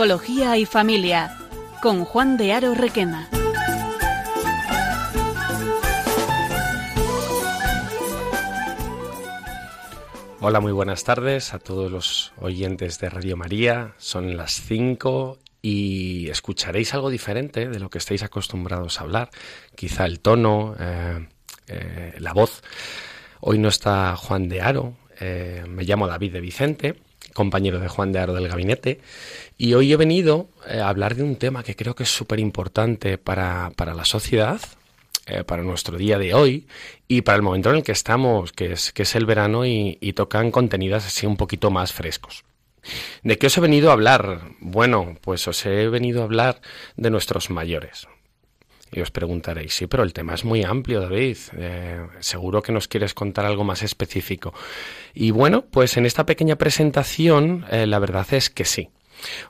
Psicología 0.00 0.56
y 0.56 0.64
Familia, 0.64 1.36
con 1.82 2.06
Juan 2.06 2.38
de 2.38 2.54
Aro 2.54 2.74
Requena. 2.74 3.28
Hola, 10.40 10.60
muy 10.60 10.72
buenas 10.72 11.04
tardes 11.04 11.52
a 11.52 11.58
todos 11.58 11.92
los 11.92 12.32
oyentes 12.38 12.98
de 12.98 13.10
Radio 13.10 13.36
María. 13.36 13.92
Son 13.98 14.38
las 14.38 14.52
5 14.62 15.36
y 15.60 16.30
escucharéis 16.30 16.94
algo 16.94 17.10
diferente 17.10 17.68
de 17.68 17.78
lo 17.78 17.90
que 17.90 17.98
estáis 17.98 18.22
acostumbrados 18.22 18.98
a 18.98 19.04
hablar. 19.04 19.28
Quizá 19.74 20.06
el 20.06 20.20
tono, 20.20 20.76
eh, 20.80 21.28
eh, 21.66 22.14
la 22.20 22.32
voz. 22.32 22.62
Hoy 23.40 23.58
no 23.58 23.68
está 23.68 24.16
Juan 24.16 24.48
de 24.48 24.62
Aro, 24.62 24.94
eh, 25.20 25.62
me 25.68 25.84
llamo 25.84 26.06
David 26.06 26.32
de 26.32 26.40
Vicente, 26.40 27.02
compañero 27.34 27.78
de 27.78 27.88
Juan 27.88 28.12
de 28.12 28.18
Aro 28.18 28.34
del 28.34 28.48
gabinete, 28.48 29.00
y 29.58 29.74
hoy 29.74 29.92
he 29.92 29.96
venido 29.96 30.48
a 30.66 30.88
hablar 30.88 31.14
de 31.14 31.22
un 31.22 31.36
tema 31.36 31.62
que 31.62 31.76
creo 31.76 31.94
que 31.94 32.04
es 32.04 32.10
súper 32.10 32.40
importante 32.40 33.18
para, 33.18 33.72
para 33.76 33.94
la 33.94 34.04
sociedad, 34.04 34.60
eh, 35.26 35.44
para 35.44 35.62
nuestro 35.62 35.96
día 35.96 36.18
de 36.18 36.34
hoy 36.34 36.66
y 37.06 37.20
para 37.20 37.36
el 37.36 37.42
momento 37.42 37.70
en 37.70 37.76
el 37.76 37.82
que 37.84 37.92
estamos, 37.92 38.52
que 38.52 38.72
es, 38.72 38.92
que 38.92 39.02
es 39.02 39.14
el 39.14 39.26
verano 39.26 39.64
y, 39.64 39.96
tocan 40.16 40.50
contenidos 40.50 41.06
así 41.06 41.24
un 41.24 41.36
poquito 41.36 41.70
más 41.70 41.92
frescos. 41.92 42.42
¿De 43.22 43.38
qué 43.38 43.46
os 43.46 43.56
he 43.56 43.60
venido 43.60 43.90
a 43.90 43.92
hablar? 43.92 44.40
Bueno, 44.58 45.18
pues 45.20 45.46
os 45.46 45.64
he 45.66 45.88
venido 45.88 46.22
a 46.22 46.24
hablar 46.24 46.60
de 46.96 47.10
nuestros 47.10 47.48
mayores. 47.48 48.08
Y 48.92 49.00
os 49.00 49.10
preguntaréis, 49.10 49.74
sí, 49.74 49.86
pero 49.86 50.02
el 50.02 50.12
tema 50.12 50.34
es 50.34 50.44
muy 50.44 50.64
amplio, 50.64 51.00
David. 51.00 51.36
Eh, 51.56 52.06
seguro 52.18 52.62
que 52.62 52.72
nos 52.72 52.88
quieres 52.88 53.14
contar 53.14 53.46
algo 53.46 53.64
más 53.64 53.82
específico. 53.82 54.52
Y 55.14 55.30
bueno, 55.30 55.64
pues 55.64 55.96
en 55.96 56.06
esta 56.06 56.26
pequeña 56.26 56.56
presentación, 56.56 57.64
eh, 57.70 57.86
la 57.86 57.98
verdad 57.98 58.26
es 58.32 58.50
que 58.50 58.64
sí 58.64 58.88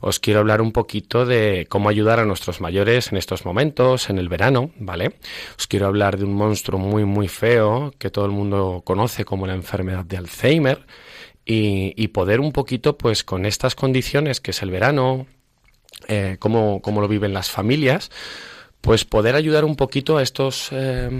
os 0.00 0.20
quiero 0.20 0.41
hablar 0.41 0.61
un 0.61 0.72
poquito 0.72 1.27
de 1.27 1.66
cómo 1.68 1.88
ayudar 1.88 2.20
a 2.20 2.24
nuestros 2.24 2.61
mayores 2.61 3.12
en 3.12 3.18
estos 3.18 3.44
momentos, 3.44 4.11
en 4.11 4.18
el 4.18 4.28
verano, 4.28 4.70
¿vale? 4.78 5.14
Os 5.58 5.66
quiero 5.66 5.86
hablar 5.86 6.18
de 6.18 6.24
un 6.24 6.34
monstruo 6.34 6.78
muy, 6.78 7.05
muy 7.05 7.28
feo 7.28 7.92
que 7.98 8.11
todo 8.11 8.27
el 8.27 8.33
mundo 8.33 8.83
conoce 8.84 9.24
como 9.24 9.46
la 9.46 9.55
enfermedad 9.55 10.05
de 10.05 10.16
Alzheimer 10.16 10.86
y, 11.44 12.08
poder 12.08 12.38
un 12.38 12.52
poquito, 12.52 12.96
pues 12.96 13.24
con 13.24 13.44
estas 13.44 13.74
condiciones 13.74 14.41
que 14.41 14.52
es 14.52 14.62
el 14.62 14.70
verano, 14.70 15.27
eh, 16.06 16.36
cómo, 16.38 16.80
lo 16.84 17.08
viven 17.08 17.33
las 17.33 17.50
familias, 17.50 18.11
pues 18.81 19.05
poder 19.05 19.34
ayudar 19.34 19.64
un 19.64 19.77
poquito 19.77 20.19
a 20.19 20.23
estos 20.23 20.69
eh, 20.73 21.11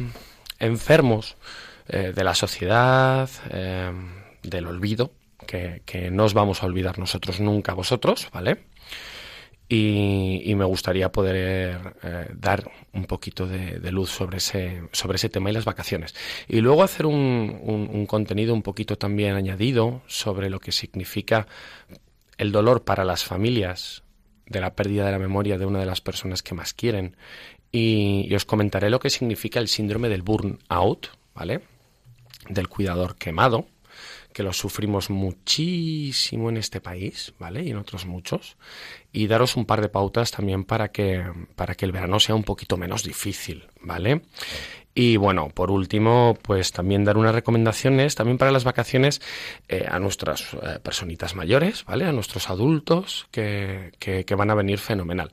enfermos 0.59 1.37
eh, 1.89 2.13
de 2.15 2.25
la 2.25 2.35
sociedad, 2.35 3.29
del 4.43 4.67
olvido, 4.67 5.13
que, 5.47 6.11
no 6.11 6.25
os 6.25 6.35
vamos 6.35 6.63
a 6.63 6.67
olvidar 6.67 6.99
nosotros 6.99 7.41
nunca 7.41 7.75
vosotros, 7.75 8.29
¿vale? 8.33 8.59
Y, 9.69 10.53
me 10.57 10.65
gustaría 10.65 11.13
poder 11.13 11.95
eh, 12.03 12.27
dar 12.35 12.69
un 12.93 13.05
poquito 13.05 13.47
de, 13.47 13.79
luz 13.93 14.11
sobre 14.11 14.39
ese, 14.39 14.83
sobre 14.93 15.17
ese 15.17 15.29
tema 15.29 15.51
y 15.51 15.53
las 15.53 15.65
vacaciones. 15.65 16.15
Y 16.49 16.61
luego 16.61 16.83
hacer 16.83 17.07
un, 17.07 18.05
contenido 18.07 18.53
un 18.53 18.63
poquito 18.63 18.99
también 18.99 19.35
añadido 19.35 20.03
sobre 20.07 20.51
lo 20.51 20.59
que 20.59 20.73
significa 20.73 21.47
el 22.37 22.51
dolor 22.51 22.83
para 22.83 23.05
las 23.05 23.25
familias 23.25 24.03
de 24.51 24.61
la 24.61 24.75
pérdida 24.75 25.07
de 25.07 25.13
la 25.13 25.19
memoria 25.19 25.57
de 25.57 25.65
una 25.65 25.79
de 25.79 25.87
las 25.87 26.03
personas 26.03 26.43
que 26.43 26.55
más 26.55 26.75
quieren. 26.75 27.17
Y, 27.73 28.35
os 28.35 28.45
comentaré 28.45 28.91
lo 28.91 28.99
que 28.99 29.09
significa 29.09 29.61
el 29.61 29.69
síndrome 29.69 30.09
del 30.09 30.23
burnout, 30.23 31.09
¿vale? 31.35 31.63
Del 32.49 32.69
cuidador 32.69 33.15
quemado, 33.15 33.69
que 34.33 34.43
lo 34.43 34.53
sufrimos 34.53 35.09
muchísimo 35.09 36.51
en 36.51 36.57
este 36.57 36.81
país, 36.81 37.33
¿vale? 37.39 37.63
Y 37.63 37.71
en 37.71 37.77
otros 37.77 38.07
muchos. 38.07 38.57
Y 39.13 39.29
daros 39.29 39.57
un 39.57 39.67
par 39.67 39.81
de 39.81 39.89
pautas 39.89 40.33
también 40.33 40.65
para 40.65 40.91
que, 40.91 41.25
para 41.55 41.77
que 41.77 41.85
el 41.85 41.93
verano 41.93 42.19
sea 42.19 42.35
un 42.35 42.45
poquito 42.45 42.77
menos 42.77 43.05
difícil, 43.05 43.69
¿vale? 43.81 44.23
Y 44.95 45.17
bueno, 45.17 45.49
por 45.49 45.71
último, 45.71 46.37
pues 46.43 46.73
también 46.73 47.05
dar 47.05 47.17
unas 47.17 47.35
recomendaciones 47.35 48.17
también 48.17 48.39
para 48.39 48.51
las 48.51 48.65
vacaciones 48.65 49.23
eh, 49.69 49.87
a 49.89 49.99
nuestras 50.01 50.53
eh, 50.55 50.79
personitas 50.83 51.37
mayores, 51.37 51.85
¿vale? 51.85 52.07
A 52.07 52.13
nuestros 52.13 52.51
adultos 52.51 53.29
que, 53.31 53.93
que, 53.99 54.35
van 54.35 54.51
a 54.51 54.55
venir 54.55 54.79
fenomenal. 54.79 55.31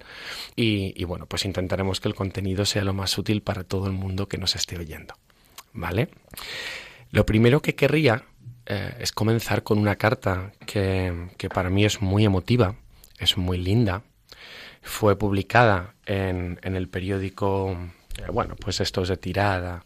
Y, 0.56 0.94
y, 0.95 1.03
bueno, 1.06 1.25
pues 1.25 1.45
intentaremos 1.45 2.00
que 2.00 2.07
el 2.07 2.16
contenido 2.16 2.66
sea 2.66 2.84
lo 2.84 2.94
más 2.94 3.18
útil 3.18 3.41
para 3.41 3.63
todo 3.63 3.88
el 3.88 3.94
mundo 3.94 4.28
que 4.28 4.38
nos 4.38 4.56
esté 4.56 4.78
oyendo, 4.78 5.16
¿vale? 5.74 6.09
Lo 7.12 7.25
primero 7.25 7.62
que 7.62 7.75
querría 7.75 8.24
eh, 8.69 8.95
es 9.00 9.13
comenzar 9.13 9.63
con 9.63 9.79
una 9.79 9.95
carta 9.95 10.51
que, 10.66 11.29
para 11.53 11.69
mí 11.69 11.85
es 11.85 12.01
muy 12.01 12.25
emotiva, 12.25 12.75
es 13.18 13.38
muy 13.38 13.57
linda. 13.57 14.03
Fue 14.81 15.18
publicada 15.18 15.95
en, 16.06 16.59
el 16.62 16.89
periódico, 16.89 17.78
bueno, 18.32 18.56
pues 18.56 18.80
esto 18.82 19.04
es 19.04 19.10
de 19.10 19.18
tirada 19.18 19.86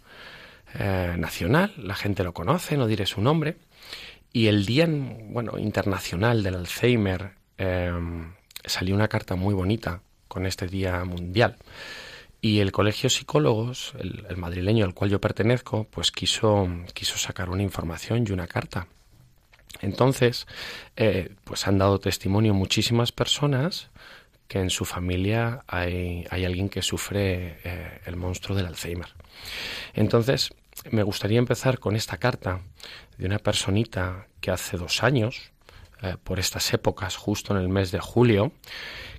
eh, 0.77 1.15
nacional, 1.17 1.73
la 1.77 1.95
gente 1.95 2.23
lo 2.23 2.33
conoce, 2.33 2.77
no 2.77 2.87
diré 2.87 3.05
su 3.05 3.21
nombre. 3.21 3.57
Y 4.33 4.47
el 4.47 4.65
Día 4.65 4.87
bueno, 4.89 5.57
Internacional 5.57 6.41
del 6.43 6.55
Alzheimer 6.55 7.31
salió 8.65 8.95
una 8.95 9.07
carta 9.07 9.35
muy 9.35 9.53
bonita 9.53 10.01
con 10.27 10.45
este 10.45 10.67
Día 10.67 11.03
Mundial. 11.03 11.57
Y 12.41 12.59
el 12.59 12.71
Colegio 12.71 13.09
Psicólogos, 13.09 13.93
el, 13.99 14.35
madrileño 14.35 14.83
al 14.83 14.95
cual 14.95 15.11
yo 15.11 15.21
pertenezco, 15.21 15.83
pues 15.91 16.11
quiso, 16.11 16.67
quiso 16.93 17.17
sacar 17.19 17.51
una 17.51 17.61
información 17.61 18.25
y 18.27 18.31
una 18.31 18.47
carta. 18.47 18.87
Entonces, 19.81 20.47
eh, 20.95 21.35
pues 21.43 21.67
han 21.67 21.77
dado 21.77 21.99
testimonio 21.99 22.55
muchísimas 22.55 23.11
personas 23.11 23.90
que 24.51 24.59
en 24.59 24.69
su 24.69 24.83
familia 24.83 25.63
hay, 25.65 26.25
hay 26.29 26.43
alguien 26.43 26.67
que 26.67 26.81
sufre 26.81 27.57
eh, 27.63 28.01
el 28.05 28.17
monstruo 28.17 28.57
del 28.57 28.65
Alzheimer. 28.65 29.07
Entonces, 29.93 30.53
me 30.89 31.03
gustaría 31.03 31.39
empezar 31.39 31.79
con 31.79 31.95
esta 31.95 32.17
carta 32.17 32.59
de 33.17 33.27
una 33.27 33.39
personita 33.39 34.27
que 34.41 34.51
hace 34.51 34.75
dos 34.75 35.03
años, 35.03 35.53
eh, 36.01 36.17
por 36.21 36.37
estas 36.37 36.73
épocas, 36.73 37.15
justo 37.15 37.55
en 37.55 37.61
el 37.61 37.69
mes 37.69 37.91
de 37.91 38.01
julio, 38.01 38.51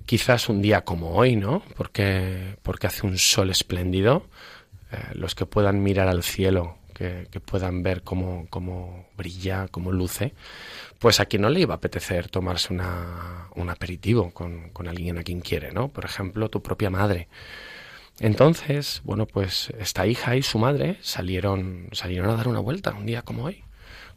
quizás 0.05 0.49
un 0.49 0.61
día 0.61 0.85
como 0.85 1.15
hoy, 1.15 1.35
¿no? 1.35 1.63
Porque, 1.77 2.55
porque 2.61 2.85
hace 2.85 3.07
un 3.07 3.17
sol 3.17 3.49
espléndido. 3.49 4.27
Eh, 4.91 4.97
los 5.15 5.33
que 5.33 5.47
puedan 5.47 5.81
mirar 5.81 6.09
al 6.09 6.21
cielo, 6.21 6.77
que, 6.93 7.27
puedan 7.45 7.83
ver 7.83 8.03
cómo, 8.03 8.47
cómo, 8.49 9.07
brilla, 9.17 9.67
cómo 9.69 9.91
luce, 9.91 10.33
pues 10.99 11.19
a 11.19 11.25
quien 11.25 11.41
no 11.41 11.49
le 11.49 11.61
iba 11.61 11.73
a 11.73 11.77
apetecer 11.77 12.29
tomarse 12.29 12.73
una, 12.73 13.47
un 13.55 13.69
aperitivo 13.69 14.31
con, 14.31 14.71
alguien 14.87 15.17
a 15.17 15.23
quien 15.23 15.41
quiere, 15.41 15.71
¿no? 15.71 15.89
Por 15.89 16.05
ejemplo, 16.05 16.49
tu 16.49 16.61
propia 16.61 16.89
madre. 16.89 17.27
Entonces, 18.19 19.01
bueno, 19.03 19.25
pues 19.25 19.71
esta 19.79 20.05
hija 20.05 20.35
y 20.35 20.43
su 20.43 20.59
madre 20.59 20.97
salieron, 21.01 21.89
salieron 21.91 22.29
a 22.29 22.35
dar 22.35 22.47
una 22.47 22.59
vuelta 22.59 22.93
un 22.93 23.05
día 23.05 23.23
como 23.23 23.45
hoy, 23.45 23.63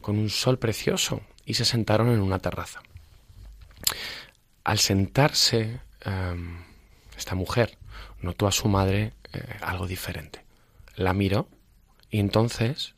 con 0.01 0.17
un 0.17 0.29
sol 0.29 0.59
precioso, 0.59 1.21
y 1.45 1.55
se 1.55 1.65
sentaron 1.65 2.09
en 2.09 2.21
una 2.21 2.39
terraza. 2.39 2.81
Al 4.63 4.79
sentarse, 4.79 5.81
em, 6.01 6.63
esta 7.17 7.35
mujer 7.35 7.77
notó 8.21 8.47
a 8.47 8.51
su 8.51 8.67
madre 8.67 9.13
eh, 9.33 9.41
algo 9.61 9.87
diferente. 9.87 10.43
La 10.95 11.13
miró 11.13 11.47
y 12.09 12.19
entonces, 12.19 12.95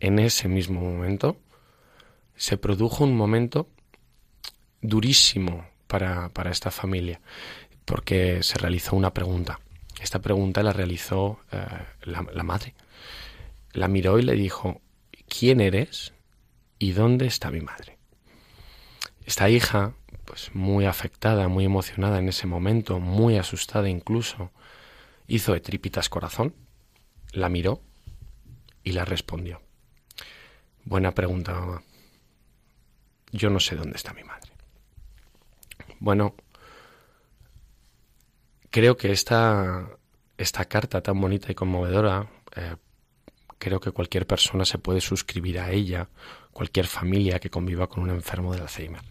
en 0.00 0.18
ese 0.18 0.48
mismo 0.48 0.80
momento, 0.80 1.36
se 2.36 2.58
produjo 2.58 3.04
un 3.04 3.16
momento 3.16 3.68
durísimo 4.82 5.66
para, 5.86 6.30
esta 6.50 6.70
familia, 6.70 7.20
porque 7.84 8.42
se 8.42 8.58
realizó 8.58 8.94
una 8.96 9.12
pregunta. 9.12 9.60
Esta 10.00 10.20
pregunta 10.20 10.62
la 10.62 10.72
realizó 10.72 11.40
eh, 11.50 11.66
la, 12.02 12.42
madre. 12.42 12.74
La 13.72 13.88
miró 13.88 14.18
y 14.18 14.22
le 14.22 14.34
dijo, 14.34 14.80
¿quién 15.28 15.60
eres 15.60 16.12
y 16.78 16.92
dónde 16.92 17.26
está 17.26 17.50
mi 17.50 17.60
madre? 17.60 17.98
Esta 19.24 19.48
hija 19.48 19.94
pues 20.24 20.54
muy 20.54 20.86
afectada, 20.86 21.48
muy 21.48 21.64
emocionada 21.64 22.18
en 22.18 22.28
ese 22.28 22.46
momento, 22.46 23.00
muy 23.00 23.38
asustada 23.38 23.88
incluso, 23.88 24.50
hizo 25.28 25.52
de 25.52 25.60
corazón, 26.10 26.54
la 27.32 27.48
miró 27.48 27.80
y 28.86 28.92
la 28.92 29.04
respondió. 29.04 29.60
Buena 30.84 31.10
pregunta, 31.12 31.52
mamá. 31.52 31.82
Yo 33.32 33.50
no 33.50 33.58
sé 33.58 33.74
dónde 33.74 33.96
está 33.96 34.14
mi 34.14 34.22
madre. 34.22 34.52
Bueno, 35.98 36.36
creo 38.70 38.96
que 38.96 39.10
esta, 39.10 39.88
esta 40.38 40.66
carta 40.66 41.02
tan 41.02 41.20
bonita 41.20 41.50
y 41.50 41.56
conmovedora, 41.56 42.30
eh, 42.54 42.76
creo 43.58 43.80
que 43.80 43.90
cualquier 43.90 44.24
persona 44.24 44.64
se 44.64 44.78
puede 44.78 45.00
suscribir 45.00 45.58
a 45.58 45.72
ella, 45.72 46.08
cualquier 46.52 46.86
familia 46.86 47.40
que 47.40 47.50
conviva 47.50 47.88
con 47.88 48.04
un 48.04 48.10
enfermo 48.10 48.54
de 48.54 48.60
Alzheimer. 48.60 49.02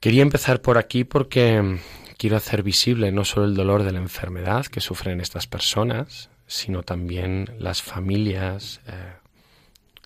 Quería 0.00 0.22
empezar 0.22 0.62
por 0.62 0.78
aquí 0.78 1.04
porque 1.04 1.78
quiero 2.16 2.38
hacer 2.38 2.62
visible 2.62 3.12
no 3.12 3.26
solo 3.26 3.44
el 3.44 3.54
dolor 3.54 3.82
de 3.82 3.92
la 3.92 3.98
enfermedad 3.98 4.64
que 4.64 4.80
sufren 4.80 5.20
estas 5.20 5.46
personas, 5.46 6.30
sino 6.50 6.82
también 6.82 7.54
las 7.60 7.80
familias 7.80 8.80
eh, 8.88 9.12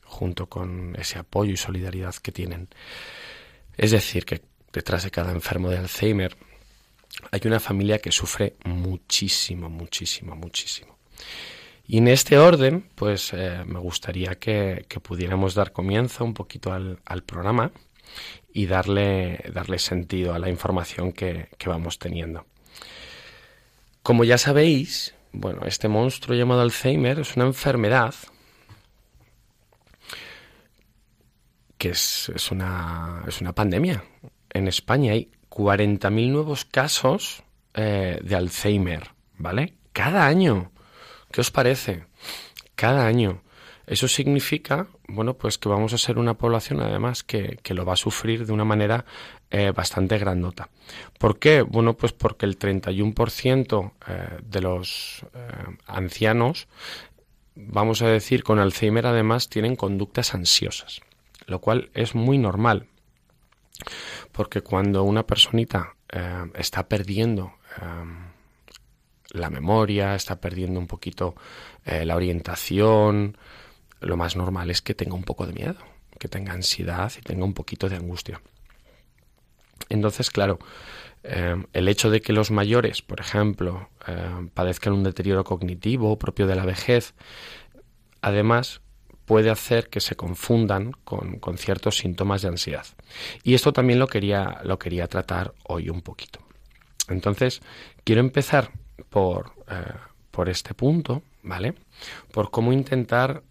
junto 0.04 0.46
con 0.46 0.94
ese 0.98 1.18
apoyo 1.18 1.52
y 1.52 1.56
solidaridad 1.56 2.14
que 2.16 2.32
tienen. 2.32 2.68
Es 3.78 3.92
decir, 3.92 4.26
que 4.26 4.42
detrás 4.70 5.04
de 5.04 5.10
cada 5.10 5.32
enfermo 5.32 5.70
de 5.70 5.78
Alzheimer, 5.78 6.36
hay 7.30 7.40
una 7.44 7.60
familia 7.60 7.98
que 7.98 8.12
sufre 8.12 8.56
muchísimo, 8.64 9.70
muchísimo, 9.70 10.36
muchísimo. 10.36 10.98
Y 11.86 11.96
en 11.96 12.08
este 12.08 12.36
orden, 12.36 12.90
pues 12.94 13.32
eh, 13.32 13.62
me 13.64 13.78
gustaría 13.78 14.34
que, 14.34 14.86
pudiéramos 15.02 15.54
dar 15.54 15.72
comienzo 15.72 16.26
un 16.26 16.34
poquito 16.34 16.74
al, 16.74 17.22
programa 17.24 17.72
y 18.52 18.66
darle, 18.66 19.42
darle 19.50 19.78
sentido 19.78 20.34
a 20.34 20.38
la 20.38 20.50
información 20.50 21.12
que, 21.12 21.48
que 21.56 21.70
vamos 21.70 21.98
teniendo. 21.98 22.44
Como 24.02 24.24
ya 24.24 24.36
sabéis, 24.36 25.14
bueno, 25.34 25.62
este 25.66 25.88
monstruo 25.88 26.36
llamado 26.36 26.62
Alzheimer 26.62 27.18
es 27.18 27.36
una 27.36 27.46
enfermedad 27.46 28.14
que 31.76 31.90
es, 31.90 32.50
una, 32.50 33.22
es 33.28 33.40
una 33.42 33.54
pandemia. 33.54 34.02
En 34.50 34.68
España 34.68 35.12
hay 35.12 35.30
40.000 35.50 36.30
nuevos 36.30 36.64
casos 36.64 37.42
eh, 37.74 38.18
de 38.22 38.36
Alzheimer, 38.36 39.10
¿vale? 39.36 39.74
Cada 39.92 40.26
año. 40.26 40.72
¿Qué 41.30 41.42
os 41.42 41.50
parece? 41.50 42.06
Cada 42.74 43.06
año. 43.06 43.42
Eso 43.86 44.08
significa, 44.08 44.86
bueno, 45.08 45.34
pues 45.34 45.58
que 45.58 45.68
vamos 45.68 45.92
a 45.92 45.98
ser 45.98 46.18
una 46.18 46.34
población 46.34 46.80
además 46.80 47.22
que, 47.22 47.58
lo 47.68 47.84
va 47.84 47.94
a 47.94 47.96
sufrir 47.96 48.46
de 48.46 48.52
una 48.52 48.64
manera 48.64 49.04
eh, 49.50 49.72
bastante 49.72 50.18
grandota. 50.18 50.70
¿Por 51.18 51.38
qué? 51.38 51.62
Bueno, 51.62 51.94
pues 51.94 52.12
porque 52.12 52.46
el 52.46 52.58
31% 52.58 53.92
eh, 54.08 54.38
de 54.42 54.60
los 54.60 55.26
ancianos, 55.86 56.68
vamos 57.54 58.02
a 58.02 58.08
decir, 58.08 58.42
con 58.42 58.58
Alzheimer 58.58 59.06
además 59.06 59.48
tienen 59.48 59.76
conductas 59.76 60.34
ansiosas 60.34 61.02
lo 61.46 61.60
cual 61.60 61.90
es 61.94 62.14
muy 62.14 62.38
normal, 62.38 62.86
porque 64.32 64.62
cuando 64.62 65.02
una 65.02 65.26
personita 65.26 65.94
eh, 66.10 66.50
está 66.54 66.88
perdiendo 66.88 67.54
eh, 67.80 68.04
la 69.30 69.50
memoria, 69.50 70.14
está 70.14 70.40
perdiendo 70.40 70.78
un 70.80 70.86
poquito 70.86 71.34
eh, 71.84 72.04
la 72.04 72.16
orientación, 72.16 73.36
lo 74.04 74.16
más 74.16 74.36
normal 74.36 74.70
es 74.70 74.82
que 74.82 74.94
tenga 74.94 75.14
un 75.14 75.24
poco 75.24 75.46
de 75.46 75.52
miedo, 75.52 75.76
que 76.18 76.28
tenga 76.28 76.52
ansiedad 76.52 77.12
y 77.18 77.22
tenga 77.22 77.44
un 77.44 77.54
poquito 77.54 77.88
de 77.88 77.96
angustia. 77.96 78.40
Entonces, 79.88 80.30
claro, 80.30 80.58
el 81.22 81.88
hecho 81.88 82.10
de 82.10 82.20
que 82.20 82.32
los 82.32 82.50
mayores, 82.50 83.02
por 83.02 83.20
ejemplo, 83.20 83.88
padezcan 84.54 84.92
un 84.92 85.04
deterioro 85.04 85.44
cognitivo 85.44 86.18
propio 86.18 86.46
de 86.46 86.54
la 86.54 86.64
vejez, 86.64 87.14
además 88.20 88.80
puede 89.24 89.50
hacer 89.50 89.88
que 89.88 90.00
se 90.00 90.16
confundan 90.16 90.92
con, 91.04 91.40
ciertos 91.56 91.96
síntomas 91.96 92.42
de 92.42 92.48
ansiedad. 92.48 92.86
Y 93.42 93.54
esto 93.54 93.72
también 93.72 93.98
lo 93.98 94.06
quería, 94.06 94.60
lo 94.64 94.78
quería 94.78 95.06
tratar 95.08 95.54
hoy 95.64 95.88
un 95.88 96.02
poquito. 96.02 96.40
Entonces, 97.08 97.62
quiero 98.04 98.20
empezar 98.20 98.70
por, 99.08 99.52
eh, 99.68 99.94
por 100.30 100.48
este 100.48 100.74
punto, 100.74 101.22
¿vale? 101.42 101.74
Por 102.32 102.50
cómo 102.50 102.72
intentar 102.72 103.42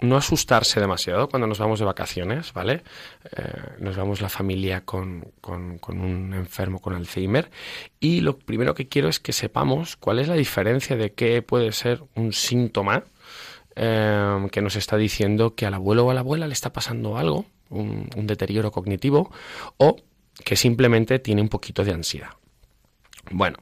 no 0.00 0.16
asustarse 0.16 0.80
demasiado 0.80 1.28
cuando 1.28 1.46
nos 1.46 1.58
vamos 1.58 1.78
de 1.78 1.84
vacaciones, 1.84 2.52
¿vale? 2.52 2.82
Eh, 3.36 3.52
nos 3.78 3.96
vamos 3.96 4.20
la 4.20 4.28
familia 4.28 4.82
con, 4.82 5.32
con, 5.40 5.78
un 5.88 6.34
enfermo 6.34 6.80
con 6.80 6.94
Alzheimer 6.94 7.50
y 8.00 8.20
lo 8.20 8.38
primero 8.38 8.74
que 8.74 8.88
quiero 8.88 9.08
es 9.08 9.20
que 9.20 9.32
sepamos 9.32 9.96
cuál 9.96 10.18
es 10.18 10.28
la 10.28 10.34
diferencia 10.34 10.96
de 10.96 11.12
qué 11.12 11.42
puede 11.42 11.72
ser 11.72 12.02
un 12.14 12.32
síntoma 12.32 13.04
Em, 13.76 14.48
que 14.50 14.62
nos 14.62 14.76
está 14.76 14.96
diciendo 14.96 15.56
que 15.56 15.66
al 15.66 15.74
abuelo 15.74 16.06
o 16.06 16.10
a 16.10 16.14
la 16.14 16.20
abuela 16.20 16.46
le 16.46 16.52
está 16.52 16.72
pasando 16.72 17.18
algo, 17.18 17.46
un, 17.70 18.08
deterioro 18.14 18.70
cognitivo, 18.70 19.32
o 19.78 19.96
que 20.44 20.54
simplemente 20.54 21.18
tiene 21.18 21.42
un 21.42 21.48
poquito 21.48 21.84
de 21.84 21.92
ansiedad. 21.92 22.30
Bueno, 23.32 23.58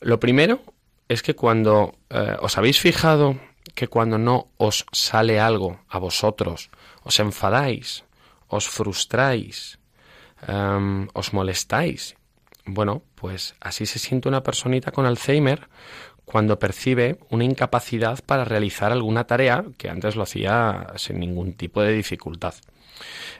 lo 0.00 0.20
primero 0.20 0.62
es 1.08 1.22
que 1.22 1.34
cuando 1.34 1.96
eh, 2.10 2.36
os 2.40 2.56
habéis 2.56 2.78
fijado 2.78 3.36
que 3.74 3.88
cuando 3.88 4.18
no 4.18 4.48
os 4.58 4.86
sale 4.92 5.40
algo 5.40 5.80
a 5.88 5.98
vosotros, 5.98 6.70
os 7.04 7.18
enfadáis, 7.20 8.04
os 8.48 8.68
frustráis, 8.68 9.78
em, 10.46 11.08
os 11.14 11.32
molestáis, 11.32 12.16
bueno, 12.64 13.02
pues 13.14 13.54
así 13.60 13.86
se 13.86 13.98
siente 13.98 14.28
una 14.28 14.42
personita 14.42 14.92
con 14.92 15.06
Alzheimer 15.06 15.68
cuando 16.24 16.58
percibe 16.58 17.18
una 17.30 17.44
incapacidad 17.44 18.20
para 18.24 18.44
realizar 18.44 18.92
alguna 18.92 19.24
tarea 19.24 19.64
que 19.76 19.88
antes 19.88 20.16
lo 20.16 20.22
hacía 20.22 20.92
sin 20.96 21.18
ningún 21.18 21.54
tipo 21.54 21.82
de 21.82 21.92
dificultad. 21.92 22.54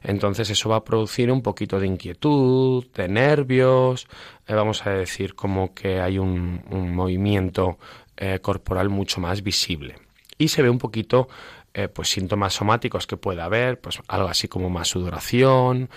Entonces 0.03 0.51
eso 0.51 0.69
va 0.69 0.77
a 0.77 0.85
producir 0.85 1.31
un 1.31 1.43
poquito 1.43 1.79
de 1.79 1.87
inquietud, 1.87 2.87
de 2.95 3.09
nervios, 3.09 4.09
eh, 4.47 4.55
vamos 4.55 4.85
a 4.87 4.91
decir 4.91 5.35
como 5.35 5.73
que 5.75 6.01
hay 6.01 6.19
un, 6.19 6.63
movimiento 6.71 7.79
eh, 8.17 8.41
corporal 8.41 8.89
mucho 8.89 9.21
más 9.21 9.43
visible. 9.43 9.95
Y 10.43 10.49
se 10.49 10.63
ve 10.63 10.71
un 10.71 10.79
poquito 10.79 11.29
eh, 11.75 11.89
pues 11.89 12.09
síntomas 12.11 12.55
somáticos 12.55 13.07
que 13.07 13.17
puede 13.17 13.43
haber, 13.43 13.81
pues 13.81 13.99
algo 14.09 14.29
así 14.29 14.49
como 14.49 14.71
más 14.71 14.89
sudoración, 14.89 15.89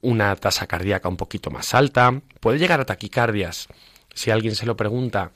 una 0.00 0.34
tasa 0.34 0.66
cardíaca 0.66 1.08
un 1.08 1.16
poquito 1.16 1.52
más 1.52 1.72
alta, 1.72 2.20
puede 2.40 2.58
llegar 2.58 2.80
a 2.80 2.84
taquicardias. 2.84 3.68
Si 4.12 4.32
alguien 4.32 4.56
se 4.56 4.66
lo 4.66 4.76
pregunta, 4.76 5.30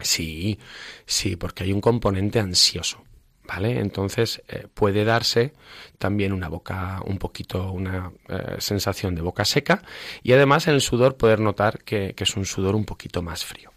Sí, 0.00 0.58
sí, 1.06 1.36
porque 1.36 1.64
hay 1.64 1.72
un 1.72 1.80
componente 1.80 2.38
ansioso. 2.38 3.04
¿Vale? 3.44 3.80
Entonces 3.80 4.42
eh, 4.48 4.66
puede 4.74 5.06
darse 5.06 5.54
también 5.96 6.34
una 6.34 6.48
boca, 6.48 7.00
un 7.06 7.16
poquito, 7.16 7.72
una 7.72 8.12
eh, 8.28 8.56
sensación 8.58 9.14
de 9.14 9.22
boca 9.22 9.46
seca 9.46 9.82
y 10.22 10.34
además 10.34 10.68
en 10.68 10.74
el 10.74 10.82
sudor 10.82 11.16
poder 11.16 11.40
notar 11.40 11.82
que, 11.82 12.14
es 12.14 12.36
un 12.36 12.44
sudor 12.44 12.74
un 12.74 12.84
poquito 12.84 13.22
más 13.22 13.46
frío. 13.46 13.72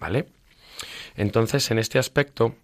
¿Vale? 0.00 0.26
Entonces 1.14 1.70
en 1.70 1.78
este 1.78 2.00
aspecto 2.00 2.56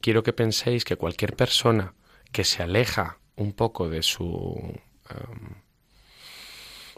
quiero 0.00 0.22
que 0.22 0.32
penséis 0.32 0.84
que 0.84 0.96
cualquier 0.96 1.34
persona 1.36 1.94
que 2.32 2.44
se 2.44 2.62
aleja 2.62 3.18
un 3.36 3.52
poco 3.52 3.88
de 3.88 4.02
su 4.02 4.80
em, 5.10 5.62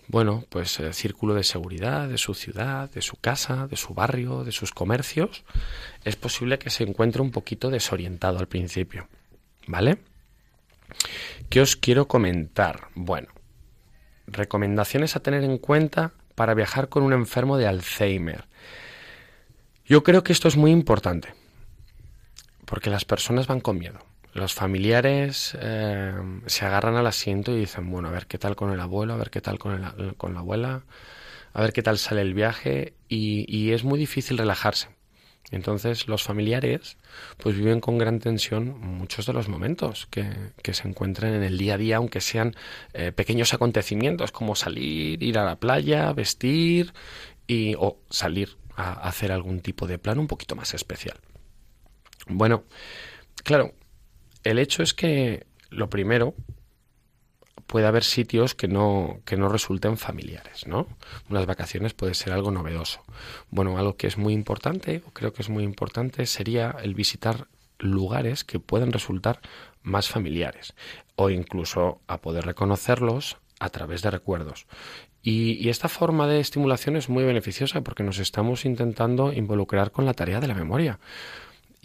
bueno, 0.07 0.45
pues 0.51 0.79
el 0.81 0.93
círculo 0.93 1.35
de 1.35 1.45
seguridad 1.45 2.09
de 2.09 2.19
su 2.19 2.35
ciudad, 2.35 2.91
de 2.91 3.01
su 3.01 3.17
casa, 3.17 3.67
de 3.67 3.77
su 3.77 3.95
barrio, 3.95 4.45
de 4.45 4.53
sus 4.53 4.73
comercios, 4.73 5.45
es 6.05 6.17
posible 6.17 6.59
que 6.59 6.71
se 6.71 6.85
encuentre 6.85 7.23
un 7.23 7.31
poquito 7.31 7.71
desorientado 7.71 8.39
al 8.39 8.49
principio. 8.49 9.09
¿Vale? 9.67 9.99
¿Qué 11.49 11.63
os 11.63 11.77
quiero 11.77 12.07
comentar? 12.07 12.89
Bueno, 12.95 13.29
recomendaciones 14.27 15.17
a 15.17 15.21
tener 15.21 15.43
en 15.43 15.57
cuenta 15.57 16.13
para 16.35 16.55
viajar 16.55 16.89
con 16.91 17.03
un 17.03 17.15
enfermo 17.15 17.57
de 17.57 17.67
Alzheimer. 17.67 18.47
Yo 19.87 20.03
creo 20.03 20.23
que 20.23 20.33
esto 20.33 20.49
es 20.49 20.57
muy 20.57 20.71
importante, 20.71 21.35
porque 22.65 22.91
las 22.91 23.05
personas 23.05 23.47
van 23.47 23.61
con 23.61 23.79
miedo 23.79 24.01
los 24.35 24.53
familiares 24.53 25.57
eh, 25.61 26.13
se 26.47 26.65
agarran 26.65 26.97
al 26.97 27.07
asiento 27.07 27.53
y 27.53 27.61
dicen, 27.61 27.89
bueno, 27.91 28.09
a 28.09 28.11
ver 28.11 28.27
qué 28.27 28.37
tal 28.37 28.57
con 28.57 28.73
el 28.73 28.81
abuelo, 28.81 29.15
a 29.15 29.17
ver 29.17 29.31
qué 29.31 29.41
tal 29.41 29.59
con, 29.59 29.73
el, 29.75 30.17
con 30.17 30.35
la 30.35 30.41
abuela, 30.41 30.83
a 31.53 31.63
ver 31.63 31.73
qué 31.73 31.83
tal 31.83 31.99
sale 31.99 32.21
el 32.21 32.35
viaje 32.35 32.95
y, 33.09 33.71
es 33.71 33.85
muy 33.85 33.99
difícil 33.99 34.37
relajarse. 34.37 34.89
Entonces 35.51 36.09
los 36.09 36.25
familiares 36.25 36.97
pues 37.37 37.57
viven 37.57 37.79
con 37.79 37.97
gran 37.97 38.19
tensión 38.19 38.81
muchos 38.81 39.27
de 39.27 39.35
los 39.35 39.49
momentos 39.49 40.07
que, 40.07 40.27
se 40.73 40.89
encuentran 40.89 41.33
en 41.35 41.45
el 41.45 41.57
día 41.57 41.75
a 41.75 41.79
día, 41.79 41.97
aunque 41.99 42.21
sean 42.21 42.57
eh, 42.93 43.13
pequeños 43.13 43.55
acontecimientos 43.55 44.33
como 44.33 44.57
salir, 44.57 45.23
ir 45.23 45.39
a 45.39 45.45
la 45.45 45.61
playa, 45.61 46.13
vestir 46.13 46.93
y, 47.47 47.77
o 47.79 47.99
salir 48.11 48.57
a 48.75 49.07
hacer 49.07 49.31
algún 49.31 49.61
tipo 49.61 49.87
de 49.87 49.99
plan 49.99 50.19
un 50.19 50.27
poquito 50.27 50.57
más 50.57 50.75
especial. 50.75 51.21
Bueno, 52.27 52.65
claro, 53.43 53.73
el 54.43 54.59
hecho 54.59 54.83
es 54.83 54.95
que 54.95 55.47
lo 55.71 55.91
primero 55.91 56.35
puede 57.67 57.87
haber 57.87 58.05
sitios 58.05 58.55
que 58.55 58.69
no, 58.69 59.21
que 59.25 59.37
no 59.37 59.49
resulten 59.49 59.97
familiares, 59.97 60.67
¿no? 60.67 60.87
Unas 61.29 61.47
vacaciones 61.47 61.95
puede 61.95 62.15
ser 62.15 62.33
algo 62.33 62.51
novedoso. 62.51 63.03
Bueno, 63.51 63.79
algo 63.79 63.97
que 63.97 64.07
es 64.07 64.19
muy 64.19 64.33
importante, 64.33 65.03
o 65.07 65.11
creo 65.11 65.33
que 65.33 65.43
es 65.43 65.49
muy 65.49 65.65
importante, 65.65 66.27
sería 66.27 66.77
el 66.83 66.95
visitar 66.95 67.49
lugares 67.79 68.45
que 68.45 68.61
pueden 68.61 68.93
resultar 68.93 69.41
más 69.83 70.09
familiares, 70.09 70.75
o 71.17 71.31
incluso 71.31 72.01
a 72.07 72.21
poder 72.21 72.47
reconocerlos 72.47 73.39
a 73.61 73.71
través 73.71 74.03
de 74.03 74.11
recuerdos. 74.11 74.67
Y, 75.23 75.71
esta 75.71 75.89
forma 75.89 76.29
de 76.29 76.41
estimulación 76.41 76.97
es 76.97 77.09
muy 77.09 77.25
beneficiosa 77.25 77.81
porque 77.81 78.03
nos 78.03 78.19
estamos 78.19 78.67
intentando 78.67 79.33
involucrar 79.33 79.91
con 79.91 80.05
la 80.05 80.13
tarea 80.13 80.39
de 80.39 80.49
la 80.49 80.55
memoria. 80.55 80.99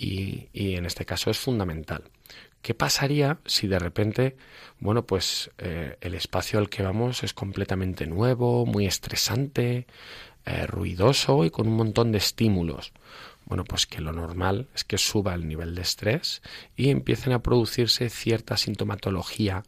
Y, 0.02 0.48
en 0.54 0.86
este 0.86 1.06
caso 1.06 1.30
es 1.30 1.38
fundamental. 1.38 2.04
¿Qué 2.62 2.74
pasaría 2.74 3.40
si 3.46 3.68
de 3.68 3.80
repente, 3.80 4.38
bueno, 4.80 5.06
pues 5.06 5.52
eh, 5.58 5.98
el 6.00 6.16
espacio 6.16 6.58
al 6.58 6.70
que 6.70 6.84
vamos 6.84 7.24
es 7.24 7.34
completamente 7.34 8.08
nuevo, 8.08 8.66
muy 8.66 8.86
estresante, 8.86 9.88
eh, 10.46 10.68
ruidoso 10.68 11.44
y 11.44 11.50
con 11.50 11.68
un 11.68 11.76
montón 11.76 12.14
de 12.14 12.18
estímulos? 12.18 12.94
Bueno, 13.46 13.66
pues 13.66 13.88
que 13.88 14.00
lo 14.00 14.14
normal 14.14 14.70
es 14.74 14.86
que 14.86 14.98
suba 14.98 15.34
el 15.34 15.46
nivel 15.46 15.76
de 15.76 15.82
estrés 15.82 16.42
y 16.78 16.92
empiecen 16.92 17.34
a 17.34 17.42
producirse 17.42 18.10
cierta 18.10 18.56
sintomatología 18.56 19.64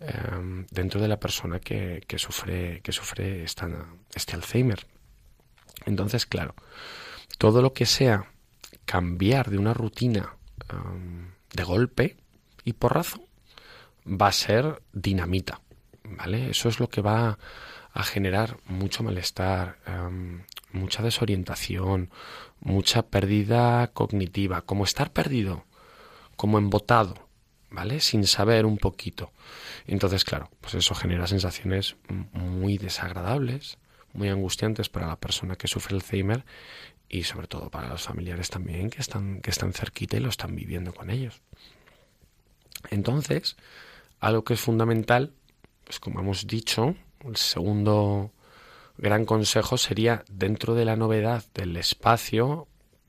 em, 0.00 0.66
dentro 0.70 1.02
de 1.02 1.08
la 1.08 1.20
persona 1.20 1.60
que, 1.60 2.02
sufre, 2.16 2.80
que 2.82 2.92
sufre 2.92 3.44
este 3.44 4.34
Alzheimer. 4.34 4.86
Entonces, 5.84 6.24
claro, 6.24 6.54
todo 7.36 7.60
lo 7.60 7.74
que 7.74 7.84
sea 7.84 8.30
cambiar 8.86 9.50
de 9.50 9.58
una 9.58 9.74
rutina 9.74 10.36
de 11.52 11.64
golpe 11.64 12.16
y 12.64 12.72
porrazo 12.72 13.22
va 14.06 14.28
a 14.28 14.32
ser 14.32 14.82
dinamita, 14.92 15.60
¿vale? 16.04 16.50
Eso 16.50 16.68
es 16.68 16.80
lo 16.80 16.88
que 16.88 17.02
va 17.02 17.38
a 17.92 18.02
generar 18.02 18.58
mucho 18.66 19.02
malestar, 19.02 19.78
mucha 20.72 21.02
desorientación, 21.02 22.10
mucha 22.60 23.02
pérdida 23.02 23.88
cognitiva, 23.88 24.62
como 24.62 24.84
estar 24.84 25.12
perdido, 25.12 25.64
como 26.36 26.58
embotado, 26.58 27.28
¿vale? 27.70 28.00
Sin 28.00 28.26
saber 28.26 28.66
un 28.66 28.78
poquito. 28.78 29.32
Entonces, 29.86 30.24
claro, 30.24 30.50
pues 30.60 30.74
eso 30.74 30.94
genera 30.94 31.26
sensaciones 31.26 31.96
muy 32.32 32.78
desagradables, 32.78 33.78
muy 34.12 34.28
angustiantes 34.28 34.88
para 34.88 35.06
la 35.06 35.16
persona 35.16 35.56
que 35.56 35.68
sufre 35.68 35.94
Alzheimer 35.94 36.44
y 37.08 37.22
sobre 37.24 37.46
todo 37.46 37.70
para 37.70 37.88
los 37.88 38.02
familiares 38.02 38.50
también 38.50 38.90
que 38.90 39.00
están, 39.00 39.40
que 39.40 39.50
están 39.50 39.72
cerquita 39.72 40.16
y 40.16 40.20
lo 40.20 40.28
están 40.28 40.54
viviendo 40.56 40.92
con 40.92 41.10
ellos. 41.10 41.40
Entonces, 42.90 43.56
algo 44.20 44.44
que 44.44 44.54
es 44.54 44.60
fundamental, 44.60 45.32
pues 45.84 46.00
como 46.00 46.20
hemos 46.20 46.46
dicho, 46.46 46.94
el 47.24 47.36
segundo 47.36 48.32
gran 48.98 49.24
consejo 49.24 49.76
sería 49.76 50.24
dentro 50.28 50.74
de 50.74 50.84
la 50.84 50.96
novedad 50.96 51.44
del 51.54 51.76
espacio, 51.76 52.66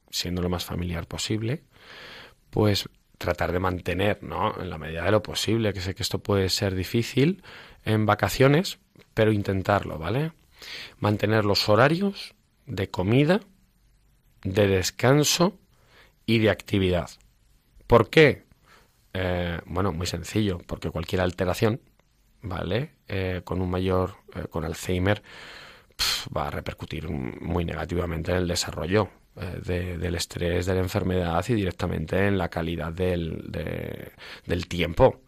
siendo 0.10 0.42
lo 0.42 0.50
más 0.50 0.66
familiar 0.66 1.08
posible, 1.08 1.64
pues 2.50 2.90
tratar 3.18 3.52
de 3.52 3.60
mantener, 3.60 4.22
¿no? 4.22 4.60
En 4.62 4.70
la 4.70 4.78
medida 4.78 5.04
de 5.04 5.12
lo 5.12 5.24
posible, 5.24 5.74
que 5.74 5.82
sé 5.82 5.96
que 5.96 6.04
esto 6.04 6.20
puede 6.20 6.50
ser 6.50 6.76
difícil 6.76 7.44
en 7.84 8.06
vacaciones, 8.06 8.80
pero 9.14 9.32
intentarlo, 9.32 9.98
¿vale? 9.98 10.34
Mantener 11.00 11.46
los 11.46 11.68
horarios 11.70 12.36
de 12.66 12.90
comida, 12.90 13.40
de 14.44 14.68
descanso 14.68 15.58
y 16.26 16.40
de 16.40 16.50
actividad. 16.50 17.10
¿Por 17.88 18.10
qué? 18.10 18.44
Eh, 19.14 19.60
bueno, 19.66 19.92
muy 19.92 20.06
sencillo, 20.06 20.60
porque 20.68 20.92
cualquier 20.92 21.22
alteración, 21.22 21.82
¿vale? 22.42 22.92
Eh, 23.08 23.42
con 23.44 23.62
un 23.62 23.70
mayor, 23.70 24.18
eh, 24.36 24.46
con 24.50 24.64
Alzheimer, 24.66 25.24
va 26.36 26.48
a 26.48 26.52
repercutir 26.52 27.10
muy 27.10 27.66
negativamente 27.66 28.32
en 28.32 28.38
el 28.38 28.48
desarrollo 28.48 29.10
del 29.64 30.16
estrés, 30.16 30.66
de 30.66 30.74
la 30.74 30.80
enfermedad 30.80 31.46
y 31.48 31.54
directamente 31.54 32.26
en 32.26 32.40
la 32.40 32.50
calidad 32.50 32.92
del, 32.92 33.52
del 34.48 34.68
tiempo 34.68 35.22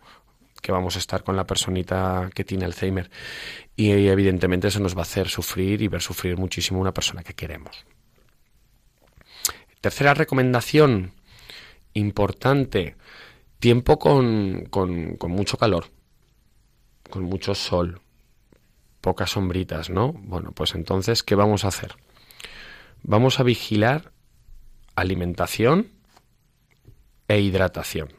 que 0.64 0.72
vamos 0.72 0.96
a 0.96 1.00
estar 1.00 1.24
con 1.24 1.36
la 1.36 1.46
personita 1.46 2.30
que 2.34 2.44
tiene 2.44 2.66
Alzheimer. 2.66 3.10
Y 3.76 3.92
evidentemente 3.92 4.68
eso 4.68 4.80
nos 4.80 4.96
va 4.96 5.02
a 5.02 5.04
hacer 5.04 5.28
sufrir 5.30 5.84
y 5.84 5.88
ver 5.88 6.02
sufrir 6.02 6.38
muchísimo 6.38 6.80
una 6.80 6.94
persona 6.94 7.24
que 7.24 7.36
queremos. 7.36 7.86
Tercera 9.82 10.14
recomendación 10.14 11.14
importante, 11.94 12.96
tiempo 13.60 13.98
con, 13.98 14.66
con, 14.66 15.18
mucho 15.30 15.58
calor, 15.58 15.86
con 17.10 17.24
mucho 17.24 17.56
sol, 17.56 18.02
pocas 19.02 19.32
sombritas, 19.32 19.90
¿no? 19.90 20.14
Bueno, 20.14 20.52
pues 20.52 20.76
entonces, 20.76 21.24
¿qué 21.24 21.36
vamos 21.36 21.64
a 21.64 21.70
hacer? 21.70 21.96
Vamos 23.04 23.40
a 23.40 23.44
vigilar 23.44 24.12
alimentación 24.96 25.92
e 27.30 27.40
hidratación. 27.40 28.10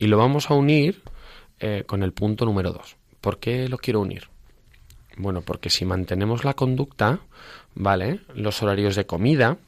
Y 0.00 0.08
lo 0.08 0.18
vamos 0.18 0.50
a 0.50 0.54
unir 0.54 1.02
eh, 1.60 1.84
con 1.86 2.02
el 2.02 2.12
punto 2.12 2.44
número 2.44 2.72
dos. 2.72 2.96
¿Por 3.20 3.38
qué 3.38 3.68
lo 3.68 3.78
quiero 3.78 4.00
unir? 4.00 4.28
Bueno, 5.16 5.42
porque 5.42 5.70
si 5.70 5.84
mantenemos 5.84 6.44
la 6.44 6.54
conducta, 6.54 7.20
¿vale? 7.74 8.20
Los 8.34 8.62
horarios 8.62 8.94
de 8.96 9.06
comida 9.06 9.58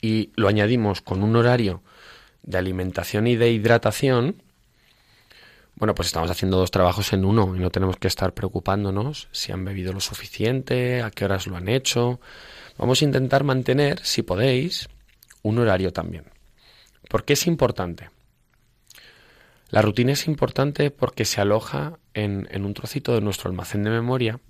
y 0.00 0.30
lo 0.36 0.48
añadimos 0.48 1.00
con 1.00 1.22
un 1.22 1.36
horario 1.36 1.82
de 2.42 2.58
alimentación 2.58 3.26
y 3.26 3.36
de 3.36 3.50
hidratación, 3.50 4.42
bueno, 5.76 5.94
pues 5.94 6.08
estamos 6.08 6.30
haciendo 6.30 6.56
dos 6.56 6.72
trabajos 6.72 7.12
en 7.12 7.24
uno 7.24 7.54
y 7.54 7.60
no 7.60 7.70
tenemos 7.70 7.96
que 7.96 8.08
estar 8.08 8.34
preocupándonos 8.34 9.28
si 9.30 9.52
han 9.52 9.64
bebido 9.64 9.92
lo 9.92 10.00
suficiente, 10.00 11.02
a 11.02 11.10
qué 11.10 11.24
horas 11.24 11.46
lo 11.46 11.56
han 11.56 11.68
hecho. 11.68 12.20
Vamos 12.78 13.00
a 13.00 13.04
intentar 13.04 13.44
mantener, 13.44 14.04
si 14.04 14.22
podéis, 14.22 14.88
un 15.42 15.58
horario 15.58 15.92
también. 15.92 16.24
¿Por 17.08 17.24
qué 17.24 17.34
es 17.34 17.46
importante? 17.46 18.10
La 19.70 19.82
rutina 19.82 20.12
es 20.12 20.26
importante 20.26 20.90
porque 20.90 21.24
se 21.24 21.40
aloja 21.40 21.98
en, 22.12 22.48
en 22.50 22.64
un 22.64 22.74
trocito 22.74 23.14
de 23.14 23.20
nuestro 23.20 23.48
almacén 23.48 23.84
de 23.84 23.90
memoria 23.90 24.40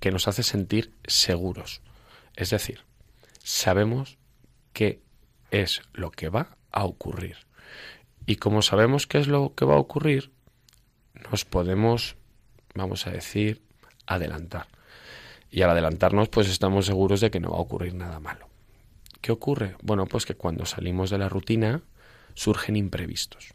que 0.00 0.10
nos 0.10 0.28
hace 0.28 0.42
sentir 0.42 0.94
seguros. 1.06 1.82
Es 2.34 2.50
decir, 2.50 2.80
sabemos 3.42 4.17
qué 4.78 5.02
es 5.50 5.82
lo 5.92 6.12
que 6.12 6.28
va 6.28 6.56
a 6.70 6.84
ocurrir. 6.84 7.36
Y 8.26 8.36
como 8.36 8.62
sabemos 8.62 9.08
qué 9.08 9.18
es 9.18 9.26
lo 9.26 9.52
que 9.56 9.64
va 9.64 9.74
a 9.74 9.78
ocurrir, 9.78 10.30
nos 11.32 11.44
podemos, 11.44 12.14
vamos 12.76 13.08
a 13.08 13.10
decir, 13.10 13.60
adelantar. 14.06 14.68
Y 15.50 15.62
al 15.62 15.70
adelantarnos, 15.70 16.28
pues 16.28 16.48
estamos 16.48 16.86
seguros 16.86 17.20
de 17.20 17.32
que 17.32 17.40
no 17.40 17.50
va 17.50 17.56
a 17.56 17.62
ocurrir 17.62 17.92
nada 17.94 18.20
malo. 18.20 18.48
¿Qué 19.20 19.32
ocurre? 19.32 19.74
Bueno, 19.82 20.06
pues 20.06 20.24
que 20.24 20.36
cuando 20.36 20.64
salimos 20.64 21.10
de 21.10 21.18
la 21.18 21.28
rutina 21.28 21.82
surgen 22.34 22.76
imprevistos. 22.76 23.54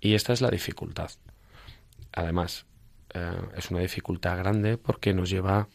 Y 0.00 0.14
esta 0.14 0.32
es 0.32 0.40
la 0.40 0.48
dificultad. 0.48 1.10
Además, 2.10 2.64
eh, 3.12 3.32
es 3.54 3.70
una 3.70 3.80
dificultad 3.80 4.38
grande 4.38 4.78
porque 4.78 5.12
nos 5.12 5.28
lleva 5.28 5.68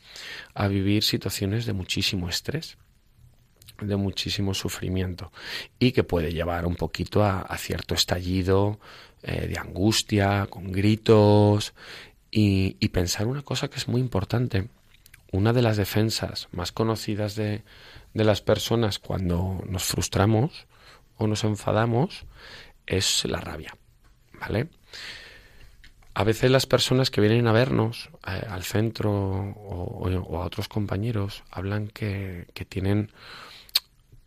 a 0.56 0.68
vivir 0.68 1.04
situaciones 1.04 1.68
de 1.68 1.74
muchísimo 1.74 2.28
estrés, 2.28 2.80
de 3.82 3.96
muchísimo 3.96 4.54
sufrimiento 4.54 5.32
y 5.80 5.92
que 5.92 6.04
puede 6.04 6.34
llevar 6.34 6.66
un 6.66 6.76
poquito 6.76 7.24
a, 7.24 7.56
cierto 7.58 7.96
estallido 7.96 8.80
eh, 9.24 9.48
de 9.48 9.58
angustia, 9.58 10.48
con 10.50 10.72
gritos 10.72 11.74
y, 12.32 12.74
pensar 12.90 13.28
una 13.28 13.42
cosa 13.42 13.70
que 13.70 13.78
es 13.78 13.88
muy 13.88 14.02
importante. 14.02 14.68
Una 15.32 15.54
de 15.54 15.62
las 15.62 15.78
defensas 15.78 16.48
más 16.52 16.72
conocidas 16.72 17.36
de, 17.36 17.64
de 18.14 18.24
las 18.24 18.42
personas 18.42 18.98
cuando 19.00 19.64
nos 19.68 19.84
frustramos 19.84 20.66
o 21.18 21.28
nos 21.28 21.44
enfadamos 21.44 22.26
es 22.88 23.26
la 23.26 23.40
rabia. 23.40 23.76
¿vale? 24.40 24.70
A 26.20 26.24
veces 26.24 26.52
las 26.52 26.66
personas 26.66 27.12
que 27.12 27.22
vienen 27.22 27.48
a 27.48 27.52
vernos 27.52 28.10
eh, 28.28 28.46
al 28.50 28.64
centro 28.64 29.12
o, 29.12 30.38
a 30.38 30.46
otros 30.46 30.68
compañeros 30.68 31.44
hablan 31.50 31.88
que, 31.88 32.46
tienen, 32.68 33.12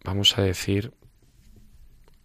vamos 0.04 0.37
a 0.38 0.42
decir, 0.42 0.92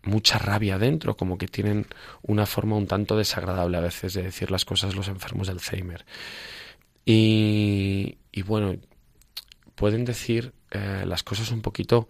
mucha 0.04 0.40
rabia 0.40 0.78
dentro, 0.78 1.16
como 1.16 1.38
que 1.38 1.48
tienen 1.48 1.86
una 2.22 2.46
forma 2.46 2.76
un 2.76 2.88
tanto 2.88 3.18
desagradable 3.18 3.78
a 3.78 3.82
veces 3.82 4.14
de 4.14 4.24
decir 4.24 4.52
las 4.52 4.66
cosas 4.66 4.96
los 4.96 5.08
enfermos 5.08 5.48
de 5.48 5.54
Alzheimer. 5.54 6.06
Y, 7.06 8.18
bueno, 8.46 8.76
pueden 9.76 10.04
decir 10.04 10.54
eh, 10.72 11.04
las 11.06 11.24
cosas 11.24 11.52
un 11.52 11.62
poquito 11.62 12.10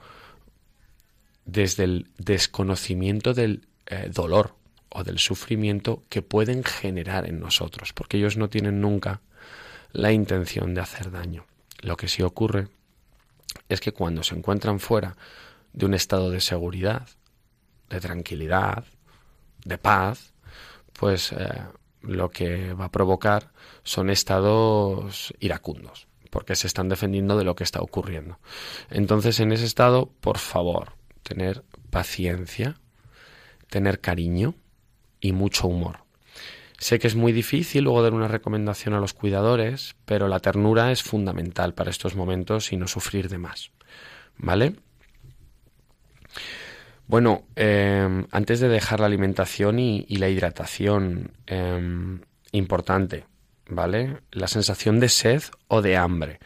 desde 1.46 1.84
el 1.84 2.10
desconocimiento 2.18 3.34
del 3.34 3.68
eh, 3.86 4.10
dolor 4.12 4.56
o 4.90 5.04
del 5.04 5.20
sufrimiento 5.20 6.04
que 6.10 6.22
pueden 6.22 6.64
generar 6.64 7.28
en 7.28 7.40
nosotros, 7.40 7.94
porque 7.94 8.18
ellos 8.18 8.38
no 8.38 8.50
tienen 8.50 8.82
nunca 8.82 9.22
la 9.92 10.12
intención 10.12 10.74
de 10.74 10.82
hacer 10.82 11.12
daño. 11.12 11.46
Lo 11.82 11.96
que 11.96 12.08
sí 12.08 12.24
ocurre 12.24 12.68
es 13.70 13.80
que 13.80 13.92
cuando 13.92 14.24
se 14.24 14.36
encuentran 14.36 14.80
fuera 14.80 15.16
de 15.78 15.86
un 15.86 15.94
estado 15.94 16.32
de 16.32 16.42
seguridad, 16.42 17.08
de 17.88 18.00
tranquilidad, 18.00 18.84
de 19.64 19.78
paz, 19.78 20.34
pues 20.94 21.32
eh, 21.34 21.38
lo 22.02 22.32
que 22.32 22.74
va 22.74 22.86
a 22.86 22.92
provocar 22.92 23.52
son 23.84 24.10
estados 24.10 25.32
iracundos, 25.40 26.08
porque 26.32 26.56
se 26.56 26.66
están 26.66 26.90
defendiendo 26.90 27.38
de 27.38 27.44
lo 27.44 27.56
que 27.56 27.64
está 27.64 27.80
ocurriendo. 27.80 28.40
Entonces, 28.90 29.40
en 29.40 29.52
ese 29.52 29.66
estado, 29.66 30.12
por 30.20 30.40
favor, 30.40 30.94
tener 31.22 31.64
paciencia, 31.92 32.80
tener 33.70 34.02
cariño, 34.02 34.56
y 35.20 35.32
mucho 35.32 35.68
humor. 35.68 36.06
Sé 36.80 37.00
que 37.00 37.08
es 37.08 37.16
muy 37.16 37.34
difícil 37.34 37.84
luego 37.84 38.04
dar 38.04 38.14
una 38.14 38.28
recomendación 38.28 38.94
a 38.94 39.00
los 39.00 39.14
cuidadores, 39.14 39.96
pero 40.06 40.28
la 40.28 40.40
ternura 40.40 40.92
es 40.92 41.02
fundamental 41.02 41.74
para 41.74 41.90
estos 41.90 42.16
momentos 42.16 42.72
y 42.72 42.78
no 42.78 42.88
sufrir 42.88 43.30
de 43.30 43.40
más. 43.40 43.72
¿Vale? 44.38 44.76
Bueno, 47.08 47.46
em, 47.56 48.26
antes 48.32 48.60
de 48.60 48.68
dejar 48.68 49.00
la 49.00 49.06
alimentación 49.06 49.80
y, 49.80 50.06
la 50.18 50.30
hidratación, 50.30 51.32
em, 51.46 52.22
importante, 52.52 53.26
¿vale? 53.70 54.18
La 54.32 54.48
sensación 54.48 55.00
de 55.00 55.10
sed 55.10 55.44
o 55.70 55.82
de 55.82 55.96
hambre. 55.96 56.40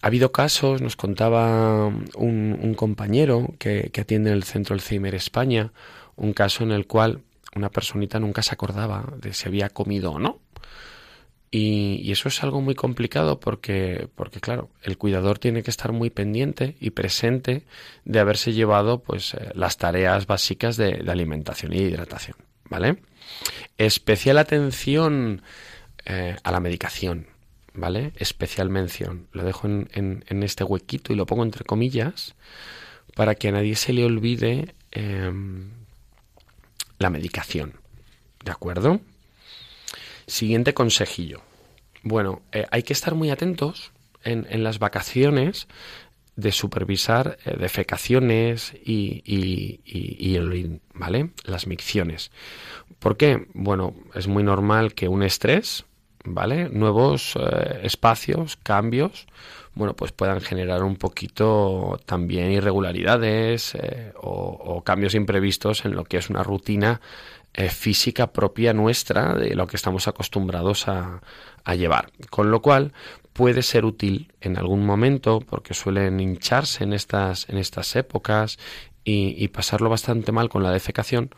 Ha 0.00 0.06
habido 0.06 0.32
casos, 0.32 0.80
nos 0.82 0.96
contaba 0.96 1.88
un, 2.16 2.74
compañero 2.76 3.54
que, 3.58 3.90
que, 3.92 4.00
atiende 4.02 4.30
en 4.30 4.36
el 4.36 4.44
Centro 4.44 4.74
Alzheimer 4.74 5.14
España, 5.14 5.72
un 6.16 6.32
caso 6.32 6.64
en 6.64 6.72
el 6.72 6.86
cual 6.86 7.22
una 7.54 7.70
personita 7.70 8.20
nunca 8.20 8.42
se 8.42 8.52
acordaba 8.54 9.14
de 9.18 9.32
si 9.32 9.48
había 9.48 9.68
comido 9.70 10.12
o 10.12 10.18
no. 10.18 10.40
Y, 11.56 12.10
eso 12.10 12.26
es 12.28 12.42
algo 12.42 12.60
muy 12.60 12.74
complicado 12.74 13.38
porque, 13.38 14.08
porque, 14.16 14.40
claro, 14.40 14.70
el 14.82 14.98
cuidador 14.98 15.38
tiene 15.38 15.62
que 15.62 15.70
estar 15.70 15.92
muy 15.92 16.10
pendiente 16.10 16.74
y 16.80 16.90
presente 16.90 17.62
de 18.04 18.18
haberse 18.18 18.52
llevado 18.52 19.04
pues, 19.04 19.34
eh, 19.34 19.52
las 19.54 19.76
tareas 19.76 20.26
básicas 20.26 20.76
de, 20.76 21.04
alimentación 21.06 21.72
y 21.72 21.76
hidratación. 21.76 22.36
¿Vale? 22.68 22.96
Especial 23.78 24.38
atención 24.38 25.42
eh, 26.06 26.34
a 26.42 26.50
la 26.50 26.58
medicación. 26.58 27.28
¿Vale? 27.72 28.12
Especial 28.16 28.68
mención. 28.68 29.28
Lo 29.30 29.44
dejo 29.44 29.68
en, 29.68 29.88
en, 29.92 30.42
este 30.42 30.64
huequito 30.64 31.12
y 31.12 31.16
lo 31.16 31.24
pongo 31.24 31.44
entre 31.44 31.64
comillas 31.64 32.34
para 33.14 33.36
que 33.36 33.46
a 33.46 33.52
nadie 33.52 33.76
se 33.76 33.92
le 33.92 34.04
olvide 34.04 34.74
em, 34.90 35.70
la 36.98 37.10
medicación. 37.10 37.74
¿De 38.44 38.50
acuerdo? 38.50 39.00
Siguiente 40.26 40.74
consejillo. 40.74 41.42
Bueno, 42.02 42.42
eh, 42.52 42.66
hay 42.70 42.82
que 42.82 42.92
estar 42.92 43.14
muy 43.14 43.30
atentos 43.30 43.92
en, 44.22 44.62
las 44.62 44.78
vacaciones 44.78 45.68
de 46.36 46.52
supervisar 46.52 47.38
eh, 47.44 47.56
defecaciones 47.58 48.74
y, 48.84 49.22
y, 49.24 50.36
el 50.36 50.80
¿vale? 50.94 51.30
Las 51.44 51.66
micciones. 51.66 52.30
¿Por 52.98 53.16
qué? 53.16 53.46
Bueno, 53.54 53.94
es 54.14 54.28
muy 54.28 54.42
normal 54.42 54.94
que 54.94 55.08
un 55.08 55.22
estrés, 55.22 55.84
¿vale? 56.24 56.68
Nuevos 56.68 57.36
eh, 57.36 57.80
espacios, 57.82 58.56
cambios, 58.56 59.26
bueno, 59.74 59.94
pues 59.94 60.12
puedan 60.12 60.40
generar 60.40 60.84
un 60.84 60.96
poquito 60.96 61.98
también 62.06 62.52
irregularidades 62.52 63.76
o, 64.14 64.30
o, 64.30 64.84
cambios 64.84 65.14
imprevistos 65.14 65.84
en 65.84 65.96
lo 65.96 66.04
que 66.04 66.18
es 66.18 66.30
una 66.30 66.44
rutina 66.44 67.00
eh, 67.56 67.68
física 67.68 68.32
propia 68.32 68.72
nuestra 68.72 69.34
de 69.34 69.54
lo 69.54 69.68
que 69.68 69.76
estamos 69.76 70.08
acostumbrados 70.08 70.88
a, 70.88 71.20
llevar. 71.76 72.10
Con 72.28 72.50
lo 72.50 72.60
cual 72.60 72.92
puede 73.32 73.62
ser 73.62 73.84
útil 73.84 74.32
en 74.40 74.58
algún 74.58 74.84
momento, 74.84 75.40
porque 75.40 75.72
suelen 75.72 76.20
hincharse 76.20 76.84
en 76.84 76.92
estas, 76.92 77.48
en 77.48 77.56
estas 77.56 77.96
épocas 77.96 78.58
y, 79.02 79.48
pasarlo 79.48 79.88
bastante 79.88 80.30
mal 80.30 80.48
con 80.48 80.62
la 80.62 80.72
defecación, 80.72 81.30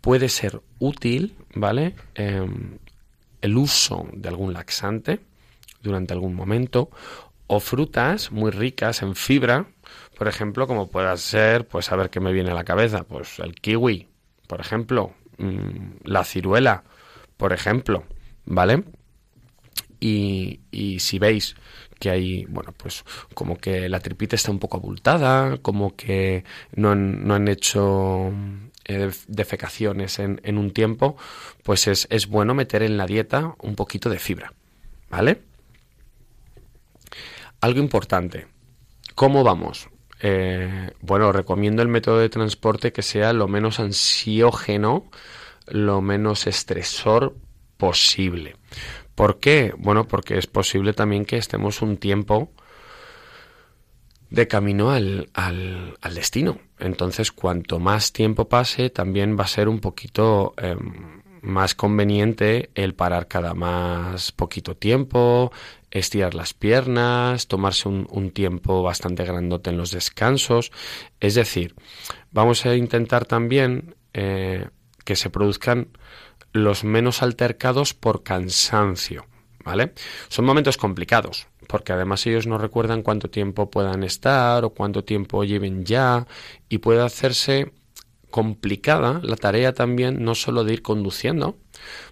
puede 0.00 0.28
ser 0.28 0.60
útil, 0.78 1.36
¿vale? 1.54 1.94
Em, 2.14 2.78
el 3.40 3.56
uso 3.56 4.08
de 4.12 4.28
algún 4.28 4.52
laxante 4.52 5.20
durante 5.82 6.12
algún 6.12 6.34
momento 6.34 6.90
o 7.46 7.60
frutas 7.60 8.32
muy 8.32 8.50
ricas 8.50 9.02
en 9.02 9.14
fibra, 9.14 9.66
por 10.18 10.28
ejemplo, 10.28 10.66
como 10.66 10.90
pueda 10.90 11.16
ser, 11.16 11.66
pues 11.66 11.92
a 11.92 11.96
ver 11.96 12.10
qué 12.10 12.20
me 12.20 12.32
viene 12.32 12.50
a 12.50 12.54
la 12.54 12.64
cabeza, 12.64 13.04
pues 13.04 13.38
el 13.38 13.54
kiwi, 13.54 14.08
por 14.46 14.60
ejemplo, 14.60 15.14
la 16.04 16.24
ciruela, 16.24 16.84
por 17.36 17.52
ejemplo, 17.52 18.04
¿vale? 18.44 18.84
Y, 20.00 20.60
si 20.98 21.18
veis 21.20 21.54
que 22.00 22.10
hay, 22.10 22.44
bueno, 22.46 22.72
pues 22.76 23.04
como 23.34 23.56
que 23.56 23.88
la 23.88 24.00
tripita 24.00 24.34
está 24.34 24.50
un 24.50 24.58
poco 24.58 24.76
abultada, 24.78 25.58
como 25.58 25.94
que 25.94 26.44
no 26.74 26.90
han, 26.90 27.48
hecho 27.48 28.32
eh, 28.84 29.10
defecaciones 29.28 30.18
en, 30.18 30.40
en, 30.42 30.58
un 30.58 30.72
tiempo, 30.72 31.16
pues 31.62 31.86
es, 31.86 32.08
es 32.10 32.26
bueno 32.26 32.54
meter 32.54 32.82
en 32.82 32.96
la 32.96 33.06
dieta 33.06 33.54
un 33.60 33.76
poquito 33.76 34.10
de 34.10 34.18
fibra, 34.18 34.52
¿vale? 35.08 35.42
Algo 37.60 37.78
importante, 37.78 38.48
¿cómo 39.14 39.44
vamos? 39.44 39.88
Eh, 40.24 40.92
bueno, 41.00 41.32
recomiendo 41.32 41.82
el 41.82 41.88
método 41.88 42.18
de 42.18 42.28
transporte 42.28 42.92
que 42.92 43.02
sea 43.02 43.32
lo 43.32 43.48
menos 43.48 43.80
ansiógeno, 43.80 45.10
lo 45.66 46.00
menos 46.00 46.46
estresor 46.46 47.34
posible. 47.76 48.56
¿Por 49.16 49.40
qué? 49.40 49.74
Bueno, 49.76 50.06
porque 50.06 50.38
es 50.38 50.46
posible 50.46 50.92
también 50.92 51.24
que 51.24 51.36
estemos 51.36 51.82
un 51.82 51.96
tiempo 51.96 52.52
de 54.30 54.46
camino 54.46 54.92
al, 54.92 55.28
al, 55.34 56.14
destino. 56.14 56.58
Entonces, 56.78 57.32
cuanto 57.32 57.80
más 57.80 58.12
tiempo 58.12 58.48
pase, 58.48 58.90
también 58.90 59.36
va 59.38 59.44
a 59.44 59.48
ser 59.48 59.68
un 59.68 59.80
poquito 59.80 60.54
em, 60.56 61.20
más 61.42 61.74
conveniente 61.74 62.70
el 62.74 62.94
parar 62.94 63.26
cada 63.26 63.52
más 63.52 64.32
poquito 64.32 64.76
tiempo, 64.76 65.52
estirar 65.92 66.34
las 66.34 66.54
piernas, 66.54 67.46
tomarse 67.46 67.88
un, 67.88 68.30
tiempo 68.30 68.82
bastante 68.82 69.24
grandote 69.24 69.70
en 69.70 69.76
los 69.76 69.90
descansos. 69.90 70.72
Es 71.20 71.34
decir, 71.34 71.74
vamos 72.32 72.64
a 72.66 72.74
intentar 72.74 73.26
también 73.26 73.94
eh, 74.14 74.68
que 75.04 75.16
se 75.16 75.30
produzcan 75.30 75.88
los 76.52 76.82
menos 76.82 77.22
altercados 77.22 77.94
por 77.94 78.22
cansancio. 78.22 79.26
¿Vale? 79.64 79.92
Son 80.28 80.44
momentos 80.44 80.76
complicados, 80.76 81.46
porque 81.68 81.92
además 81.92 82.26
ellos 82.26 82.48
no 82.48 82.58
recuerdan 82.58 83.02
cuánto 83.02 83.30
tiempo 83.30 83.70
puedan 83.70 84.02
estar 84.02 84.64
o 84.64 84.70
cuánto 84.70 85.04
tiempo 85.04 85.44
lleven 85.44 85.84
ya, 85.84 86.26
y 86.68 86.78
puede 86.78 87.00
hacerse 87.02 87.72
complicada 88.32 89.20
la 89.22 89.36
tarea 89.36 89.72
también 89.72 90.24
no 90.24 90.34
solo 90.34 90.64
de 90.64 90.72
ir 90.72 90.82
conduciendo, 90.82 91.56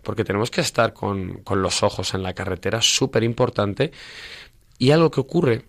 porque 0.05 0.23
tenemos 0.23 0.53
que 0.53 0.61
estar 0.61 0.93
con, 0.93 1.43
los 1.51 1.83
ojos 1.83 2.15
en 2.15 2.23
la 2.23 2.35
carretera, 2.35 2.81
súper 2.81 3.25
importante, 3.25 3.91
y 4.79 4.93
algo 4.93 5.11
que 5.11 5.21
ocurre, 5.21 5.65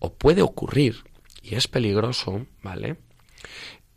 o 0.00 0.12
puede 0.12 0.42
ocurrir, 0.42 1.04
y 1.42 1.54
es 1.54 1.68
peligroso, 1.68 2.46
¿vale? 2.62 2.96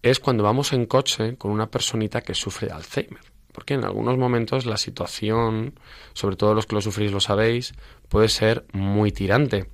Es 0.04 0.20
cuando 0.20 0.44
vamos 0.44 0.74
en 0.74 0.86
coche 0.86 1.36
con 1.38 1.50
una 1.50 1.72
personita 1.72 2.22
que 2.22 2.36
sufre 2.36 2.68
de 2.68 2.74
Alzheimer. 2.74 3.34
Porque 3.54 3.76
en 3.76 3.86
algunos 3.86 4.18
momentos 4.18 4.66
la 4.66 4.78
situación, 4.78 5.80
sobre 6.14 6.36
todo 6.36 6.56
los 6.56 6.66
que 6.66 6.76
lo 6.76 6.82
sufrís 6.82 7.12
lo 7.12 7.20
sabéis, 7.20 7.74
puede 8.10 8.28
ser 8.28 8.66
muy 8.74 9.12
tirante. 9.12 9.70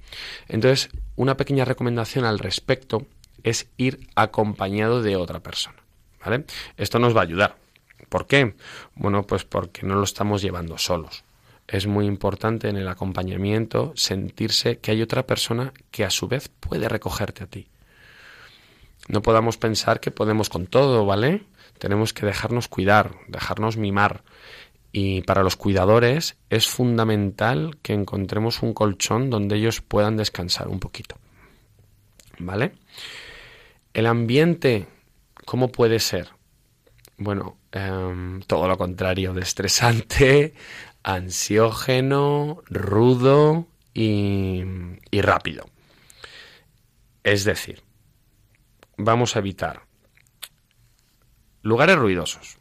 Entonces, 0.50 0.90
una 1.16 1.38
pequeña 1.38 1.66
recomendación 1.66 2.26
al 2.26 2.40
respecto 2.40 3.08
es 3.44 3.70
ir 3.78 4.10
acompañado 4.16 5.02
de 5.02 5.16
otra 5.16 5.40
persona. 5.40 5.79
¿Vale? 6.24 6.46
Esto 6.78 7.00
nos 7.00 7.16
va 7.16 7.22
a 7.22 7.24
ayudar. 7.24 7.56
¿Por 8.10 8.28
qué? 8.28 8.56
Bueno, 8.96 9.24
pues 9.24 9.44
porque 9.44 9.86
no 9.86 9.96
lo 9.96 10.04
estamos 10.04 10.42
llevando 10.42 10.78
solos. 10.78 11.24
Es 11.68 11.86
muy 11.86 12.08
importante 12.08 12.68
en 12.68 12.78
el 12.78 12.88
acompañamiento 12.88 13.94
sentirse 13.96 14.80
que 14.80 14.92
hay 14.92 15.02
otra 15.04 15.28
persona 15.28 15.72
que 15.92 16.04
a 16.04 16.10
su 16.10 16.28
vez 16.28 16.50
puede 16.50 16.90
recogerte 16.90 17.44
a 17.44 17.48
ti. 17.48 17.68
No 19.08 19.22
podamos 19.22 19.58
pensar 19.58 20.00
que 20.00 20.12
podemos 20.12 20.50
con 20.50 20.66
todo, 20.66 21.06
¿vale? 21.06 21.44
Tenemos 21.78 22.14
que 22.14 22.26
dejarnos 22.26 22.68
cuidar, 22.68 23.16
dejarnos 23.28 23.78
mimar. 23.78 24.24
Y 24.92 25.22
para 25.22 25.44
los 25.44 25.56
cuidadores 25.56 26.36
es 26.50 26.68
fundamental 26.68 27.78
que 27.84 27.94
encontremos 27.94 28.64
un 28.64 28.74
colchón 28.74 29.30
donde 29.30 29.58
ellos 29.58 29.82
puedan 29.82 30.18
descansar 30.18 30.68
un 30.68 30.80
poquito. 30.80 31.18
¿Vale? 32.40 32.74
El 33.94 34.08
ambiente 34.08 34.88
¿Cómo 35.50 35.72
puede 35.72 36.00
ser? 36.00 36.30
Bueno, 37.18 37.58
em, 37.72 38.40
todo 38.42 38.68
lo 38.68 38.78
contrario 38.78 39.34
de 39.34 39.42
estresante, 39.42 40.54
ansiógeno, 41.04 42.62
rudo 42.68 43.66
y, 43.92 44.64
rápido. 45.12 45.66
Es 47.24 47.46
decir, 47.46 47.82
vamos 48.96 49.36
a 49.36 49.40
evitar 49.40 49.82
lugares 51.64 51.98
ruidosos, 51.98 52.60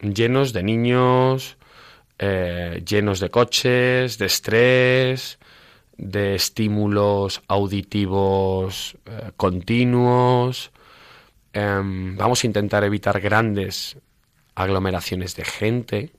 llenos 0.00 0.54
de 0.54 0.62
niños, 0.62 1.58
eh, 2.18 2.82
llenos 2.88 3.20
de 3.20 3.28
coches, 3.28 4.16
de 4.16 4.24
estrés, 4.24 5.38
de 5.98 6.36
estímulos 6.36 7.42
auditivos 7.48 8.96
eh, 9.04 9.32
continuos, 9.36 10.72
Em, 11.52 12.16
vamos 12.16 12.42
a 12.42 12.46
intentar 12.46 12.84
evitar 12.84 13.20
grandes 13.20 13.96
aglomeraciones 14.54 15.36
de 15.36 15.44
gente 15.44 16.12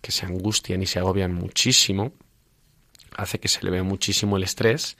que 0.00 0.12
se 0.12 0.26
angustian 0.26 0.82
y 0.82 0.86
se 0.86 0.98
agobian 0.98 1.34
muchísimo. 1.34 2.12
Hace 3.16 3.38
que 3.38 3.48
se 3.48 3.62
le 3.64 3.70
vea 3.70 3.82
muchísimo 3.82 4.36
el 4.36 4.44
estrés 4.44 4.96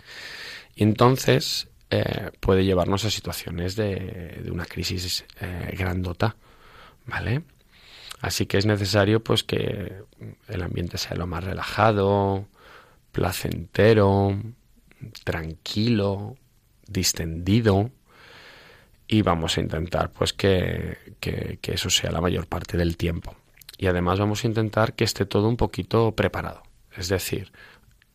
y 0.75 0.83
entonces 0.83 1.69
eh, 1.91 2.31
puede 2.41 2.65
llevarnos 2.65 3.05
a 3.05 3.11
situaciones 3.11 3.77
de, 3.77 4.49
una 4.51 4.65
crisis 4.65 5.25
eh, 5.41 5.75
grandota, 5.77 6.37
¿vale? 7.07 7.43
Así 8.21 8.47
que 8.47 8.59
es 8.59 8.67
necesario 8.67 9.23
pues 9.23 9.43
que 9.43 9.93
el 10.49 10.63
ambiente 10.63 10.97
sea 10.99 11.17
lo 11.17 11.27
más 11.27 11.45
relajado, 11.45 12.47
placentero, 13.11 14.41
tranquilo, 15.25 16.37
distendido, 16.87 17.91
y 19.13 19.21
vamos 19.21 19.59
a 19.59 19.61
intentar 19.61 20.11
pues 20.11 20.33
que, 20.33 20.97
eso 21.63 21.91
sea 21.91 22.11
la 22.11 22.23
mayor 22.23 22.47
parte 22.47 22.79
del 22.79 22.97
tiempo. 22.97 23.37
Y 23.77 23.87
además 23.87 24.19
vamos 24.19 24.43
a 24.43 24.47
intentar 24.47 24.95
que 24.95 25.05
esté 25.05 25.27
todo 25.27 25.49
un 25.49 25.59
poquito 25.59 26.17
preparado. 26.17 26.63
Es 26.97 27.09
decir, 27.11 27.53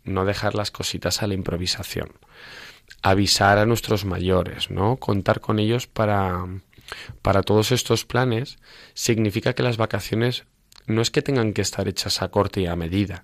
no 0.03 0.25
dejar 0.25 0.55
las 0.55 0.71
cositas 0.71 1.21
a 1.21 1.27
la 1.27 1.35
improvisación. 1.35 2.13
Avisar 3.03 3.59
a 3.59 3.67
nuestros 3.67 4.05
mayores, 4.05 4.71
¿no? 4.71 4.97
Contar 4.97 5.39
con 5.39 5.59
ellos 5.59 5.85
para, 5.85 6.45
para 7.21 7.43
todos 7.43 7.71
estos 7.71 8.03
planes 8.03 8.57
significa 8.95 9.53
que 9.53 9.61
las 9.61 9.77
vacaciones 9.77 10.45
no 10.87 11.03
es 11.03 11.11
que 11.11 11.21
tengan 11.21 11.53
que 11.53 11.61
estar 11.61 11.87
hechas 11.87 12.23
a 12.23 12.29
corte 12.29 12.61
y 12.61 12.65
a 12.65 12.75
medida, 12.75 13.23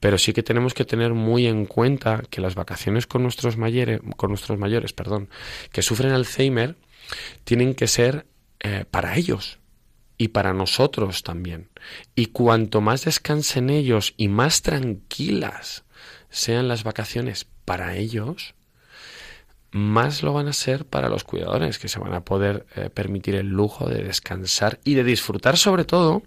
pero 0.00 0.18
sí 0.18 0.32
que 0.32 0.42
tenemos 0.42 0.74
que 0.74 0.84
tener 0.84 1.14
muy 1.14 1.46
en 1.46 1.66
cuenta 1.66 2.22
que 2.28 2.40
las 2.40 2.56
vacaciones 2.56 3.06
con 3.06 3.22
nuestros 3.22 3.56
mayores, 3.56 4.00
con 4.16 4.30
nuestros 4.30 4.58
mayores, 4.58 4.92
perdón, 4.92 5.28
que 5.70 5.82
sufren 5.82 6.12
Alzheimer, 6.12 6.76
tienen 7.44 7.74
que 7.74 7.86
ser 7.86 8.26
eh, 8.60 8.84
para 8.90 9.16
ellos 9.16 9.58
y 10.16 10.28
para 10.28 10.52
nosotros 10.52 11.22
también. 11.22 11.68
Y 12.14 12.26
cuanto 12.26 12.80
más 12.80 13.04
descansen 13.04 13.70
ellos 13.70 14.14
y 14.16 14.28
más 14.28 14.62
tranquilas 14.62 15.84
sean 16.30 16.68
las 16.68 16.84
vacaciones 16.84 17.46
para 17.64 17.96
ellos, 17.96 18.54
más 19.70 20.22
lo 20.22 20.32
van 20.32 20.48
a 20.48 20.52
ser 20.52 20.86
para 20.86 21.08
los 21.08 21.24
cuidadores, 21.24 21.78
que 21.78 21.88
se 21.88 21.98
van 21.98 22.14
a 22.14 22.24
poder 22.24 22.66
eh, 22.74 22.90
permitir 22.90 23.34
el 23.34 23.48
lujo 23.48 23.88
de 23.88 24.02
descansar 24.02 24.80
y 24.84 24.94
de 24.94 25.04
disfrutar 25.04 25.56
sobre 25.56 25.84
todo 25.84 26.22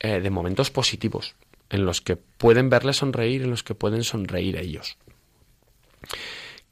eh, 0.00 0.20
de 0.20 0.30
momentos 0.30 0.70
positivos, 0.70 1.34
en 1.70 1.84
los 1.84 2.00
que 2.00 2.16
pueden 2.16 2.68
verle 2.70 2.92
sonreír, 2.92 3.42
en 3.42 3.50
los 3.50 3.62
que 3.62 3.74
pueden 3.74 4.04
sonreír 4.04 4.56
ellos. 4.56 4.98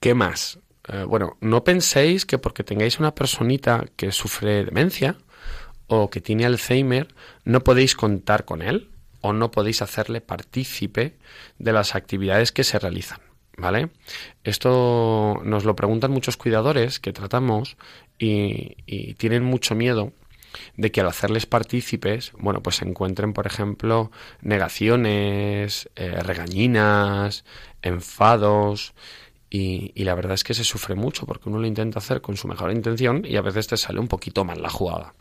¿Qué 0.00 0.14
más? 0.14 0.58
Eh, 0.88 1.04
bueno, 1.04 1.36
no 1.40 1.64
penséis 1.64 2.26
que 2.26 2.38
porque 2.38 2.64
tengáis 2.64 2.98
una 2.98 3.14
personita 3.14 3.86
que 3.96 4.12
sufre 4.12 4.64
demencia 4.64 5.16
o 5.88 6.10
que 6.10 6.20
tiene 6.20 6.46
Alzheimer, 6.46 7.08
no 7.44 7.62
podéis 7.62 7.94
contar 7.94 8.44
con 8.44 8.62
él 8.62 8.90
o 9.20 9.32
no 9.32 9.50
podéis 9.50 9.82
hacerle 9.82 10.20
partícipe 10.20 11.16
de 11.58 11.72
las 11.72 11.94
actividades 11.94 12.52
que 12.52 12.64
se 12.64 12.78
realizan. 12.78 13.20
¿Vale? 13.58 13.88
Esto 14.44 15.40
nos 15.42 15.64
lo 15.64 15.74
preguntan 15.74 16.10
muchos 16.10 16.36
cuidadores 16.36 17.00
que 17.00 17.14
tratamos 17.14 17.78
y, 18.18 19.14
tienen 19.14 19.44
mucho 19.44 19.74
miedo 19.74 20.12
de 20.76 20.92
que 20.92 21.00
al 21.00 21.08
hacerles 21.08 21.46
partícipes, 21.46 22.32
bueno, 22.38 22.62
pues 22.62 22.76
se 22.76 22.84
encuentren, 22.86 23.32
por 23.32 23.46
ejemplo, 23.46 24.10
negaciones, 24.42 25.88
eh, 25.96 26.20
regañinas, 26.22 27.44
enfados, 27.80 28.92
y, 29.48 30.04
la 30.04 30.14
verdad 30.14 30.34
es 30.34 30.44
que 30.44 30.54
se 30.54 30.64
sufre 30.64 30.94
mucho 30.94 31.24
porque 31.24 31.48
uno 31.48 31.58
lo 31.58 31.66
intenta 31.66 31.98
hacer 31.98 32.20
con 32.20 32.36
su 32.36 32.48
mejor 32.48 32.72
intención 32.72 33.24
y 33.24 33.36
a 33.36 33.42
veces 33.42 33.68
te 33.68 33.76
sale 33.76 34.00
un 34.00 34.08
poquito 34.08 34.44
mal 34.44 34.60
la 34.60 34.70
jugada. 34.70 35.14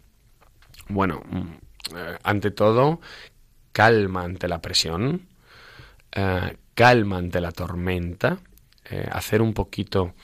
Bueno, 0.90 1.22
mm, 1.30 1.96
eh, 1.96 2.18
ante 2.24 2.52
todo, 2.52 3.00
calma 3.72 4.24
ante 4.24 4.48
la 4.48 4.62
presión, 4.62 5.28
eh, 6.12 6.58
calma 6.74 7.18
ante 7.18 7.40
la 7.40 7.52
tormenta, 7.52 8.40
eh, 8.90 9.08
hacer 9.12 9.42
un 9.42 9.54
poquito 9.54 10.16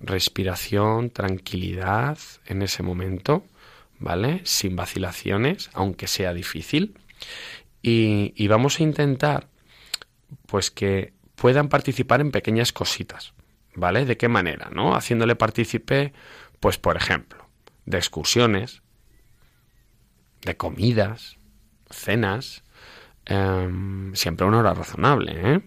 respiración, 0.00 1.10
tranquilidad 1.10 2.18
en 2.46 2.62
ese 2.62 2.82
momento, 2.82 3.44
¿vale? 3.98 4.40
Sin 4.44 4.76
vacilaciones, 4.76 5.70
aunque 5.72 6.06
sea 6.08 6.34
difícil. 6.34 6.98
Y 7.88 8.48
vamos 8.48 8.80
a 8.80 8.82
intentar, 8.82 9.46
pues 10.48 10.72
que 10.72 11.12
puedan 11.36 11.68
participar 11.68 12.20
en 12.20 12.32
pequeñas 12.32 12.72
cositas, 12.72 13.34
¿vale? 13.74 14.04
¿De 14.04 14.16
qué 14.16 14.28
manera, 14.28 14.70
no? 14.72 14.96
Haciéndole 14.96 15.36
partícipe, 15.36 16.12
pues 16.60 16.78
por 16.78 16.96
ejemplo, 16.96 17.46
de 17.84 17.98
excursiones, 17.98 18.82
de 20.42 20.56
comidas, 20.56 21.36
cenas, 21.90 22.62
em, 23.26 24.14
siempre 24.14 24.44
a 24.44 24.48
una 24.48 24.58
hora 24.58 24.74
razonable. 24.74 25.32
¿eh? 25.36 25.60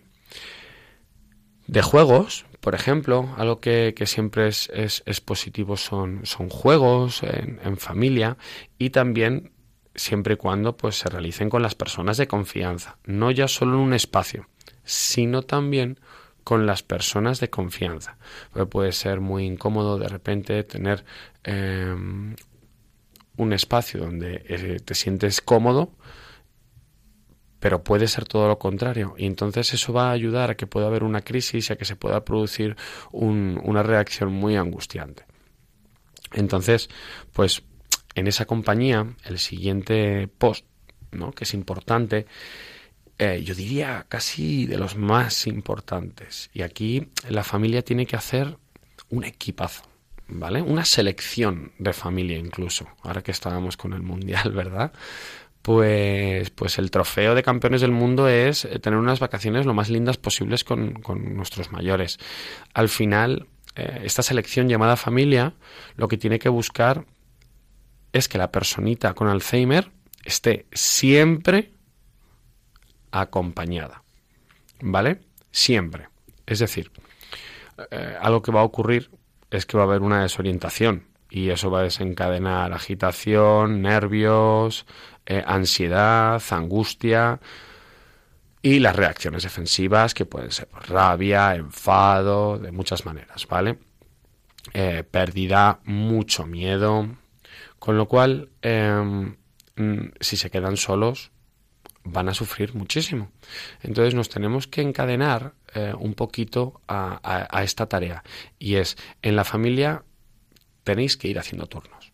De 1.67 1.81
juegos, 1.81 2.45
por 2.61 2.75
ejemplo, 2.75 3.33
algo 3.37 3.59
que, 3.59 3.93
siempre 4.05 4.47
es, 4.47 4.69
es, 4.73 5.21
positivo 5.21 5.77
son, 5.77 6.25
son 6.25 6.49
juegos 6.49 7.21
en, 7.23 7.77
familia 7.77 8.37
y 8.77 8.89
también 8.89 9.51
siempre 9.95 10.33
y 10.33 10.37
cuando 10.37 10.75
pues, 10.75 10.95
se 10.95 11.09
realicen 11.09 11.49
con 11.49 11.61
las 11.61 11.75
personas 11.75 12.17
de 12.17 12.27
confianza, 12.27 12.97
no 13.05 13.31
ya 13.31 13.47
solo 13.47 13.75
en 13.75 13.81
un 13.81 13.93
espacio, 13.93 14.47
sino 14.89 15.43
también 15.43 15.99
con 16.43 16.65
las 16.65 16.81
personas 16.81 17.39
de 17.39 17.51
confianza. 17.51 18.17
puede 18.71 18.91
ser 18.91 19.19
muy 19.19 19.45
incómodo 19.45 19.99
de 19.99 20.07
repente 20.07 20.63
tener 20.63 21.05
em, 21.43 22.35
un 23.37 23.53
espacio 23.53 23.99
donde 23.99 24.43
eh, 24.47 24.79
te 24.83 24.95
sientes 24.95 25.41
cómodo, 25.41 25.91
pero 27.59 27.83
puede 27.83 28.07
ser 28.07 28.25
todo 28.25 28.47
lo 28.47 28.57
contrario. 28.57 29.13
Y 29.15 29.27
entonces 29.27 29.71
eso 29.75 29.93
va 29.93 30.09
a 30.09 30.11
ayudar 30.11 30.49
a 30.49 30.55
que 30.55 30.65
pueda 30.65 30.87
haber 30.87 31.03
una 31.03 31.21
crisis 31.21 31.69
y 31.69 31.73
a 31.73 31.75
que 31.75 31.85
se 31.85 31.95
pueda 31.95 32.25
producir 32.25 32.75
una 33.11 33.83
reacción 33.83 34.31
muy 34.33 34.55
angustiante. 34.55 35.25
Entonces, 36.33 36.89
pues 37.31 37.61
en 38.15 38.25
esa 38.25 38.45
compañía, 38.45 39.05
el 39.25 39.37
siguiente 39.37 40.27
post, 40.27 40.65
¿no? 41.11 41.31
que 41.31 41.43
es 41.43 41.53
importante, 41.53 42.25
eh, 43.19 43.43
yo 43.43 43.53
diría 43.53 44.05
casi 44.07 44.65
de 44.65 44.77
los 44.77 44.95
más 44.95 45.45
importantes. 45.45 46.49
Y 46.53 46.61
aquí 46.61 47.09
la 47.27 47.43
familia 47.43 47.83
tiene 47.83 48.05
que 48.05 48.15
hacer 48.15 48.57
un 49.09 49.23
equipazo. 49.23 49.83
¿vale? 50.29 50.61
Una 50.61 50.85
selección 50.85 51.73
de 51.79 51.93
familia 51.93 52.37
incluso, 52.37 52.87
ahora 53.03 53.21
que 53.21 53.31
estábamos 53.31 53.77
con 53.77 53.93
el 53.93 54.01
Mundial, 54.01 54.51
¿verdad? 54.55 54.93
Pues, 55.61 56.49
pues 56.51 56.77
el 56.79 56.89
trofeo 56.89 57.35
de 57.35 57.43
campeones 57.43 57.81
del 57.81 57.91
mundo 57.91 58.27
es 58.29 58.63
eh, 58.63 58.79
tener 58.79 58.97
unas 58.97 59.19
vacaciones 59.19 59.65
lo 59.65 59.73
más 59.73 59.89
lindas 59.89 60.17
posibles 60.17 60.63
con, 60.63 61.01
nuestros 61.35 61.71
mayores. 61.71 62.17
Al 62.73 62.87
final, 62.87 63.47
eh, 63.75 64.01
esta 64.03 64.23
selección 64.23 64.69
llamada 64.69 64.95
familia 64.95 65.55
lo 65.97 66.07
que 66.07 66.17
tiene 66.17 66.39
que 66.39 66.49
buscar 66.49 67.05
es 68.13 68.29
que 68.29 68.37
la 68.37 68.51
personita 68.51 69.13
con 69.13 69.27
Alzheimer 69.27 69.91
esté 70.23 70.65
siempre 70.71 71.73
acompañada. 73.11 74.03
¿Vale? 74.81 75.21
Siempre. 75.51 76.07
Es 76.45 76.59
decir, 76.59 76.91
eh, 77.91 78.17
algo 78.19 78.41
que 78.41 78.51
va 78.51 78.61
a 78.61 78.65
ocurrir 78.65 79.09
es 79.51 79.65
que 79.65 79.77
va 79.77 79.83
a 79.83 79.87
haber 79.87 80.01
una 80.01 80.21
desorientación 80.21 81.07
y 81.29 81.49
eso 81.49 81.69
va 81.69 81.79
a 81.79 81.83
desencadenar 81.83 82.73
agitación, 82.73 83.81
nervios, 83.81 84.85
eh, 85.25 85.43
ansiedad, 85.45 86.41
angustia 86.51 87.39
y 88.61 88.79
las 88.79 88.95
reacciones 88.95 89.43
defensivas 89.43 90.13
que 90.13 90.25
pueden 90.25 90.51
ser 90.51 90.67
rabia, 90.87 91.55
enfado, 91.55 92.57
de 92.57 92.71
muchas 92.71 93.05
maneras, 93.05 93.47
¿vale? 93.47 93.77
Eh, 94.73 95.03
pérdida, 95.09 95.79
mucho 95.85 96.45
miedo, 96.45 97.07
con 97.77 97.97
lo 97.97 98.07
cual 98.07 98.49
em, 98.61 99.37
mm, 99.75 100.11
si 100.19 100.35
se 100.35 100.49
quedan 100.49 100.77
solos 100.77 101.31
van 102.11 102.29
a 102.29 102.33
sufrir 102.33 102.75
muchísimo. 102.75 103.31
Entonces 103.81 104.13
nos 104.13 104.29
tenemos 104.29 104.67
que 104.67 104.81
encadenar 104.81 105.53
eh, 105.73 105.93
un 105.97 106.13
poquito 106.13 106.81
a, 106.87 107.61
esta 107.63 107.87
tarea. 107.87 108.23
Y 108.57 108.75
es, 108.75 108.97
en 109.21 109.35
la 109.35 109.43
familia 109.43 110.03
tenéis 110.83 111.17
que 111.17 111.27
ir 111.27 111.39
haciendo 111.39 111.67
turnos. 111.67 112.11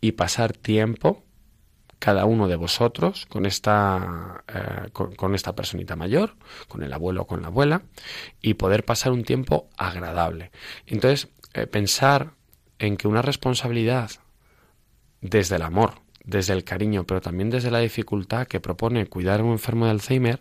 Y 0.00 0.12
pasar 0.12 0.52
tiempo, 0.52 1.24
cada 1.98 2.26
uno 2.26 2.48
de 2.48 2.56
vosotros, 2.56 3.26
con 3.26 3.46
esta, 3.46 4.44
eh, 4.48 4.90
con, 4.92 5.34
esta 5.34 5.54
personita 5.54 5.96
mayor, 5.96 6.36
con 6.68 6.82
el 6.82 6.92
abuelo 6.92 7.22
o 7.22 7.26
con 7.26 7.42
la 7.42 7.48
abuela, 7.48 7.82
y 8.40 8.54
poder 8.54 8.84
pasar 8.84 9.12
un 9.12 9.24
tiempo 9.24 9.70
agradable. 9.76 10.50
Entonces, 10.86 11.28
eh, 11.54 11.66
pensar 11.66 12.34
en 12.78 12.96
que 12.96 13.08
una 13.08 13.22
responsabilidad 13.22 14.10
desde 15.20 15.56
el 15.56 15.62
amor, 15.62 16.03
desde 16.24 16.54
el 16.54 16.64
cariño, 16.64 17.04
pero 17.04 17.20
también 17.20 17.50
desde 17.50 17.70
la 17.70 17.80
dificultad 17.80 18.46
que 18.46 18.60
propone 18.60 19.06
cuidar 19.06 19.40
a 19.40 19.44
un 19.44 19.52
enfermo 19.52 19.84
de 19.84 19.92
Alzheimer, 19.92 20.40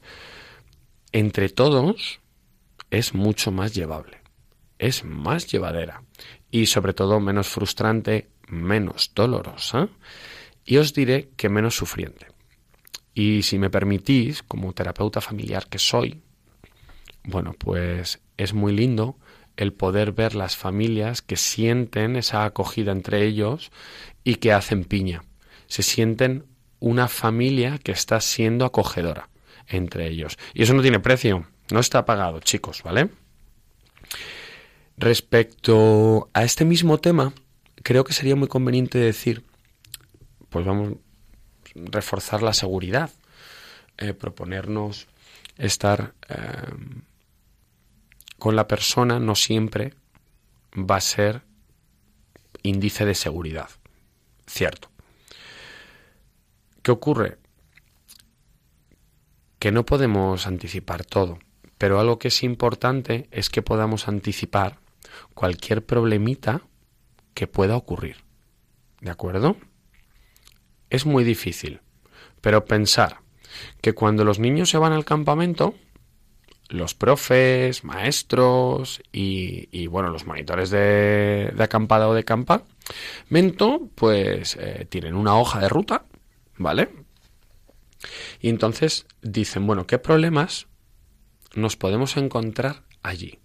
entre 1.11 1.49
todos 1.49 2.21
es 2.89 3.13
mucho 3.13 3.51
más 3.51 3.73
llevable, 3.73 4.21
es 4.79 5.03
más 5.03 5.47
llevadera 5.51 6.03
y 6.49 6.65
sobre 6.67 6.93
todo 6.93 7.19
menos 7.19 7.49
frustrante, 7.49 8.29
menos 8.47 9.11
dolorosa 9.13 9.89
y 10.65 10.77
os 10.77 10.93
diré 10.93 11.29
que 11.35 11.49
menos 11.49 11.75
sufriente. 11.75 12.27
Y 13.13 13.43
si 13.43 13.59
me 13.59 13.69
permitís, 13.69 14.41
como 14.41 14.73
terapeuta 14.73 15.21
familiar 15.21 15.67
que 15.67 15.77
soy, 15.77 16.21
bueno, 17.23 17.53
pues 17.53 18.19
es 18.37 18.53
muy 18.53 18.73
lindo 18.73 19.17
el 19.55 19.73
poder 19.73 20.13
ver 20.13 20.35
las 20.35 20.57
familias 20.57 21.21
que 21.21 21.35
sienten 21.35 22.15
esa 22.15 22.43
acogida 22.43 22.91
entre 22.91 23.25
ellos 23.25 23.71
y 24.23 24.35
que 24.35 24.51
hacen 24.51 24.83
piña. 24.83 25.23
Se 25.67 25.83
sienten 25.83 26.45
una 26.79 27.07
familia 27.07 27.77
que 27.77 27.91
está 27.91 28.19
siendo 28.21 28.65
acogedora 28.65 29.29
entre 29.67 30.07
ellos. 30.07 30.37
Y 30.53 30.63
eso 30.63 30.73
no 30.73 30.81
tiene 30.81 30.99
precio, 30.99 31.47
no 31.71 31.79
está 31.79 32.05
pagado, 32.05 32.39
chicos, 32.39 32.83
¿vale? 32.83 33.09
Respecto 34.97 36.29
a 36.33 36.43
este 36.43 36.65
mismo 36.65 36.99
tema, 36.99 37.33
creo 37.81 38.03
que 38.03 38.13
sería 38.13 38.35
muy 38.35 38.47
conveniente 38.47 38.97
decir, 38.97 39.43
pues 40.49 40.65
vamos 40.65 40.97
reforzar 41.75 42.43
la 42.43 42.53
seguridad, 42.53 43.09
eh, 43.97 44.13
proponernos 44.13 45.07
estar 45.57 46.13
eh, 46.29 46.37
con 48.37 48.55
la 48.55 48.67
persona 48.67 49.19
no 49.19 49.35
siempre 49.35 49.93
va 50.75 50.97
a 50.97 51.01
ser 51.01 51.43
índice 52.61 53.05
de 53.05 53.15
seguridad. 53.15 53.69
Cierto. 54.45 54.92
¿Qué 56.83 56.91
ocurre? 56.91 57.39
que 59.63 59.71
no 59.71 59.85
podemos 59.85 60.45
anticipar 60.45 61.05
todo, 61.05 61.39
pero 61.77 61.97
algo 61.97 62.19
que 62.19 62.27
es 62.27 62.43
importante 62.43 63.29
es 63.31 63.49
que 63.49 63.61
podamos 63.61 64.09
anticipar 64.09 64.79
cualquier 65.33 65.85
problemita 65.85 66.63
que 67.33 67.47
pueda 67.47 67.77
ocurrir. 67.77 68.17
¿De 68.99 69.09
acuerdo? 69.09 69.55
Es 70.89 71.05
muy 71.05 71.23
difícil, 71.23 71.79
pero 72.41 72.65
pensar 72.65 73.21
que 73.79 73.93
cuando 73.93 74.25
los 74.25 74.37
niños 74.37 74.69
se 74.69 74.77
van 74.77 74.91
al 74.91 75.05
campamento, 75.05 75.75
los 76.67 76.93
profes, 76.93 77.85
maestros 77.85 79.01
y, 79.13 79.87
bueno, 79.87 80.09
los 80.09 80.25
monitores 80.25 80.71
de, 80.71 81.53
de, 81.55 81.63
acampada 81.63 82.09
o 82.09 82.13
de 82.13 82.25
campamento, 82.25 83.87
pues 83.95 84.57
eh, 84.59 84.87
tienen 84.89 85.15
una 85.15 85.37
hoja 85.37 85.61
de 85.61 85.69
ruta, 85.69 86.03
¿vale? 86.57 86.89
Y 88.39 88.49
entonces 88.49 89.05
dicen, 89.21 89.65
bueno, 89.65 89.87
¿qué 89.87 89.97
problemas 89.97 90.67
nos 91.55 91.77
podemos 91.77 92.17
encontrar 92.17 92.83
allí? 93.01 93.39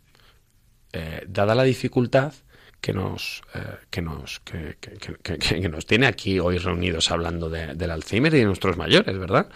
Eh, 0.92 1.24
dada 1.28 1.54
la 1.54 1.64
dificultad 1.64 2.32
que 2.80 2.92
nos, 2.92 3.42
eh, 3.54 3.76
que, 3.90 4.02
nos, 4.02 4.40
que, 4.40 4.76
que, 4.80 5.68
nos 5.68 5.86
tiene 5.86 6.06
aquí 6.06 6.38
hoy 6.38 6.58
reunidos 6.58 7.10
hablando 7.10 7.50
del 7.50 7.90
Alzheimer 7.90 8.34
y 8.34 8.38
de 8.38 8.44
nuestros 8.44 8.76
mayores, 8.76 9.18
¿verdad? 9.18 9.48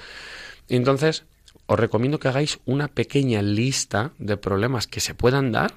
Entonces 0.68 1.24
os 1.66 1.78
recomiendo 1.78 2.18
que 2.18 2.28
hagáis 2.28 2.58
una 2.64 2.88
pequeña 2.88 3.42
lista 3.42 4.12
de 4.18 4.36
problemas 4.36 4.86
que 4.86 5.00
se 5.00 5.14
puedan 5.14 5.52
dar 5.52 5.74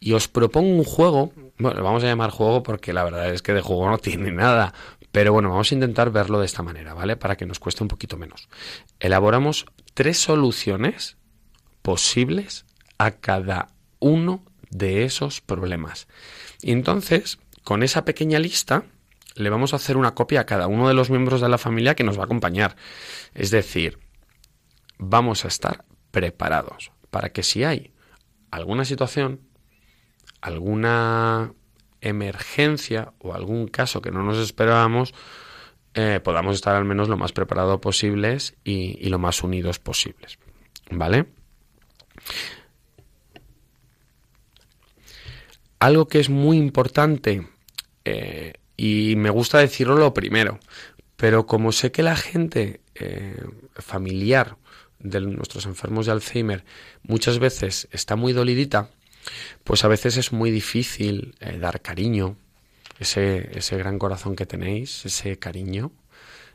y 0.00 0.12
os 0.12 0.28
propongo 0.28 0.68
un 0.68 0.84
juego, 0.84 1.32
bueno, 1.58 1.82
vamos 1.82 2.02
a 2.04 2.06
llamar 2.06 2.30
juego 2.30 2.62
porque 2.62 2.92
la 2.92 3.04
verdad 3.04 3.32
es 3.32 3.40
que 3.40 3.52
de 3.52 3.60
juego 3.60 3.88
no 3.88 3.98
tiene 3.98 4.32
nada, 4.32 4.74
pero 5.12 5.34
bueno, 5.34 5.50
vamos 5.50 5.70
a 5.70 5.74
intentar 5.74 6.10
verlo 6.10 6.40
de 6.40 6.46
esta 6.46 6.62
manera, 6.62 6.94
¿vale? 6.94 7.16
Para 7.16 7.36
que 7.36 7.46
nos 7.46 7.58
cueste 7.58 7.84
un 7.84 7.88
poquito 7.88 8.16
menos. 8.16 8.48
Elaboramos 8.98 9.66
tres 9.92 10.18
soluciones 10.18 11.18
posibles 11.82 12.64
a 12.96 13.12
cada 13.12 13.68
uno 14.00 14.42
de 14.70 15.04
esos 15.04 15.42
problemas. 15.42 16.08
Y 16.62 16.72
entonces, 16.72 17.38
con 17.62 17.82
esa 17.82 18.06
pequeña 18.06 18.38
lista, 18.38 18.84
le 19.34 19.50
vamos 19.50 19.72
a 19.72 19.76
hacer 19.76 19.98
una 19.98 20.14
copia 20.14 20.40
a 20.40 20.46
cada 20.46 20.66
uno 20.66 20.88
de 20.88 20.94
los 20.94 21.10
miembros 21.10 21.42
de 21.42 21.48
la 21.48 21.58
familia 21.58 21.94
que 21.94 22.04
nos 22.04 22.16
va 22.16 22.22
a 22.22 22.24
acompañar. 22.24 22.76
Es 23.34 23.50
decir, 23.50 23.98
vamos 24.98 25.44
a 25.44 25.48
estar 25.48 25.84
preparados 26.10 26.90
para 27.10 27.32
que 27.32 27.42
si 27.42 27.64
hay 27.64 27.92
alguna 28.50 28.84
situación, 28.86 29.40
alguna 30.40 31.52
emergencia 32.02 33.14
o 33.18 33.32
algún 33.32 33.68
caso 33.68 34.02
que 34.02 34.10
no 34.10 34.22
nos 34.22 34.38
esperábamos, 34.38 35.14
eh, 35.94 36.20
podamos 36.22 36.56
estar 36.56 36.74
al 36.74 36.84
menos 36.84 37.08
lo 37.08 37.16
más 37.16 37.32
preparados 37.32 37.80
posibles 37.80 38.54
y, 38.64 39.08
lo 39.08 39.18
más 39.18 39.42
unidos 39.42 39.78
posibles. 39.78 40.38
¿Vale? 40.90 41.26
Algo 45.78 46.06
que 46.06 46.20
es 46.20 46.28
muy 46.28 46.58
importante, 46.58 47.46
eh, 48.04 48.54
y 48.76 49.14
me 49.16 49.30
gusta 49.30 49.58
decirlo 49.58 49.96
lo 49.96 50.12
primero, 50.12 50.60
pero 51.16 51.46
como 51.46 51.72
sé 51.72 51.92
que 51.92 52.02
la 52.02 52.16
gente 52.16 52.80
eh, 52.94 53.42
familiar 53.74 54.56
de 54.98 55.20
nuestros 55.20 55.66
enfermos 55.66 56.06
de 56.06 56.12
Alzheimer 56.12 56.64
muchas 57.02 57.38
veces 57.38 57.88
está 57.90 58.16
muy 58.16 58.32
dolidita, 58.32 58.90
pues 59.64 59.84
a 59.84 59.88
veces 59.88 60.16
es 60.16 60.32
muy 60.32 60.50
difícil 60.50 61.34
eh, 61.40 61.58
dar 61.58 61.80
cariño, 61.80 62.36
ese, 62.98 63.56
ese 63.56 63.76
gran 63.76 63.98
corazón 63.98 64.36
que 64.36 64.46
tenéis, 64.46 65.04
ese 65.04 65.38
cariño, 65.38 65.92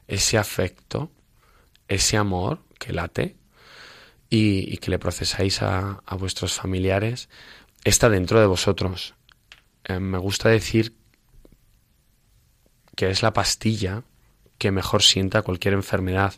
ese 0.07 0.37
afecto, 0.37 1.11
ese 1.87 2.17
amor 2.17 2.59
que 2.79 2.93
late 2.93 3.35
y, 4.29 4.77
que 4.77 4.91
le 4.91 4.99
procesáis 4.99 5.61
a, 5.61 6.01
vuestros 6.17 6.53
familiares, 6.53 7.29
está 7.83 8.09
dentro 8.09 8.39
de 8.39 8.47
vosotros. 8.47 9.15
Eh, 9.85 9.99
me 9.99 10.17
gusta 10.17 10.49
decir 10.49 10.93
que 12.95 13.09
es 13.09 13.21
la 13.21 13.33
pastilla 13.33 14.03
que 14.57 14.71
mejor 14.71 15.03
sienta 15.03 15.43
cualquier 15.43 15.75
enfermedad. 15.75 16.33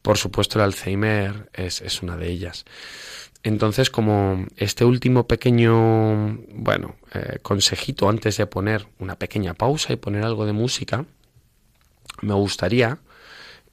Por 0.00 0.16
supuesto, 0.16 0.58
el 0.58 0.64
Alzheimer 0.64 1.50
es, 1.52 1.80
es 1.80 2.02
una 2.02 2.16
de 2.16 2.28
ellas. 2.28 2.64
Entonces, 3.42 3.90
como 3.90 4.46
este 4.56 4.84
último 4.84 5.26
pequeño, 5.26 6.38
bueno, 6.52 6.96
eh, 7.14 7.38
consejito 7.42 8.08
antes 8.08 8.36
de 8.36 8.46
poner 8.46 8.88
una 8.98 9.16
pequeña 9.16 9.54
pausa 9.54 9.92
y 9.92 9.96
poner 9.96 10.24
algo 10.24 10.44
de 10.44 10.52
música, 10.52 11.06
me 12.20 12.34
gustaría 12.34 12.98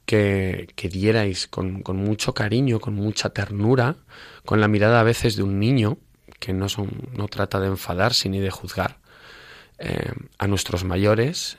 que, 0.05 0.67
dierais 0.91 1.47
con, 1.47 1.81
con, 1.81 1.97
mucho 1.97 2.33
cariño, 2.33 2.79
con 2.79 2.93
mucha 2.93 3.31
ternura, 3.31 3.97
con 4.45 4.61
la 4.61 4.67
mirada 4.67 4.99
a 4.99 5.03
veces 5.03 5.35
de 5.35 5.43
un 5.43 5.59
niño, 5.59 5.97
que 6.39 6.53
no, 6.53 6.69
son, 6.69 7.09
no 7.13 7.27
trata 7.27 7.59
de 7.59 7.67
enfadarse 7.67 8.29
ni 8.29 8.39
de 8.39 8.51
juzgar, 8.51 8.99
eh, 9.79 10.13
a 10.37 10.47
nuestros 10.47 10.83
mayores 10.83 11.57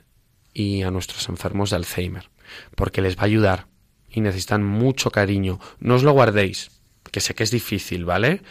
y 0.55 0.83
a 0.83 0.91
nuestros 0.91 1.29
enfermos 1.29 1.71
de 1.71 1.77
Alzheimer, 1.77 2.31
porque 2.77 3.03
les 3.03 3.17
va 3.17 3.23
a 3.23 3.27
ayudar 3.27 3.67
y 4.09 4.21
necesitan 4.21 4.65
mucho 4.65 5.11
cariño. 5.11 5.59
No 5.81 5.97
os 5.97 6.03
lo 6.03 6.13
guardéis, 6.13 6.71
que 7.17 7.23
sé 7.23 7.35
que 7.35 7.45
es 7.45 7.51
difícil, 7.51 8.05
¿vale? 8.05 8.43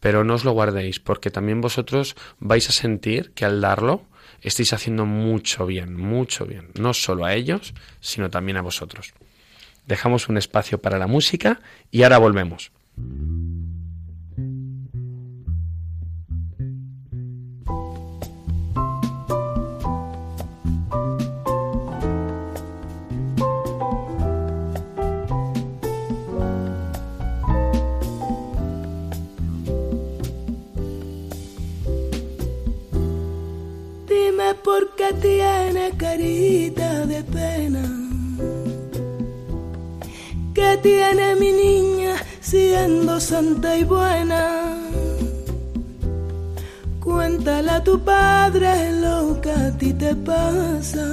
Pero 0.00 0.24
no 0.24 0.32
os 0.32 0.46
lo 0.46 0.52
guardéis, 0.52 0.98
porque 0.98 1.30
también 1.30 1.60
vosotros 1.60 2.16
vais 2.38 2.66
a 2.70 2.72
sentir 2.72 3.32
que 3.32 3.44
al 3.44 3.60
darlo 3.60 4.00
estáis 4.40 4.72
haciendo 4.72 5.04
mucho 5.04 5.66
bien, 5.66 5.94
mucho 5.94 6.46
bien, 6.46 6.70
no 6.80 6.94
solo 6.94 7.26
a 7.26 7.34
ellos, 7.34 7.74
sino 8.00 8.30
también 8.30 8.56
a 8.56 8.62
vosotros. 8.62 9.12
Dejamos 9.86 10.30
un 10.30 10.38
espacio 10.38 10.80
para 10.80 10.98
la 10.98 11.06
música 11.06 11.60
y 11.90 12.02
ahora 12.02 12.16
volvemos. 12.16 12.72
Porque 34.74 35.08
tiene 35.20 35.92
carita 35.96 37.06
de 37.06 37.22
pena. 37.22 37.84
Que 40.54 40.78
tiene 40.82 41.36
mi 41.36 41.52
niña 41.52 42.14
siendo 42.40 43.20
santa 43.20 43.76
y 43.76 43.84
buena. 43.84 44.42
Cuéntale 47.00 47.70
a 47.70 47.84
tu 47.84 48.00
padre 48.00 48.70
lo 49.04 49.40
que 49.40 49.52
a 49.52 49.70
ti 49.78 49.92
te 49.92 50.14
pasa. 50.16 51.06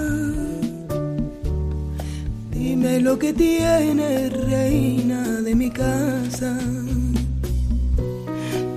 Dime 2.51 2.99
lo 3.01 3.19
que 3.19 3.33
tiene 3.33 4.29
reina 4.29 5.21
de 5.45 5.53
mi 5.55 5.69
casa. 5.69 6.51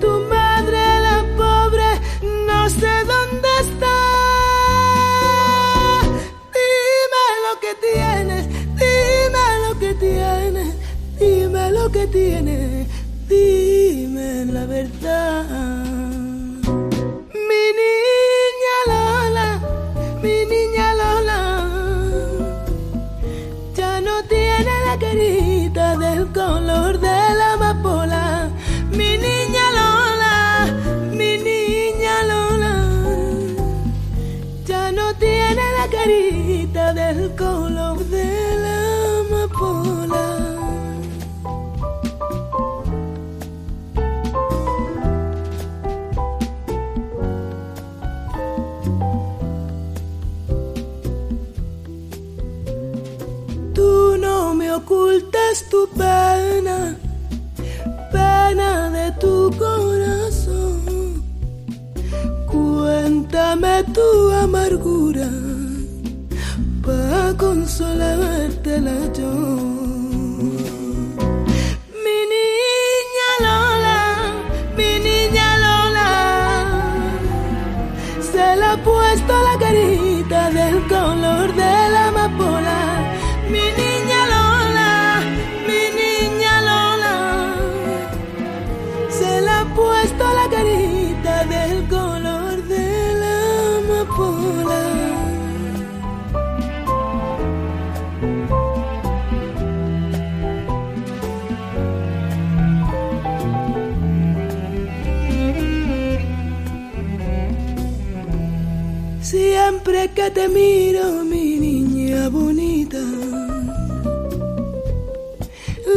Tu 0.01 0.11
madre, 0.35 0.81
la 1.07 1.17
pobre, 1.37 1.89
no 2.47 2.69
sé 2.69 2.93
dónde 3.13 3.49
está. 3.61 3.74
Que 11.95 12.07
tiene, 12.07 12.87
dime 13.29 14.45
la 14.51 14.65
verdad. 14.65 15.45
Mi 17.49 17.63
niña 17.81 18.75
Lola, 18.91 19.59
mi 20.21 20.45
niña 20.45 20.93
Lola, 20.95 21.41
ya 23.75 24.01
no 24.01 24.23
tiene 24.23 24.71
la 24.87 24.99
carita 24.99 25.95
del 25.97 26.27
color 26.33 26.94
ocultas 54.85 55.65
tu 55.69 55.87
pena, 55.97 56.95
pena 58.11 58.89
de 58.91 59.11
tu 59.19 59.51
corazón. 59.57 61.23
Cuéntame 62.45 63.83
tu 63.93 64.31
amargura 64.43 65.29
para 66.85 67.33
consolarte 67.37 68.79
la 68.79 69.11
yo. 69.13 69.74
Te 110.35 110.49
miro, 110.49 111.23
mi 111.23 111.57
niña 111.59 112.27
bonita. 112.27 113.01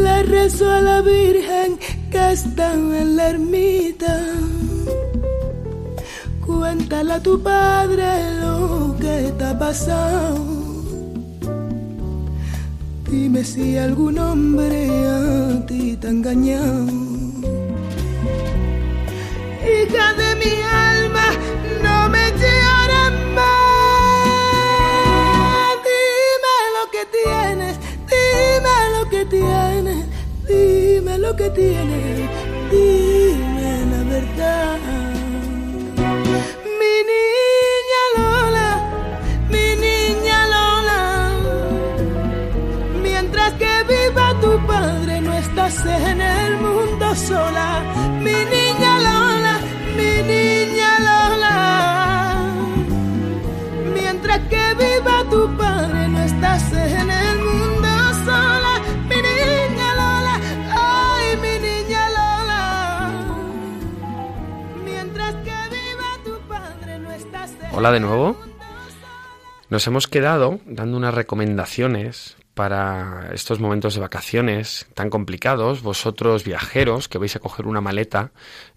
Le 0.04 0.22
rezo 0.22 0.70
a 0.70 0.80
la 0.80 1.00
Virgen 1.02 1.70
que 2.12 2.32
está 2.32 2.72
en 2.72 3.16
la 3.16 3.30
ermita. 3.30 4.14
Cuéntale 6.46 7.12
a 7.14 7.20
tu 7.20 7.42
padre 7.42 8.08
lo 8.40 8.96
que 9.02 9.16
te 9.36 9.44
ha 9.44 9.58
pasado. 9.58 10.38
Dime 13.10 13.42
si 13.42 13.76
algún 13.76 14.18
hombre 14.18 14.86
a 15.06 15.66
ti 15.66 15.96
te 15.96 16.06
ha 16.06 16.10
engañado. 16.10 17.07
Que 31.48 31.60
tienes, 31.60 32.30
dime 32.70 33.86
la 33.90 34.02
verdad. 34.14 34.78
Mi 36.80 36.94
niña 37.12 38.02
Lola, 38.16 38.70
mi 39.52 39.66
niña 39.86 40.38
Lola, 40.54 41.02
mientras 43.02 43.52
que 43.54 43.72
viva 43.92 44.26
tu 44.40 44.66
padre 44.66 45.20
no 45.20 45.32
estás 45.34 45.84
en 45.86 46.20
el 46.20 46.56
mundo 46.58 47.14
sola. 47.14 47.68
Mi 48.20 48.38
niña 48.56 48.87
Hola 67.78 67.92
de 67.92 68.00
nuevo. 68.00 68.36
Nos 69.70 69.86
hemos 69.86 70.08
quedado 70.08 70.58
dando 70.66 70.96
unas 70.96 71.14
recomendaciones 71.14 72.36
para 72.54 73.30
estos 73.32 73.60
momentos 73.60 73.94
de 73.94 74.00
vacaciones 74.00 74.88
tan 74.94 75.10
complicados, 75.10 75.82
vosotros 75.82 76.42
viajeros 76.42 77.06
que 77.06 77.18
vais 77.18 77.36
a 77.36 77.38
coger 77.38 77.68
una 77.68 77.80
maleta 77.80 78.32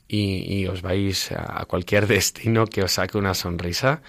y, 0.08 0.54
y 0.54 0.68
os 0.68 0.84
vais 0.84 1.32
a 1.32 1.66
cualquier 1.66 2.06
destino 2.16 2.68
que 2.68 2.84
os 2.84 2.92
saque 2.92 3.18
una 3.18 3.34
sonrisa. 3.34 4.04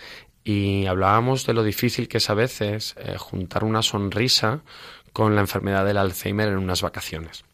Y 0.44 0.84
hablábamos 0.84 1.46
de 1.46 1.54
lo 1.54 1.62
difícil 1.62 2.06
que 2.06 2.18
es 2.18 2.28
a 2.28 2.34
veces 2.34 2.94
eh, 2.98 3.16
juntar 3.16 3.64
una 3.64 3.80
sonrisa 3.80 4.60
con 5.14 5.34
la 5.34 5.40
enfermedad 5.40 5.86
del 5.86 5.96
Alzheimer 5.96 6.48
en 6.48 6.58
unas 6.58 6.82
vacaciones. 6.82 7.46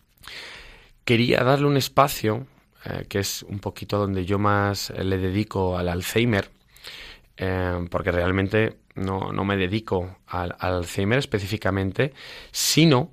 Quería 1.05 1.45
darle 1.45 1.69
un 1.69 1.77
espacio, 1.77 2.49
eh, 2.85 3.07
que 3.09 3.21
es 3.21 3.45
un 3.45 3.61
poquito 3.61 3.97
donde 3.97 4.27
yo 4.27 4.41
más 4.41 4.91
eh, 4.91 5.05
le 5.05 5.19
dedico 5.19 5.79
al 5.79 5.89
Alzheimer, 5.89 6.58
eh, 7.39 7.87
porque 7.91 8.13
realmente 8.13 8.79
no, 8.95 9.33
no 9.33 9.45
me 9.45 9.57
dedico 9.57 10.19
al, 10.27 10.55
al 10.59 10.75
Alzheimer 10.75 11.19
específicamente, 11.19 12.13
sino 12.51 13.13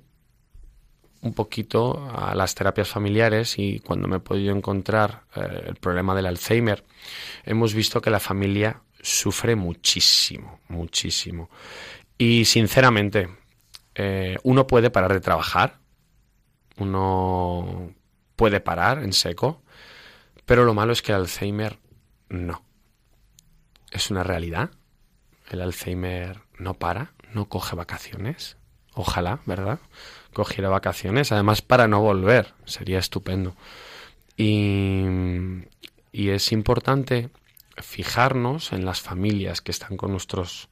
un 1.22 1.32
poquito 1.34 2.08
a 2.14 2.34
las 2.34 2.54
terapias 2.54 2.88
familiares 2.88 3.58
y 3.58 3.80
cuando 3.80 4.08
me 4.08 4.16
he 4.16 4.20
podido 4.20 4.54
encontrar 4.54 5.24
eh, 5.34 5.64
el 5.68 5.76
problema 5.76 6.14
del 6.14 6.26
Alzheimer, 6.26 6.84
hemos 7.44 7.74
visto 7.74 8.00
que 8.00 8.10
la 8.10 8.20
familia 8.20 8.82
sufre 9.00 9.56
muchísimo, 9.56 10.60
muchísimo. 10.68 11.50
Y 12.18 12.44
sinceramente, 12.44 13.28
eh, 13.94 14.36
uno 14.42 14.66
puede 14.66 14.90
parar 14.90 15.12
de 15.12 15.20
trabajar, 15.20 15.78
uno 16.78 17.92
puede 18.36 18.60
parar 18.60 19.02
en 19.02 19.12
seco, 19.12 19.62
pero 20.44 20.64
lo 20.64 20.74
malo 20.74 20.92
es 20.92 21.02
que 21.02 21.12
el 21.12 21.18
Alzheimer 21.18 21.78
no. 22.28 22.65
Es 23.96 24.10
una 24.10 24.22
realidad. 24.22 24.72
El 25.50 25.62
Alzheimer 25.62 26.42
no 26.58 26.74
para, 26.74 27.14
no 27.32 27.48
coge 27.48 27.74
vacaciones. 27.74 28.58
Ojalá, 28.92 29.40
¿verdad? 29.46 29.78
Cogiera 30.34 30.68
vacaciones, 30.68 31.32
además 31.32 31.62
para 31.62 31.88
no 31.88 32.02
volver. 32.02 32.52
Sería 32.66 32.98
estupendo. 32.98 33.56
Y, 34.36 35.02
y 36.12 36.28
es 36.28 36.52
importante 36.52 37.30
fijarnos 37.78 38.74
en 38.74 38.84
las 38.84 39.00
familias 39.00 39.62
que 39.62 39.70
están 39.70 39.96
con 39.96 40.10
nuestros, 40.10 40.68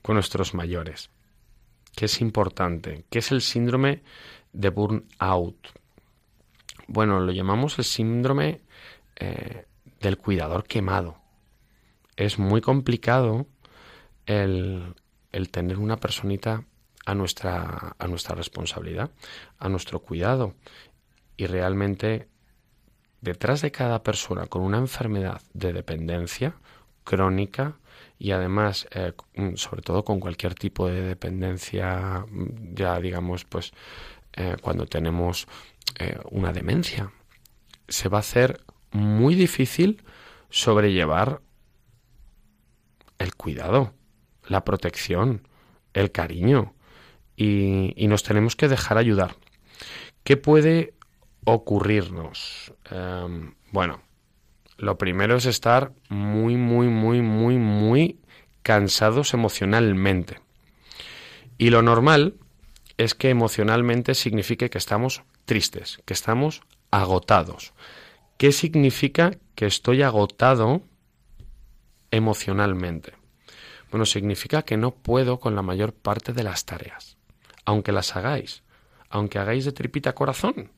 con 0.00 0.14
nuestros 0.14 0.54
mayores. 0.54 1.10
¿Qué 1.96 2.04
es 2.04 2.20
importante? 2.20 3.06
¿Qué 3.10 3.18
es 3.18 3.32
el 3.32 3.42
síndrome 3.42 4.04
de 4.52 4.68
burnout? 4.68 5.56
Bueno, 6.86 7.18
lo 7.18 7.32
llamamos 7.32 7.76
el 7.80 7.84
síndrome 7.84 8.60
eh, 9.16 9.64
del 10.00 10.16
cuidador 10.16 10.62
quemado. 10.62 11.18
Es 12.18 12.36
muy 12.36 12.60
complicado 12.60 13.46
el, 14.26 14.96
tener 15.52 15.78
una 15.78 15.98
personita 15.98 16.64
a 17.06 17.14
nuestra, 17.14 17.94
responsabilidad, 18.34 19.12
a 19.56 19.68
nuestro 19.68 20.00
cuidado. 20.00 20.56
Y 21.36 21.46
realmente 21.46 22.26
detrás 23.20 23.62
de 23.62 23.70
cada 23.70 24.02
persona 24.02 24.48
con 24.48 24.62
una 24.62 24.78
enfermedad 24.78 25.40
de 25.54 25.72
dependencia 25.72 26.56
crónica 27.04 27.78
y 28.18 28.32
además, 28.32 28.88
eh, 28.90 29.12
sobre 29.54 29.82
todo 29.82 30.04
con 30.04 30.18
cualquier 30.18 30.56
tipo 30.56 30.88
de 30.88 31.02
dependencia, 31.02 32.26
ya 32.74 32.98
digamos, 32.98 33.44
pues 33.44 33.72
eh, 34.32 34.56
cuando 34.60 34.86
tenemos 34.86 35.46
eh, 36.00 36.18
una 36.32 36.52
demencia, 36.52 37.12
se 37.86 38.08
va 38.08 38.18
a 38.18 38.26
hacer 38.26 38.60
muy 38.90 39.36
difícil 39.36 40.02
sobrellevar 40.50 41.42
el 43.18 43.34
cuidado, 43.34 43.94
la 44.46 44.64
protección, 44.64 45.46
el 45.94 46.12
cariño 46.12 46.74
y, 47.36 48.06
nos 48.08 48.22
tenemos 48.22 48.56
que 48.56 48.68
dejar 48.68 48.98
ayudar. 48.98 49.36
¿Qué 50.24 50.36
puede 50.36 50.94
ocurrirnos? 51.44 52.72
Eh, 52.90 53.52
bueno, 53.70 54.02
lo 54.76 54.98
primero 54.98 55.36
es 55.36 55.46
estar 55.46 55.92
muy, 56.08 56.56
muy, 56.56 56.88
muy, 56.88 57.22
muy, 57.22 57.56
muy 57.56 58.18
cansados 58.62 59.34
emocionalmente. 59.34 60.40
Y 61.58 61.70
lo 61.70 61.82
normal 61.82 62.34
es 62.96 63.14
que 63.14 63.30
emocionalmente 63.30 64.14
signifique 64.14 64.70
que 64.70 64.78
estamos 64.78 65.22
tristes, 65.44 66.00
que 66.04 66.14
estamos 66.14 66.62
agotados. 66.90 67.72
¿Qué 68.36 68.52
significa 68.52 69.32
que 69.54 69.66
estoy 69.66 70.02
agotado 70.02 70.82
emocionalmente? 72.10 73.14
Bueno, 73.90 74.04
significa 74.06 74.62
que 74.62 74.76
no 74.76 74.92
puedo 74.92 75.40
con 75.40 75.54
la 75.54 75.62
mayor 75.62 75.94
parte 75.94 76.32
de 76.32 76.42
las 76.42 76.64
tareas, 76.64 77.16
aunque 77.64 77.92
las 77.92 78.16
hagáis, 78.16 78.62
aunque 79.08 79.38
hagáis 79.38 79.64
de 79.64 79.72
tripita 79.72 80.14
corazón, 80.14 80.70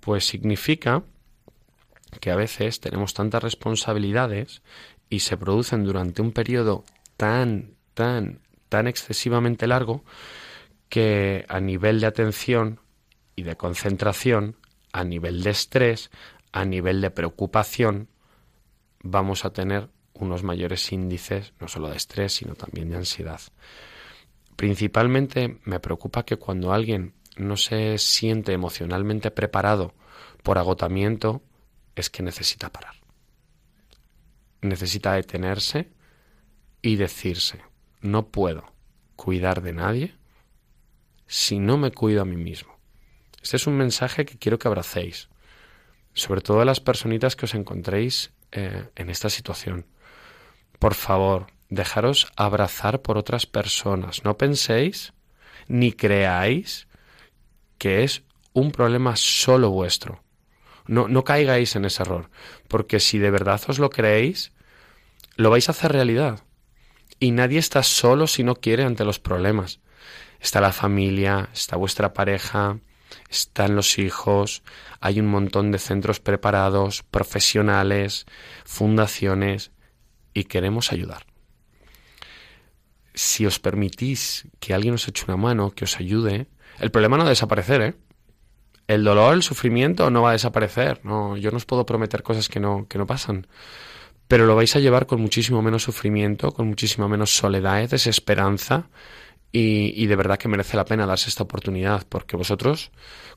pues 0.00 0.26
significa 0.26 1.02
que 2.20 2.30
a 2.30 2.36
veces 2.36 2.80
tenemos 2.80 3.14
tantas 3.14 3.42
responsabilidades 3.42 4.62
y 5.08 5.20
se 5.20 5.36
producen 5.36 5.84
durante 5.84 6.22
un 6.22 6.32
periodo 6.32 6.84
tan, 7.16 7.74
tan, 7.94 8.40
tan 8.68 8.86
excesivamente 8.86 9.66
largo 9.66 10.04
que 10.88 11.44
a 11.48 11.60
nivel 11.60 12.00
de 12.00 12.06
atención 12.06 12.80
y 13.34 13.42
de 13.42 13.56
concentración, 13.56 14.56
a 14.92 15.04
nivel 15.04 15.42
de 15.42 15.50
estrés, 15.50 16.10
a 16.52 16.64
nivel 16.64 17.00
de 17.00 17.10
preocupación, 17.10 18.08
vamos 19.02 19.44
a 19.44 19.52
tener 19.52 19.88
unos 20.24 20.42
mayores 20.42 20.90
índices, 20.92 21.52
no 21.60 21.68
solo 21.68 21.88
de 21.88 21.96
estrés, 21.96 22.34
sino 22.34 22.54
también 22.54 22.90
de 22.90 22.96
ansiedad. 22.96 23.40
Principalmente 24.56 25.58
me 25.64 25.80
preocupa 25.80 26.24
que 26.24 26.36
cuando 26.36 26.72
alguien 26.72 27.14
no 27.36 27.56
se 27.56 27.98
siente 27.98 28.52
emocionalmente 28.52 29.30
preparado 29.30 29.94
por 30.42 30.58
agotamiento, 30.58 31.42
es 31.94 32.10
que 32.10 32.22
necesita 32.22 32.72
parar. 32.72 32.94
Necesita 34.62 35.12
detenerse 35.12 35.90
y 36.80 36.96
decirse, 36.96 37.60
no 38.00 38.28
puedo 38.28 38.72
cuidar 39.16 39.62
de 39.62 39.72
nadie 39.72 40.14
si 41.26 41.58
no 41.58 41.76
me 41.76 41.90
cuido 41.90 42.22
a 42.22 42.24
mí 42.24 42.36
mismo. 42.36 42.76
Este 43.42 43.56
es 43.56 43.66
un 43.66 43.76
mensaje 43.76 44.24
que 44.24 44.38
quiero 44.38 44.58
que 44.58 44.68
abracéis, 44.68 45.28
sobre 46.14 46.40
todo 46.40 46.60
a 46.60 46.64
las 46.64 46.80
personitas 46.80 47.36
que 47.36 47.44
os 47.44 47.54
encontréis 47.54 48.32
eh, 48.52 48.88
en 48.94 49.10
esta 49.10 49.28
situación. 49.28 49.86
Por 50.78 50.94
favor, 50.94 51.46
dejaros 51.68 52.26
abrazar 52.36 53.02
por 53.02 53.18
otras 53.18 53.46
personas. 53.46 54.24
No 54.24 54.36
penséis 54.36 55.12
ni 55.68 55.92
creáis 55.92 56.86
que 57.78 58.04
es 58.04 58.22
un 58.52 58.72
problema 58.72 59.16
solo 59.16 59.70
vuestro. 59.70 60.22
No, 60.86 61.08
no 61.08 61.24
caigáis 61.24 61.76
en 61.76 61.84
ese 61.84 62.02
error, 62.02 62.30
porque 62.68 63.00
si 63.00 63.18
de 63.18 63.30
verdad 63.30 63.60
os 63.68 63.78
lo 63.78 63.90
creéis, 63.90 64.52
lo 65.36 65.50
vais 65.50 65.68
a 65.68 65.72
hacer 65.72 65.92
realidad. 65.92 66.40
Y 67.18 67.32
nadie 67.32 67.58
está 67.58 67.82
solo 67.82 68.26
si 68.26 68.44
no 68.44 68.56
quiere 68.56 68.84
ante 68.84 69.04
los 69.04 69.18
problemas. 69.18 69.80
Está 70.40 70.60
la 70.60 70.72
familia, 70.72 71.48
está 71.52 71.76
vuestra 71.76 72.12
pareja, 72.12 72.78
están 73.30 73.74
los 73.74 73.98
hijos, 73.98 74.62
hay 75.00 75.18
un 75.20 75.26
montón 75.26 75.72
de 75.72 75.78
centros 75.78 76.20
preparados, 76.20 77.02
profesionales, 77.02 78.26
fundaciones, 78.64 79.72
y 80.36 80.44
queremos 80.44 80.92
ayudar. 80.92 81.24
Si 83.14 83.46
os 83.46 83.58
permitís 83.58 84.46
que 84.60 84.74
alguien 84.74 84.94
os 84.94 85.08
eche 85.08 85.24
una 85.26 85.38
mano, 85.38 85.70
que 85.70 85.84
os 85.84 85.96
ayude, 85.96 86.46
el 86.78 86.90
problema 86.90 87.16
no 87.16 87.24
va 87.24 87.30
a 87.30 87.36
desaparecer, 87.36 87.80
¿eh? 87.80 87.94
El 88.86 89.02
dolor, 89.02 89.34
el 89.34 89.42
sufrimiento 89.42 90.10
no 90.10 90.20
va 90.20 90.30
a 90.30 90.32
desaparecer. 90.32 91.00
No, 91.04 91.38
yo 91.38 91.50
no 91.50 91.56
os 91.56 91.64
puedo 91.64 91.86
prometer 91.86 92.22
cosas 92.22 92.48
que 92.50 92.60
no, 92.60 92.86
que 92.86 92.98
no 92.98 93.06
pasan. 93.06 93.46
Pero 94.28 94.44
lo 94.44 94.54
vais 94.54 94.76
a 94.76 94.80
llevar 94.80 95.06
con 95.06 95.22
muchísimo 95.22 95.62
menos 95.62 95.84
sufrimiento, 95.84 96.52
con 96.52 96.68
muchísimo 96.68 97.08
menos 97.08 97.34
soledad, 97.34 97.88
desesperanza, 97.88 98.90
y, 99.52 100.06
de 100.06 100.16
verdad 100.16 100.38
que 100.38 100.48
merece 100.48 100.76
la 100.76 100.84
pena 100.84 101.06
darse 101.06 101.30
esta 101.30 101.44
oportunidad, 101.44 102.06
porque 102.08 102.36
vosotros, 102.36 102.90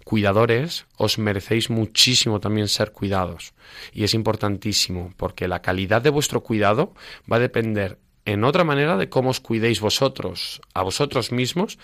cuidadores, 0.04 0.86
os 0.98 1.18
merecéis 1.18 1.70
muchísimo 1.70 2.42
también 2.42 2.68
ser 2.68 2.92
cuidados. 2.92 3.54
Y 3.94 4.04
es 4.04 4.14
importantísimo, 4.14 5.14
porque 5.16 5.48
la 5.48 5.62
calidad 5.62 6.02
de 6.02 6.10
vuestro 6.10 6.44
cuidado 6.44 6.94
va 7.32 7.38
a 7.38 7.40
depender 7.40 8.00
en 8.26 8.44
otra 8.44 8.66
manera 8.66 8.98
de 8.98 9.08
cómo 9.08 9.30
os 9.30 9.40
cuidéis 9.40 9.80
vosotros, 9.80 10.62
a 10.74 10.84
vosotros 10.84 11.32
mismos, 11.32 11.80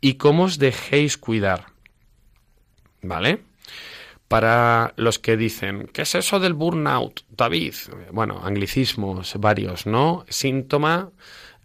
y 0.00 0.14
cómo 0.14 0.44
os 0.44 0.58
dejéis 0.58 1.18
cuidar. 1.18 1.66
¿Vale? 3.02 3.40
Para 4.28 4.94
los 4.96 5.18
que 5.18 5.36
dicen, 5.36 5.90
¿qué 5.92 6.02
es 6.02 6.14
eso 6.14 6.38
del 6.38 6.54
burnout, 6.54 7.22
David? 7.30 7.74
Bueno, 8.12 8.40
anglicismos 8.44 9.34
varios, 9.40 9.86
¿no? 9.86 10.24
Síntoma 10.28 11.10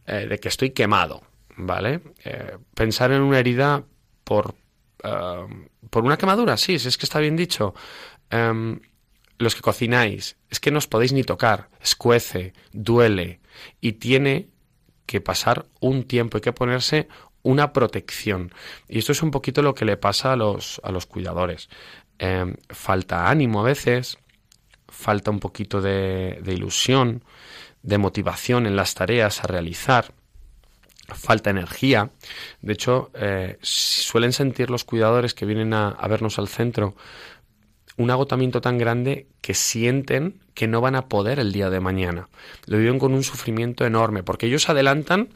eh, 0.08 0.26
de 0.28 0.40
que 0.40 0.48
estoy 0.48 0.72
quemado 0.72 1.27
¿vale? 1.58 2.02
Eh, 2.24 2.58
pensar 2.74 3.12
en 3.12 3.22
una 3.22 3.40
herida 3.40 3.84
por, 4.24 4.56
eh, 5.04 5.68
por 5.90 6.04
una 6.06 6.18
quemadura, 6.18 6.56
sí, 6.58 6.76
es 6.76 6.98
que 6.98 7.06
está 7.06 7.20
bien 7.20 7.36
dicho. 7.36 7.74
Em, 8.30 8.80
los 9.40 9.56
que 9.56 9.62
cocináis, 9.62 10.38
es 10.50 10.60
que 10.60 10.72
no 10.72 10.78
os 10.80 10.88
podéis 10.88 11.14
ni 11.14 11.24
tocar, 11.24 11.70
escuece, 11.82 12.54
duele 12.72 13.40
y 13.82 13.94
tiene 13.94 14.50
que 15.06 15.22
pasar 15.22 15.66
un 15.80 16.04
tiempo, 16.04 16.38
hay 16.38 16.42
que 16.42 16.54
ponerse 16.54 17.08
una 17.44 17.72
protección. 17.72 18.52
Y 18.88 19.00
esto 19.00 19.12
es 19.12 19.24
un 19.24 19.32
poquito 19.32 19.62
lo 19.62 19.74
que 19.76 19.86
le 19.86 19.98
pasa 19.98 20.34
a 20.34 20.36
los, 20.36 20.82
a 20.84 20.92
los 20.92 21.06
cuidadores. 21.06 21.70
Em, 22.20 22.56
falta 22.70 23.30
ánimo 23.30 23.62
a 23.62 23.64
veces, 23.64 24.18
falta 24.88 25.32
un 25.32 25.40
poquito 25.40 25.82
de, 25.82 26.40
de 26.42 26.54
ilusión, 26.54 27.24
de 27.84 27.98
motivación 27.98 28.66
en 28.66 28.76
las 28.76 28.96
tareas 28.96 29.44
a 29.44 29.48
realizar 29.48 30.14
falta 31.16 31.50
energía. 31.50 32.12
De 32.62 32.74
hecho, 32.74 33.12
eh, 33.14 33.58
suelen 33.62 34.34
sentir 34.34 34.70
los 34.70 34.84
cuidadores 34.84 35.34
que 35.34 35.46
vienen 35.46 35.74
a, 35.74 35.96
vernos 36.08 36.40
al 36.40 36.48
centro 36.48 36.96
un 37.98 38.12
agotamiento 38.12 38.62
tan 38.62 38.78
grande 38.78 39.26
que 39.42 39.56
sienten 39.56 40.40
que 40.54 40.68
no 40.68 40.82
van 40.82 40.96
a 40.96 41.08
poder 41.08 41.40
el 41.40 41.52
día 41.52 41.72
de 41.72 41.80
mañana. 41.80 42.30
Lo 42.68 42.78
viven 42.78 43.00
con 43.00 43.14
un 43.14 43.24
sufrimiento 43.24 43.88
enorme, 43.88 44.22
porque 44.22 44.46
ellos 44.46 44.70
adelantan 44.70 45.30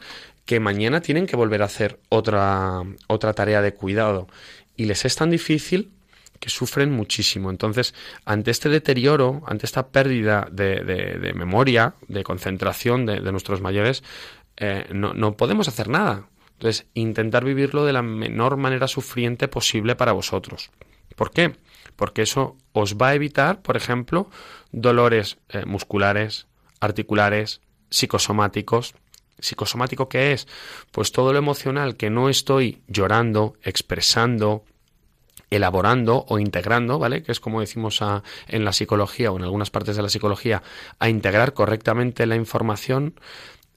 que 0.44 0.60
mañana 0.60 1.00
tienen 1.00 1.26
que 1.26 1.34
volver 1.34 1.62
a 1.62 1.66
hacer 1.66 1.98
otra, 2.08 2.82
otra 3.08 3.32
tarea 3.32 3.62
de 3.62 3.74
cuidado. 3.74 4.28
Y 4.76 4.84
les 4.84 5.04
es 5.04 5.16
tan 5.16 5.30
difícil 5.30 5.90
que 6.42 6.50
sufren 6.50 6.90
muchísimo. 6.90 7.50
Entonces, 7.50 7.94
ante 8.24 8.50
este 8.50 8.68
deterioro, 8.68 9.42
ante 9.46 9.64
esta 9.64 9.86
pérdida 9.90 10.48
de, 10.50 11.32
memoria, 11.36 11.94
de 12.08 12.24
concentración 12.24 13.06
de, 13.06 13.20
nuestros 13.30 13.60
mayores, 13.60 14.02
eh, 14.56 14.86
no, 14.92 15.14
no 15.14 15.36
podemos 15.36 15.68
hacer 15.68 15.88
nada. 15.88 16.28
Entonces, 16.54 16.86
intentar 16.94 17.44
vivirlo 17.44 17.84
de 17.84 17.92
la 17.92 18.02
menor 18.02 18.56
manera 18.56 18.86
sufriente 18.86 19.48
posible 19.48 19.96
para 19.96 20.12
vosotros. 20.12 20.70
¿Por 21.16 21.30
qué? 21.30 21.56
Porque 21.96 22.22
eso 22.22 22.56
os 22.72 22.96
va 22.96 23.08
a 23.08 23.14
evitar, 23.14 23.62
por 23.62 23.76
ejemplo, 23.76 24.30
dolores 24.70 25.38
eh, 25.48 25.64
musculares, 25.66 26.46
articulares, 26.80 27.60
psicosomáticos. 27.90 28.94
¿Psicosomático 29.38 30.08
qué 30.08 30.32
es? 30.32 30.46
Pues 30.92 31.10
todo 31.10 31.32
lo 31.32 31.38
emocional 31.38 31.96
que 31.96 32.10
no 32.10 32.28
estoy 32.28 32.82
llorando, 32.86 33.54
expresando, 33.62 34.64
elaborando 35.50 36.24
o 36.28 36.38
integrando, 36.38 36.98
¿vale? 36.98 37.22
Que 37.22 37.32
es 37.32 37.40
como 37.40 37.60
decimos 37.60 38.00
en 38.46 38.64
la 38.64 38.72
psicología 38.72 39.32
o 39.32 39.36
en 39.36 39.42
algunas 39.42 39.70
partes 39.70 39.96
de 39.96 40.02
la 40.02 40.08
psicología, 40.08 40.62
a 40.98 41.08
integrar 41.08 41.54
correctamente 41.54 42.26
la 42.26 42.36
información, 42.36 43.14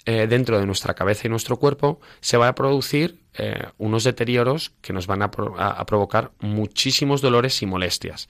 eh, 0.07 0.27
dentro 0.27 0.59
de 0.59 0.67
nuestra 0.67 0.93
cabeza 0.93 1.25
y 1.25 1.31
nuestro 1.31 1.57
cuerpo 1.57 1.99
se 2.21 2.37
va 2.37 2.47
a 2.47 2.53
producir 2.53 3.23
eh, 3.33 3.63
unos 3.79 4.03
deterioros 4.03 4.71
que 4.81 4.93
nos 4.93 5.07
van 5.07 5.23
a, 5.23 5.31
provocar 5.31 6.31
muchísimos 6.39 7.21
dolores 7.21 7.59
y 7.63 7.65
molestias. 7.65 8.29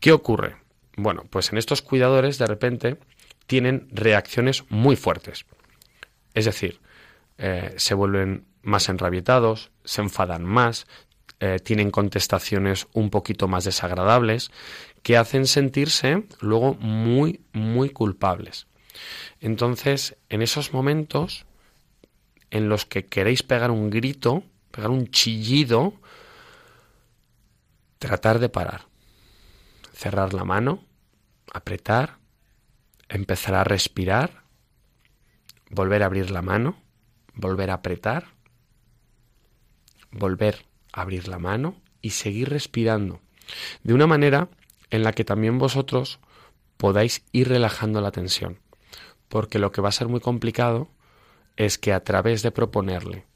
¿Qué 0.00 0.12
ocurre? 0.12 0.56
Bueno, 0.96 1.24
pues 1.30 1.50
en 1.50 1.56
estos 1.56 1.80
cuidadores 1.80 2.36
de 2.36 2.46
repente 2.46 2.98
tienen 3.46 3.88
reacciones 3.90 4.64
muy 4.68 4.96
fuertes. 4.96 5.46
Es 6.34 6.44
decir, 6.44 6.78
eh, 7.38 7.72
se 7.78 7.94
vuelven 7.94 8.44
más 8.60 8.90
enrabietados, 8.90 9.70
se 9.84 10.02
enfadan 10.02 10.44
más, 10.44 10.86
tienen 11.62 11.92
contestaciones 11.92 12.88
un 12.92 13.10
poquito 13.10 13.46
más 13.46 13.62
desagradables, 13.62 14.50
que 15.04 15.16
hacen 15.16 15.46
sentirse 15.46 16.24
luego 16.40 16.74
muy, 16.74 17.40
muy 17.52 17.90
culpables. 17.90 18.67
Entonces, 19.40 20.16
en 20.28 20.42
esos 20.42 20.72
momentos 20.72 21.46
en 22.50 22.68
los 22.68 22.86
que 22.86 23.06
queréis 23.06 23.42
pegar 23.42 23.70
un 23.70 23.90
grito, 23.90 24.42
pegar 24.70 24.90
un 24.90 25.08
chillido, 25.10 25.94
tratar 27.98 28.38
de 28.38 28.48
parar. 28.48 28.86
Cerrar 29.92 30.32
la 30.32 30.44
mano, 30.44 30.84
apretar, 31.52 32.18
empezar 33.08 33.54
a 33.54 33.64
respirar, 33.64 34.44
volver 35.70 36.02
a 36.02 36.06
abrir 36.06 36.30
la 36.30 36.42
mano, 36.42 36.80
volver 37.34 37.70
a 37.70 37.74
apretar, 37.74 38.28
volver 40.10 40.64
a 40.92 41.02
abrir 41.02 41.28
la 41.28 41.38
mano 41.38 41.76
y 42.00 42.10
seguir 42.10 42.48
respirando. 42.48 43.20
De 43.82 43.94
una 43.94 44.06
manera 44.06 44.48
en 44.90 45.02
la 45.02 45.12
que 45.12 45.24
también 45.24 45.58
vosotros 45.58 46.20
podáis 46.76 47.24
ir 47.32 47.48
relajando 47.48 48.00
la 48.00 48.12
tensión 48.12 48.60
porque 49.28 49.58
lo 49.58 49.72
que 49.72 49.80
va 49.80 49.88
a 49.88 49.92
ser 49.92 50.08
muy 50.08 50.20
complicado 50.20 50.88
es 51.56 51.78
que 51.78 51.92
a 51.92 52.04
través 52.04 52.42
de 52.42 52.50
proponerle 52.50 53.26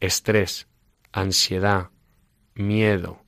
estrés, 0.00 0.66
ansiedad, 1.12 1.90
miedo 2.54 3.22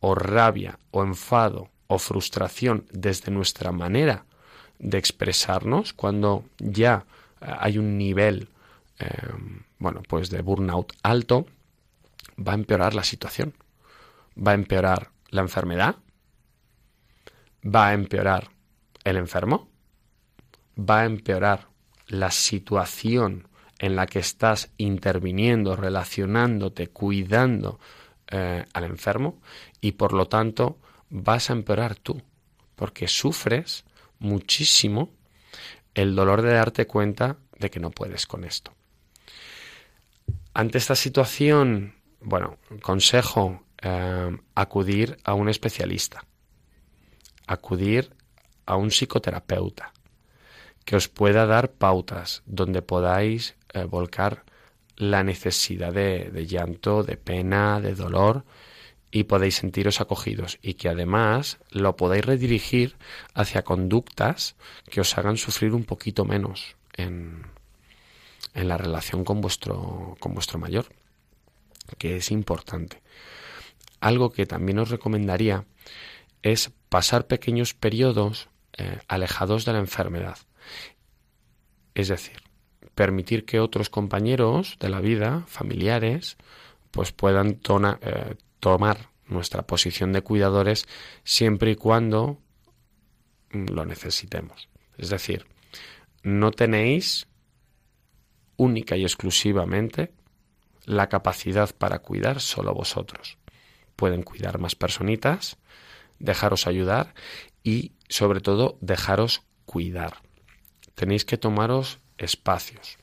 o 0.00 0.14
rabia 0.14 0.78
o 0.90 1.02
enfado 1.02 1.70
o 1.86 1.98
frustración 1.98 2.86
desde 2.92 3.32
nuestra 3.32 3.72
manera 3.72 4.26
de 4.78 4.98
expresarnos 4.98 5.92
cuando 5.92 6.44
ya 6.58 7.04
eh, 7.40 7.46
hay 7.58 7.78
un 7.78 7.98
nivel 7.98 8.48
eh, 8.98 9.08
bueno 9.78 10.02
pues 10.08 10.30
de 10.30 10.40
burnout 10.40 10.92
alto 11.02 11.46
va 12.40 12.52
a 12.52 12.54
empeorar 12.54 12.94
la 12.94 13.04
situación. 13.04 13.54
Va 14.36 14.52
a 14.52 14.54
empeorar 14.54 15.10
la 15.28 15.42
enfermedad. 15.42 15.96
Va 17.64 17.88
a 17.88 17.94
empeorar 17.94 18.50
el 19.04 19.16
enfermo 19.16 19.68
va 20.78 21.00
a 21.00 21.04
empeorar 21.04 21.68
la 22.06 22.30
situación 22.30 23.48
en 23.78 23.96
la 23.96 24.06
que 24.06 24.18
estás 24.18 24.70
interviniendo, 24.76 25.74
relacionándote, 25.74 26.88
cuidando 26.88 27.80
eh, 28.26 28.64
al 28.72 28.84
enfermo 28.84 29.40
y 29.80 29.92
por 29.92 30.12
lo 30.12 30.28
tanto 30.28 30.78
vas 31.08 31.50
a 31.50 31.54
empeorar 31.54 31.96
tú, 31.96 32.20
porque 32.76 33.08
sufres 33.08 33.84
muchísimo 34.18 35.10
el 35.94 36.14
dolor 36.14 36.42
de 36.42 36.52
darte 36.52 36.86
cuenta 36.86 37.38
de 37.58 37.70
que 37.70 37.80
no 37.80 37.90
puedes 37.90 38.26
con 38.26 38.44
esto. 38.44 38.72
Ante 40.52 40.78
esta 40.78 40.94
situación, 40.94 41.94
bueno, 42.20 42.58
consejo 42.82 43.64
eh, 43.82 44.36
acudir 44.54 45.18
a 45.24 45.34
un 45.34 45.48
especialista, 45.48 46.24
acudir 47.46 48.14
a 48.66 48.76
un 48.76 48.90
psicoterapeuta, 48.90 49.92
que 50.90 50.96
os 50.96 51.06
pueda 51.06 51.46
dar 51.46 51.70
pautas 51.70 52.42
donde 52.46 52.82
podáis 52.82 53.54
eh, 53.72 53.84
volcar 53.84 54.42
la 54.96 55.22
necesidad 55.22 55.92
de, 55.92 56.46
llanto, 56.48 57.04
de 57.04 57.16
pena, 57.16 57.80
de 57.80 57.94
dolor 57.94 58.44
y 59.12 59.22
podéis 59.22 59.54
sentiros 59.54 60.00
acogidos 60.00 60.58
y 60.62 60.74
que 60.74 60.88
además 60.88 61.60
lo 61.70 61.94
podáis 61.94 62.24
redirigir 62.24 62.96
hacia 63.34 63.62
conductas 63.62 64.56
que 64.90 65.00
os 65.00 65.16
hagan 65.16 65.36
sufrir 65.36 65.74
un 65.74 65.84
poquito 65.84 66.24
menos 66.24 66.74
en, 66.96 67.46
en 68.54 68.66
la 68.66 68.76
relación 68.76 69.22
con 69.24 69.40
vuestro, 69.40 70.16
con 70.18 70.34
vuestro 70.34 70.58
mayor, 70.58 70.86
que 71.98 72.16
es 72.16 72.32
importante. 72.32 73.00
Algo 74.00 74.32
que 74.32 74.44
también 74.44 74.80
os 74.80 74.90
recomendaría 74.90 75.66
es 76.42 76.72
pasar 76.88 77.28
pequeños 77.28 77.74
periodos 77.74 78.48
eh, 78.76 78.98
alejados 79.06 79.64
de 79.64 79.72
la 79.74 79.78
enfermedad. 79.78 80.36
Es 81.94 82.08
decir, 82.08 82.38
permitir 82.94 83.44
que 83.44 83.60
otros 83.60 83.90
compañeros 83.90 84.76
de 84.80 84.88
la 84.88 85.00
vida, 85.00 85.44
familiares, 85.46 86.36
pues 86.90 87.12
puedan 87.12 87.60
eh, 88.02 88.34
tomar 88.58 89.10
nuestra 89.26 89.66
posición 89.66 90.12
de 90.12 90.22
cuidadores 90.22 90.86
siempre 91.24 91.72
y 91.72 91.76
cuando 91.76 92.38
lo 93.52 93.84
necesitemos. 93.84 94.68
Es 94.98 95.10
decir, 95.10 95.46
no 96.22 96.50
tenéis 96.50 97.26
única 98.56 98.96
y 98.96 99.04
exclusivamente 99.04 100.12
la 100.84 101.08
capacidad 101.08 101.74
para 101.74 102.00
cuidar 102.00 102.40
solo 102.40 102.74
vosotros. 102.74 103.38
Pueden 103.96 104.22
cuidar 104.22 104.58
más 104.58 104.74
personitas, 104.74 105.58
dejaros 106.18 106.66
ayudar 106.66 107.14
y 107.62 107.92
sobre 108.08 108.40
todo 108.40 108.78
dejaros 108.80 109.42
cuidar. 109.64 110.22
Tenéis 111.00 111.24
que 111.24 111.38
tomaros 111.38 111.98
espacios 112.18 112.98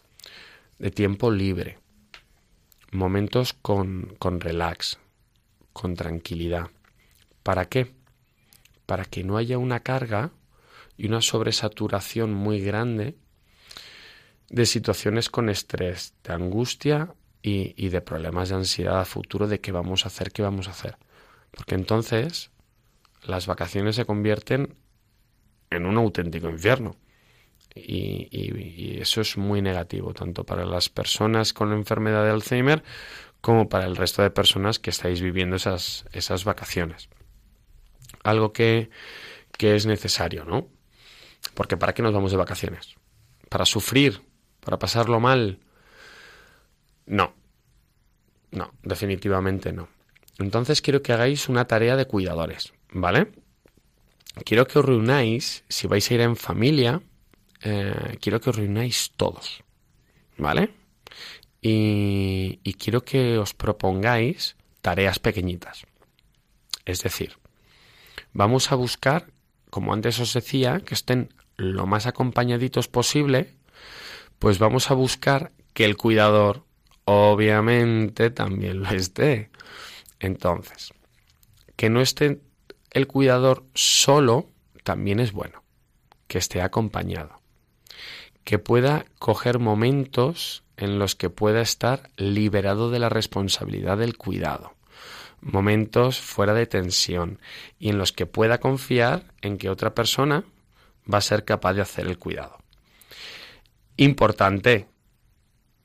de 0.78 0.92
tiempo 0.92 1.32
libre, 1.32 1.80
momentos 2.92 3.54
con, 3.54 4.16
con 4.20 4.40
relax, 4.40 5.00
con 5.74 5.96
tranquilidad. 5.96 6.70
¿Para 7.42 7.66
qué? 7.66 7.96
Para 8.86 9.04
que 9.04 9.24
no 9.24 9.36
haya 9.36 9.58
una 9.58 9.80
carga 9.80 10.30
y 10.96 11.08
una 11.08 11.22
sobresaturación 11.22 12.36
muy 12.36 12.62
grande 12.62 13.18
de 14.48 14.68
situaciones 14.68 15.32
con 15.32 15.50
estrés, 15.50 16.14
de 16.24 16.34
angustia 16.34 17.16
y, 17.42 17.90
de 17.90 18.02
problemas 18.02 18.50
de 18.50 18.58
ansiedad 18.58 19.00
a 19.00 19.06
futuro 19.06 19.48
de 19.48 19.60
qué 19.60 19.72
vamos 19.72 20.06
a 20.06 20.10
hacer, 20.10 20.32
qué 20.32 20.44
vamos 20.44 20.68
a 20.68 20.72
hacer. 20.72 21.00
Porque 21.50 21.74
entonces 21.74 22.52
las 23.24 23.48
vacaciones 23.48 23.96
se 23.96 24.06
convierten 24.06 24.76
en 25.72 25.88
un 25.88 25.98
auténtico 25.98 26.48
infierno. 26.48 26.96
Y, 27.86 28.98
eso 29.00 29.22
es 29.22 29.38
muy 29.38 29.62
negativo, 29.62 30.14
tanto 30.14 30.44
para 30.44 30.66
las 30.66 30.90
personas 30.90 31.54
con 31.54 31.70
la 31.70 31.76
enfermedad 31.76 32.24
de 32.24 32.32
Alzheimer 32.32 32.84
como 33.42 33.70
para 33.70 33.86
el 33.86 33.96
resto 33.96 34.22
de 34.22 34.32
personas 34.32 34.80
que 34.80 34.90
estáis 34.90 35.22
viviendo 35.22 35.56
esas, 35.56 36.06
esas 36.12 36.44
vacaciones. 36.44 37.10
Algo 38.24 38.52
que, 38.52 38.90
que 39.58 39.76
es 39.76 39.86
necesario, 39.86 40.44
¿no? 40.46 40.68
Porque 41.54 41.78
¿para 41.78 41.94
qué 41.94 42.02
nos 42.02 42.14
vamos 42.14 42.32
de 42.32 42.38
vacaciones? 42.38 42.96
¿Para 43.50 43.66
sufrir? 43.66 44.22
¿Para 44.60 44.80
pasarlo 44.80 45.20
mal? 45.20 45.60
No. 47.06 47.34
No, 48.52 48.74
definitivamente 48.84 49.72
no. 49.72 49.88
Entonces 50.40 50.82
quiero 50.82 51.02
que 51.02 51.14
hagáis 51.14 51.50
una 51.50 51.66
tarea 51.66 51.96
de 51.96 52.06
cuidadores, 52.06 52.74
¿vale? 52.92 53.32
Quiero 54.46 54.68
que 54.68 54.80
os 54.80 54.86
reunáis, 54.86 55.64
si 55.68 55.88
vais 55.88 56.10
a 56.10 56.14
ir 56.14 56.22
en 56.22 56.36
familia, 56.36 57.02
eh, 57.62 58.18
quiero 58.22 58.40
que 58.40 58.50
os 58.50 58.56
reunáis 58.56 59.12
todos, 59.16 59.64
¿vale? 60.38 60.72
Y, 61.62 62.60
y 62.64 62.74
quiero 62.74 63.04
que 63.04 63.38
os 63.38 63.54
propongáis 63.54 64.56
tareas 64.82 65.20
pequeñitas. 65.20 65.86
Es 66.86 67.04
decir, 67.04 67.38
vamos 68.34 68.72
a 68.72 68.76
buscar, 68.76 69.28
como 69.70 69.94
antes 69.94 70.20
os 70.20 70.34
decía, 70.34 70.80
que 70.80 70.94
estén 70.94 71.34
lo 71.58 71.86
más 71.86 72.06
acompañaditos 72.06 72.88
posible, 72.88 73.54
pues 74.40 74.60
vamos 74.60 74.92
a 74.92 74.94
buscar 74.94 75.52
que 75.74 75.86
el 75.86 75.98
cuidador 75.98 76.64
obviamente 77.06 78.30
también 78.30 78.82
lo 78.82 78.90
esté. 78.90 79.50
Entonces, 80.20 80.94
que 81.76 81.90
no 81.90 82.02
esté 82.02 82.42
el 82.92 83.08
cuidador 83.08 83.66
solo 83.74 84.50
también 84.84 85.20
es 85.20 85.32
bueno, 85.32 85.64
que 86.28 86.38
esté 86.38 86.62
acompañado, 86.62 87.42
que 88.48 88.60
pueda 88.60 89.06
coger 89.20 89.60
momentos 89.60 90.64
en 90.78 91.00
los 91.00 91.16
que 91.16 91.30
pueda 91.30 91.60
estar 91.60 92.10
liberado 92.16 92.90
de 92.90 92.98
la 92.98 93.10
responsabilidad 93.10 93.98
del 93.98 94.16
cuidado, 94.16 94.74
momentos 95.42 96.22
fuera 96.22 96.54
de 96.54 96.66
tensión 96.66 97.42
y 97.78 97.90
en 97.90 97.98
los 97.98 98.14
que 98.14 98.26
pueda 98.26 98.60
confiar 98.60 99.34
en 99.42 99.58
que 99.58 99.70
otra 99.70 99.94
persona 99.94 100.46
va 101.14 101.18
a 101.18 101.22
ser 101.30 101.44
capaz 101.44 101.74
de 101.74 101.82
hacer 101.82 102.08
el 102.08 102.18
cuidado. 102.18 102.58
Importante, 103.98 104.88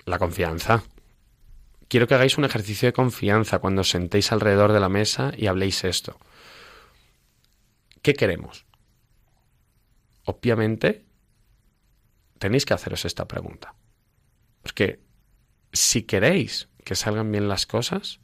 la 0.04 0.20
confianza. 0.20 0.84
Quiero 1.88 2.06
que 2.06 2.14
hagáis 2.14 2.38
un 2.38 2.44
ejercicio 2.44 2.86
de 2.86 2.92
confianza 2.92 3.58
cuando 3.58 3.82
sentéis 3.82 4.30
alrededor 4.30 4.70
de 4.70 4.78
la 4.78 4.88
mesa 4.88 5.32
y 5.36 5.48
habléis 5.48 5.82
esto. 5.82 6.16
¿Qué 8.02 8.14
queremos? 8.14 8.66
Obviamente, 10.26 11.06
tenéis 12.42 12.66
que 12.66 12.74
haceros 12.74 13.04
esta 13.04 13.28
pregunta. 13.28 13.76
Porque 14.62 14.98
si 15.72 16.02
queréis 16.02 16.68
que 16.84 16.96
salgan 16.96 17.30
bien 17.30 17.46
las 17.46 17.66
cosas, 17.66 18.18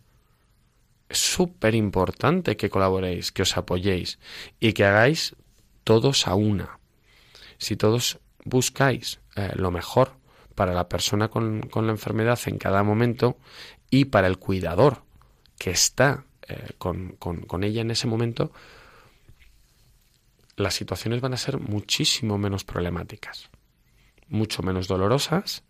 es 1.09 1.19
súper 1.19 1.77
importante 1.77 2.57
que 2.57 2.69
colaboréis, 2.69 3.31
que 3.31 3.43
os 3.43 3.57
apoyéis 3.57 4.19
y 4.59 4.73
que 4.73 4.85
hagáis 4.85 5.37
todos 5.85 6.27
a 6.27 6.35
una 6.35 6.79
si 7.59 7.77
todos 7.77 8.19
buscáis 8.45 9.21
eh, 9.37 9.53
lo 9.55 9.71
mejor 9.71 10.13
para 10.55 10.73
la 10.73 10.89
persona 10.89 11.29
con, 11.29 11.69
la 11.75 11.91
enfermedad 11.91 12.39
en 12.47 12.59
cada 12.59 12.83
momento 12.83 13.37
y 13.91 14.07
para 14.07 14.27
el 14.27 14.39
cuidador 14.39 15.03
que 15.59 15.71
está 15.71 16.25
eh, 16.49 16.73
con, 16.79 17.13
con 17.17 17.65
ella 17.65 17.83
en 17.83 17.91
ese 17.91 18.07
momento, 18.07 18.53
las 20.57 20.75
situaciones 20.75 21.21
van 21.21 21.35
a 21.35 21.37
ser 21.37 21.59
muchísimo 21.59 22.39
menos 22.39 22.65
problemáticas, 22.65 23.51
mucho 24.29 24.63
menos 24.63 24.89
dolorosas 24.89 25.65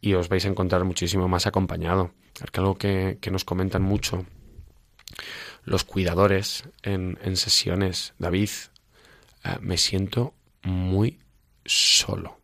y 0.00 0.14
os 0.14 0.28
vais 0.28 0.44
a 0.44 0.48
encontrar 0.48 0.84
muchísimo 0.84 1.28
más 1.28 1.46
acompañado. 1.46 2.12
algo 2.54 2.76
que, 2.76 3.18
nos 3.30 3.44
comentan 3.44 3.82
mucho 3.82 4.24
los 5.64 5.84
cuidadores 5.84 6.64
en, 6.82 7.18
en 7.22 7.36
sesiones, 7.36 8.14
David, 8.18 8.50
eh, 9.44 9.56
me 9.60 9.76
siento 9.76 10.34
muy 10.62 11.20
solo. 11.64 12.40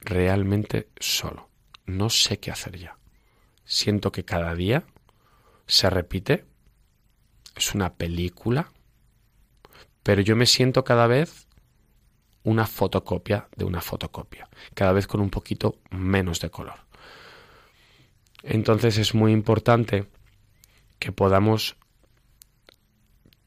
Realmente 0.00 0.88
solo. 0.98 1.48
No 1.84 2.10
sé 2.10 2.38
qué 2.38 2.50
hacer 2.50 2.78
ya. 2.78 2.98
Siento 3.64 4.12
que 4.12 4.24
cada 4.24 4.54
día 4.54 4.84
se 5.66 5.90
repite. 5.90 6.44
Es 7.56 7.74
una 7.74 7.94
película. 7.94 8.72
Pero 10.02 10.22
yo 10.22 10.36
me 10.36 10.46
siento 10.46 10.84
cada 10.84 11.06
vez 11.06 11.45
una 12.46 12.64
fotocopia 12.64 13.48
de 13.56 13.64
una 13.64 13.80
fotocopia. 13.80 14.48
Cada 14.72 14.92
vez 14.92 15.08
con 15.08 15.20
un 15.20 15.30
poquito 15.30 15.80
menos 15.90 16.38
de 16.38 16.48
color. 16.48 16.78
Entonces 18.44 18.98
es 18.98 19.16
muy 19.16 19.32
importante 19.32 20.06
que 21.00 21.10
podamos 21.10 21.76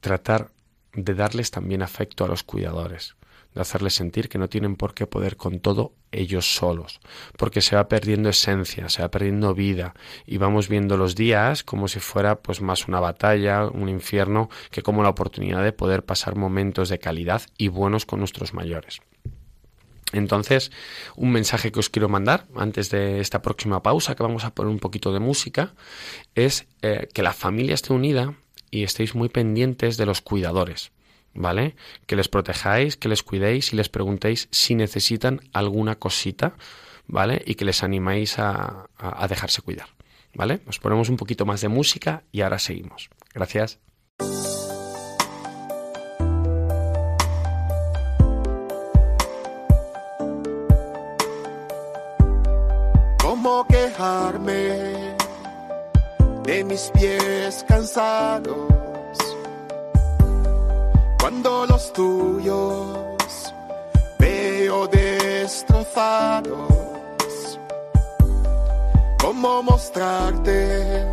tratar 0.01 0.51
de 0.91 1.13
darles 1.13 1.49
también 1.49 1.81
afecto 1.81 2.25
a 2.25 2.27
los 2.27 2.43
cuidadores, 2.43 3.15
de 3.53 3.61
hacerles 3.61 3.95
sentir 3.95 4.29
que 4.29 4.37
no 4.37 4.49
tienen 4.49 4.75
por 4.75 4.93
qué 4.93 5.07
poder 5.07 5.37
con 5.37 5.59
todo 5.59 5.93
ellos 6.11 6.55
solos, 6.55 6.99
porque 7.37 7.61
se 7.61 7.75
va 7.75 7.87
perdiendo 7.87 8.29
esencia, 8.29 8.89
se 8.89 9.01
va 9.01 9.11
perdiendo 9.11 9.53
vida 9.53 9.93
y 10.25 10.37
vamos 10.37 10.67
viendo 10.69 10.97
los 10.97 11.15
días 11.15 11.63
como 11.63 11.87
si 11.87 11.99
fuera 11.99 12.39
pues 12.39 12.61
más 12.61 12.87
una 12.87 12.99
batalla, 12.99 13.65
un 13.65 13.89
infierno, 13.89 14.49
que 14.71 14.81
como 14.81 15.03
la 15.03 15.09
oportunidad 15.09 15.63
de 15.63 15.73
poder 15.73 16.03
pasar 16.03 16.35
momentos 16.35 16.89
de 16.89 16.99
calidad 16.99 17.41
y 17.57 17.67
buenos 17.67 18.05
con 18.05 18.19
nuestros 18.19 18.53
mayores. 18.53 19.01
Entonces, 20.11 20.71
un 21.15 21.31
mensaje 21.31 21.71
que 21.71 21.79
os 21.79 21.89
quiero 21.89 22.09
mandar 22.09 22.47
antes 22.55 22.89
de 22.89 23.19
esta 23.19 23.41
próxima 23.41 23.83
pausa, 23.83 24.15
que 24.15 24.23
vamos 24.23 24.43
a 24.43 24.55
poner 24.55 24.71
un 24.71 24.79
poquito 24.79 25.13
de 25.13 25.19
música, 25.19 25.73
es 26.33 26.65
eh, 26.81 27.07
que 27.13 27.21
la 27.21 27.33
familia 27.33 27.75
esté 27.75 27.93
unida 27.93 28.33
y 28.71 28.83
estéis 28.83 29.13
muy 29.13 29.29
pendientes 29.29 29.97
de 29.97 30.07
los 30.07 30.21
cuidadores, 30.21 30.91
¿vale? 31.39 31.75
Que 32.05 32.17
les 32.17 32.27
protejáis, 32.27 32.97
que 32.97 33.07
les 33.07 33.23
cuidéis 33.23 33.71
y 33.71 33.77
les 33.77 33.87
preguntéis 33.89 34.49
si 34.51 34.75
necesitan 34.75 35.39
alguna 35.53 35.95
cosita, 35.95 36.53
¿vale? 37.07 37.41
Y 37.45 37.55
que 37.55 37.65
les 37.65 37.81
animáis 37.81 38.37
a, 38.37 38.87
a, 38.97 39.27
dejarse 39.27 39.61
cuidar, 39.61 39.87
¿vale? 40.35 40.59
Nos 40.65 40.79
ponemos 40.79 41.07
un 41.09 41.15
poquito 41.15 41.45
más 41.45 41.61
de 41.61 41.69
música 41.69 42.23
y 42.33 42.41
ahora 42.41 42.59
seguimos. 42.59 43.09
Gracias. 43.33 43.79
¿Cómo 53.23 53.65
quejarme? 53.67 55.15
de 56.43 56.63
mis 56.63 56.91
pies 56.95 57.63
cansados. 57.67 58.78
Cuando 61.29 61.67
los 61.67 61.93
tuyos 61.93 63.53
veo 64.17 64.87
destrozados, 64.87 66.49
¿cómo 69.21 69.61
mostrarte 69.61 71.05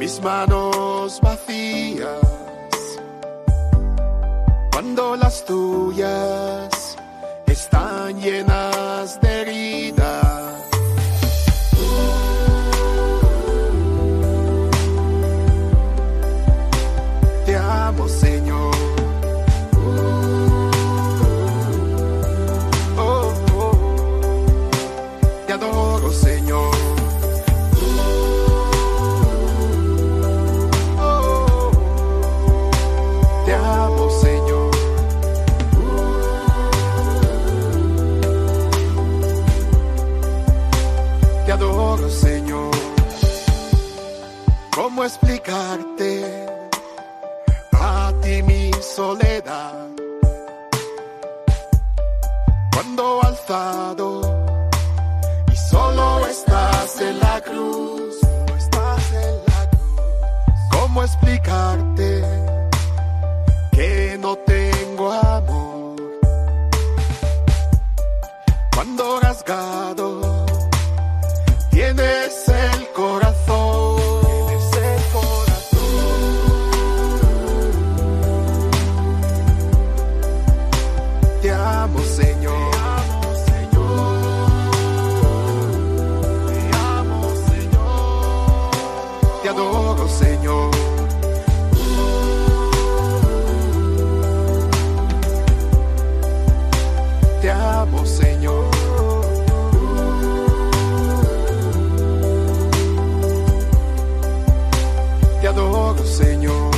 mis 0.00 0.20
manos 0.20 1.20
vacías? 1.20 2.18
Cuando 4.72 5.14
las 5.14 5.44
tuyas 5.44 6.96
están 7.46 8.20
llenas 8.20 8.71
Señor. 105.98 106.70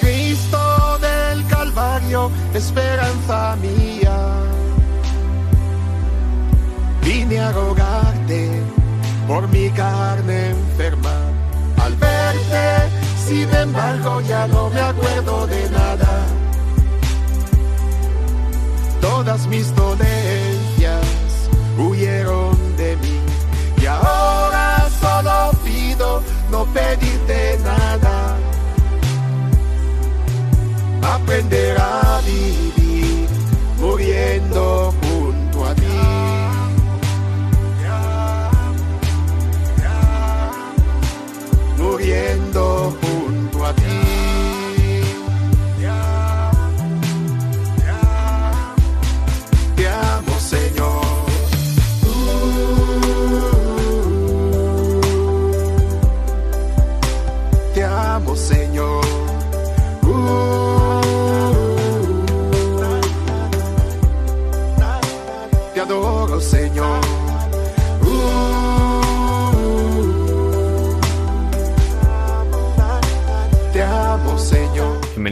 Cristo 0.00 0.98
del 1.00 1.46
Calvario, 1.46 2.30
esperanza 2.54 3.56
mía. 3.56 4.16
Vine 7.02 7.40
a 7.40 7.52
rogarte 7.52 8.50
por 9.26 9.48
mi 9.48 9.70
carne 9.70 10.50
enferma. 10.50 11.16
Al 11.78 11.94
verte, 11.96 12.90
sin 13.26 13.54
embargo, 13.54 14.20
ya 14.22 14.46
no 14.46 14.70
me 14.70 14.80
acuerdo 14.80 15.46
de 15.46 15.70
nada. 15.70 16.26
Todas 19.00 19.46
mis 19.48 19.74
dolencias 19.74 21.04
huyeron 21.78 22.56
de 22.76 22.96
mí. 22.96 23.18
Y 23.82 23.86
ahora 23.86 24.88
solo 25.00 25.50
pido 25.64 26.22
no 26.52 26.66
pedirte 26.66 27.58
nada. 27.64 28.36
Aprender 31.02 31.76
a 31.80 32.20
vivir 32.26 33.26
muriendo 33.80 34.94
junto 35.00 35.64
a 35.64 35.74
ti. 35.74 35.98
Muriendo 41.78 42.94
junto 43.00 43.11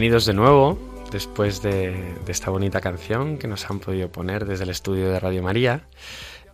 Bienvenidos 0.01 0.25
de 0.25 0.33
nuevo, 0.33 0.79
después 1.11 1.61
de, 1.61 2.15
esta 2.27 2.49
bonita 2.49 2.81
canción 2.81 3.37
que 3.37 3.47
nos 3.47 3.69
han 3.69 3.77
podido 3.79 4.11
poner 4.11 4.45
desde 4.45 4.63
el 4.63 4.71
estudio 4.71 5.11
de 5.11 5.19
Radio 5.19 5.43
María. 5.43 5.83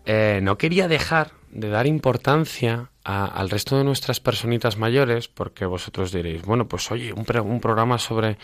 Eh, 0.05 0.41
no 0.43 0.57
quería 0.57 0.89
dejar 0.89 1.31
de 1.51 1.69
dar 1.69 1.87
importancia 1.87 2.89
a- 3.03 3.25
al 3.25 3.49
resto 3.49 3.77
de 3.77 3.83
nuestras 3.85 4.19
personitas 4.19 4.77
mayores, 4.77 5.27
porque 5.29 5.65
vosotros 5.65 6.11
diréis, 6.11 6.41
bueno, 6.43 6.67
pues 6.67 6.91
oye, 6.91 7.13
un, 7.13 7.23
programa 7.61 7.97
sobre, 7.97 8.37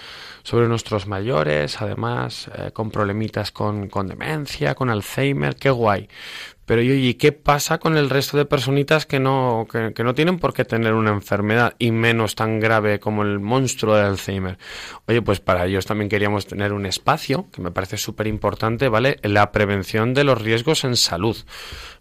sobre 0.44 0.68
nuestros 0.68 1.06
mayores, 1.06 1.82
además 1.82 2.50
eh, 2.56 2.72
con 2.72 2.90
problemitas 2.90 3.52
con, 3.52 3.90
con 3.90 4.08
demencia, 4.08 4.74
con 4.74 4.90
Alzheimer, 4.90 5.56
qué 5.56 5.70
guay. 5.70 6.08
Pero 6.66 6.82
y, 6.82 6.92
oye, 6.92 7.18
¿qué 7.18 7.34
pasa 7.34 7.78
con 7.78 7.98
el 7.98 8.10
resto 8.10 8.38
de 8.38 8.46
personitas 8.46 9.06
que 9.06 9.20
no, 9.20 9.68
que, 9.70 9.94
que 9.94 10.04
no 10.06 10.16
tienen 10.16 10.40
por 10.40 10.54
qué 10.54 10.64
tener 10.64 10.94
una 10.94 11.12
enfermedad 11.12 11.76
y 11.78 11.92
menos 11.92 12.36
tan 12.36 12.62
grave 12.62 13.02
como 13.02 13.24
el 13.24 13.42
monstruo 13.42 13.96
de 13.96 14.04
Alzheimer? 14.04 14.58
Oye, 15.08 15.22
pues 15.22 15.42
para 15.42 15.66
ellos 15.66 15.86
también 15.86 16.08
queríamos 16.08 16.48
tener 16.48 16.72
un 16.72 16.86
espacio, 16.86 17.48
que 17.52 17.62
me 17.62 17.72
parece 17.72 17.98
súper 17.98 18.28
importante, 18.28 18.88
¿vale? 18.88 19.18
La 19.24 19.52
prevención 19.52 20.14
de 20.14 20.24
los 20.24 20.42
riesgos 20.42 20.86
en 20.86 20.96
salud, 20.96 21.36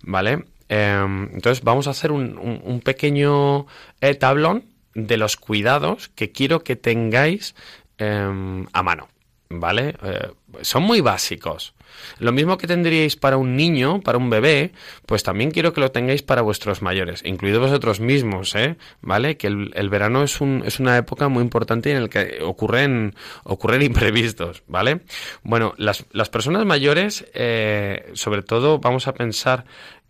¿vale? 0.03 0.45
Em, 0.75 1.29
entonces 1.35 1.63
vamos 1.63 1.87
a 1.87 1.91
hacer 1.91 2.13
un, 2.13 2.39
un- 2.39 2.81
pequeño 2.81 3.67
eh, 4.01 4.15
tablón 4.15 4.65
de 4.95 5.19
los 5.19 5.37
cuidados 5.37 6.09
que 6.09 6.33
quiero 6.33 6.65
que 6.65 6.77
tengáis 6.77 7.55
em, 7.99 8.65
a 8.73 8.83
mano, 8.83 9.09
¿vale? 9.51 9.97
Eh, 10.03 10.31
son 10.63 10.85
muy 10.85 11.03
básicos. 11.03 11.75
Lo 12.21 12.33
mismo 12.33 12.57
que 12.57 12.67
tendríais 12.67 13.17
para 13.17 13.37
un 13.37 13.55
niño, 13.55 14.01
para 14.01 14.17
un 14.17 14.31
bebé, 14.31 14.73
pues 15.05 15.23
también 15.23 15.51
quiero 15.51 15.75
que 15.75 15.83
lo 15.83 15.91
tengáis 15.91 16.23
para 16.23 16.41
vuestros 16.41 16.81
mayores, 16.81 17.23
incluidos 17.23 17.61
vosotros 17.61 18.01
mismos, 18.01 18.55
¿eh? 18.55 18.77
¿Vale? 19.03 19.37
Que 19.37 19.49
el, 19.49 19.89
verano 19.91 20.23
es 20.23 20.41
una 20.41 20.97
época 20.97 21.29
muy 21.29 21.43
importante 21.43 21.93
en 21.93 22.05
la 22.05 22.09
que 22.09 22.39
ocurren, 22.43 23.15
ocurren 23.45 23.83
imprevistos, 23.91 24.63
¿vale? 24.67 25.01
Bueno, 25.43 25.75
las, 25.77 26.07
las 26.13 26.31
personas 26.31 26.65
mayores, 26.65 27.27
eh, 27.35 28.11
sobre 28.15 28.43
todo 28.43 28.79
vamos 28.79 29.07
a 29.07 29.13
pensar 29.13 29.67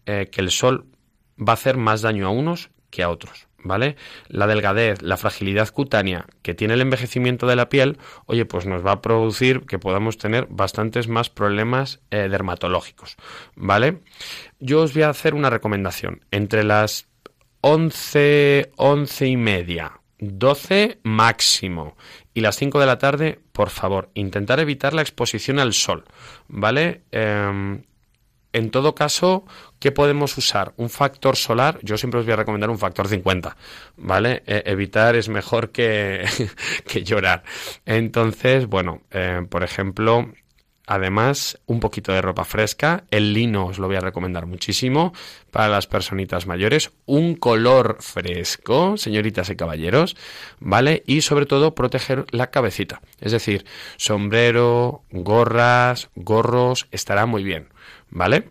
eh, 0.07 0.29
que 0.31 0.41
el 0.41 0.51
sol 0.51 0.87
va 1.39 1.53
a 1.53 1.55
hacer 1.55 1.77
más 1.77 2.03
daño 2.03 2.27
a 2.27 2.31
unos 2.31 2.71
que 2.91 3.03
a 3.03 3.09
otros, 3.09 3.49
¿vale? 3.59 3.97
La 4.29 4.47
delgadez, 4.47 5.03
la 5.03 5.17
fragilidad 5.17 5.71
cutánea 5.71 6.27
que 6.43 6.55
tiene 6.55 6.75
el 6.75 6.83
envejecimiento 6.83 7.47
de 7.47 7.57
la 7.57 7.69
piel, 7.69 7.99
oye, 8.27 8.45
pues 8.45 8.67
nos 8.67 8.85
va 8.85 8.93
a 8.93 9.03
producir 9.03 9.63
que 9.63 9.79
podamos 9.79 10.19
tener 10.19 10.47
bastantes 10.51 11.09
más 11.09 11.31
problemas 11.31 12.01
eh, 12.11 12.29
dermatológicos, 12.29 13.17
¿vale? 13.57 14.01
Yo 14.61 14.83
os 14.83 14.93
voy 14.93 15.03
a 15.03 15.11
hacer 15.11 15.35
una 15.35 15.51
recomendación. 15.51 16.25
Entre 16.31 16.65
las 16.65 17.09
11, 17.63 18.73
11 18.77 19.27
y 19.27 19.37
media, 19.37 20.01
12 20.19 20.99
máximo 21.03 21.97
y 22.35 22.41
las 22.41 22.57
5 22.57 22.79
de 22.79 22.87
la 22.87 22.99
tarde, 22.99 23.41
por 23.53 23.71
favor, 23.71 24.11
intentar 24.15 24.61
evitar 24.61 24.95
la 24.95 25.03
exposición 25.03 25.59
al 25.59 25.73
sol, 25.73 26.05
¿vale? 26.49 27.03
Em, 27.11 27.83
en 28.53 28.71
todo 28.71 28.95
caso, 28.95 29.45
¿qué 29.79 29.93
podemos 29.93 30.37
usar? 30.39 30.73
Un 30.77 30.91
factor 30.91 31.37
solar, 31.37 31.79
yo 31.83 31.97
siempre 31.97 32.21
os 32.21 32.27
voy 32.27 32.35
a 32.35 32.37
recomendar 32.37 32.71
un 32.71 32.79
factor 32.79 33.09
50, 33.09 33.57
¿vale? 33.97 34.43
Eh, 34.47 34.63
evitar 34.67 35.17
es 35.17 35.29
mejor 35.29 35.71
que, 35.71 36.25
que 36.87 37.03
llorar. 37.03 37.43
Entonces, 37.87 38.67
bueno, 38.67 39.03
eh, 39.11 39.47
por 39.49 39.63
ejemplo, 39.63 40.29
Además, 40.87 41.61
un 41.67 41.79
poquito 41.79 42.13
de 42.13 42.21
ropa 42.21 42.45
fresca. 42.45 43.05
El 43.11 43.33
lino 43.33 43.67
os 43.67 43.79
lo 43.79 43.87
voy 43.87 43.97
a 43.97 44.01
recomendar 44.01 44.47
muchísimo 44.47 45.13
para 45.51 45.69
las 45.69 45.87
personitas 45.87 46.47
mayores. 46.47 46.91
Un 47.07 47.37
color 47.37 47.99
fresco, 48.01 48.97
señoritas 48.97 49.49
y 49.49 49.57
caballeros, 49.57 50.17
¿vale? 50.59 51.05
Y 51.07 51.21
sobre 51.21 51.47
todo 51.47 51.75
proteger 51.75 52.27
la 52.31 52.51
cabecita. 52.51 53.01
Es 53.21 53.31
decir, 53.31 53.65
sombrero, 53.97 55.03
gorras, 55.11 56.11
gorros, 56.17 56.89
estará 56.91 57.27
muy 57.27 57.45
bien, 57.45 57.69
¿vale? 58.13 58.49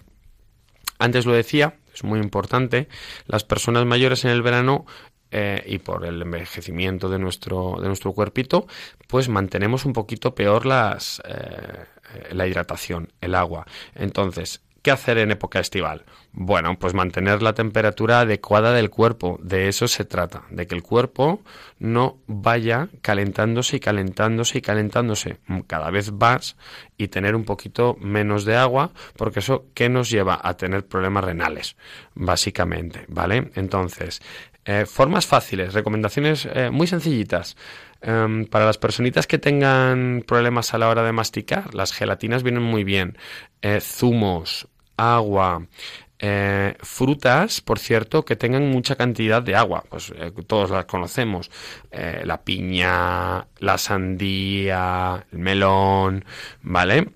Antes 0.99 1.25
lo 1.25 1.33
decía, 1.33 1.75
es 1.93 2.03
muy 2.03 2.19
importante, 2.19 2.87
las 3.25 3.43
personas 3.43 3.85
mayores 3.85 4.25
en 4.25 4.31
el 4.31 4.41
verano 4.41 4.85
eh, 5.31 5.63
y 5.65 5.77
por 5.79 6.05
el 6.05 6.21
envejecimiento 6.21 7.09
de 7.09 7.17
nuestro, 7.17 7.77
de 7.79 7.87
nuestro 7.87 8.11
cuerpito, 8.13 8.67
pues 9.07 9.29
mantenemos 9.29 9.85
un 9.85 9.93
poquito 9.93 10.35
peor 10.35 10.65
las, 10.65 11.21
eh, 11.25 11.85
la 12.33 12.47
hidratación, 12.47 13.13
el 13.21 13.35
agua. 13.35 13.65
Entonces, 13.95 14.61
¿qué 14.81 14.91
hacer 14.91 15.17
en 15.17 15.31
época 15.31 15.59
estival? 15.59 16.05
Bueno, 16.33 16.77
pues 16.79 16.93
mantener 16.93 17.41
la 17.41 17.53
temperatura 17.53 18.21
adecuada 18.21 18.73
del 18.73 18.89
cuerpo. 18.89 19.39
De 19.43 19.67
eso 19.67 19.87
se 19.87 20.05
trata, 20.05 20.43
de 20.49 20.65
que 20.65 20.75
el 20.75 20.81
cuerpo 20.83 21.41
no 21.79 22.17
vaya 22.27 22.87
calentándose 23.01 23.77
y 23.77 23.79
calentándose 23.79 24.59
y 24.59 24.61
calentándose 24.61 25.37
cada 25.67 25.91
vez 25.91 26.11
más 26.11 26.55
y 26.97 27.09
tener 27.09 27.35
un 27.35 27.43
poquito 27.43 27.97
menos 27.99 28.45
de 28.45 28.55
agua, 28.55 28.91
porque 29.17 29.39
eso 29.39 29.65
¿qué 29.73 29.89
nos 29.89 30.09
lleva 30.09 30.39
a 30.41 30.55
tener 30.55 30.85
problemas 30.85 31.23
renales, 31.23 31.75
básicamente, 32.13 33.05
¿vale? 33.09 33.51
Entonces, 33.55 34.21
eh, 34.63 34.85
formas 34.85 35.25
fáciles, 35.25 35.73
recomendaciones 35.73 36.47
eh, 36.53 36.69
muy 36.69 36.85
sencillitas. 36.87 37.57
Em, 38.03 38.45
para 38.45 38.65
las 38.65 38.79
personitas 38.79 39.27
que 39.27 39.37
tengan 39.37 40.23
problemas 40.25 40.73
a 40.73 40.79
la 40.79 40.89
hora 40.89 41.03
de 41.03 41.11
masticar, 41.11 41.73
las 41.75 41.93
gelatinas 41.93 42.41
vienen 42.41 42.63
muy 42.63 42.83
bien. 42.83 43.17
Eh, 43.61 43.79
zumos, 43.81 44.67
agua, 44.97 45.65
frutas, 46.81 47.61
por 47.61 47.79
cierto, 47.79 48.23
que 48.23 48.35
tengan 48.35 48.69
mucha 48.69 48.95
cantidad 48.95 49.41
de 49.41 49.55
agua, 49.55 49.83
pues 49.89 50.13
todos 50.45 50.69
las 50.69 50.85
conocemos, 50.85 51.49
la 51.91 52.43
piña, 52.43 53.47
la 53.57 53.77
sandía, 53.79 55.25
el 55.31 55.39
melón, 55.39 56.23
¿vale? 56.61 57.09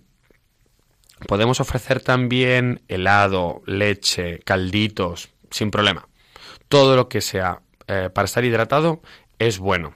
Podemos 1.27 1.59
ofrecer 1.59 2.01
también 2.01 2.81
helado, 2.87 3.61
leche, 3.67 4.39
calditos, 4.39 5.29
sin 5.51 5.69
problema 5.69 6.07
todo 6.67 6.95
lo 6.95 7.07
que 7.09 7.21
sea 7.21 7.61
eh, 7.87 8.09
para 8.13 8.25
estar 8.25 8.43
hidratado 8.43 9.01
es 9.39 9.59
bueno. 9.59 9.93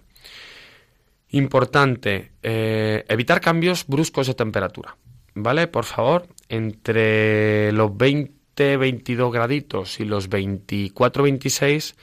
Importante, 1.30 2.32
eh, 2.42 3.06
evitar 3.08 3.42
cambios 3.42 3.86
bruscos 3.88 4.28
de 4.28 4.34
temperatura. 4.34 4.98
¿Vale? 5.36 5.68
Por 5.68 5.86
favor, 5.86 6.28
entre 6.50 7.72
los 7.72 7.96
20, 7.96 8.78
22 8.78 9.32
graditos 9.32 10.00
y 10.00 10.06
los 10.06 10.30
24, 10.30 11.24
26 11.24 11.96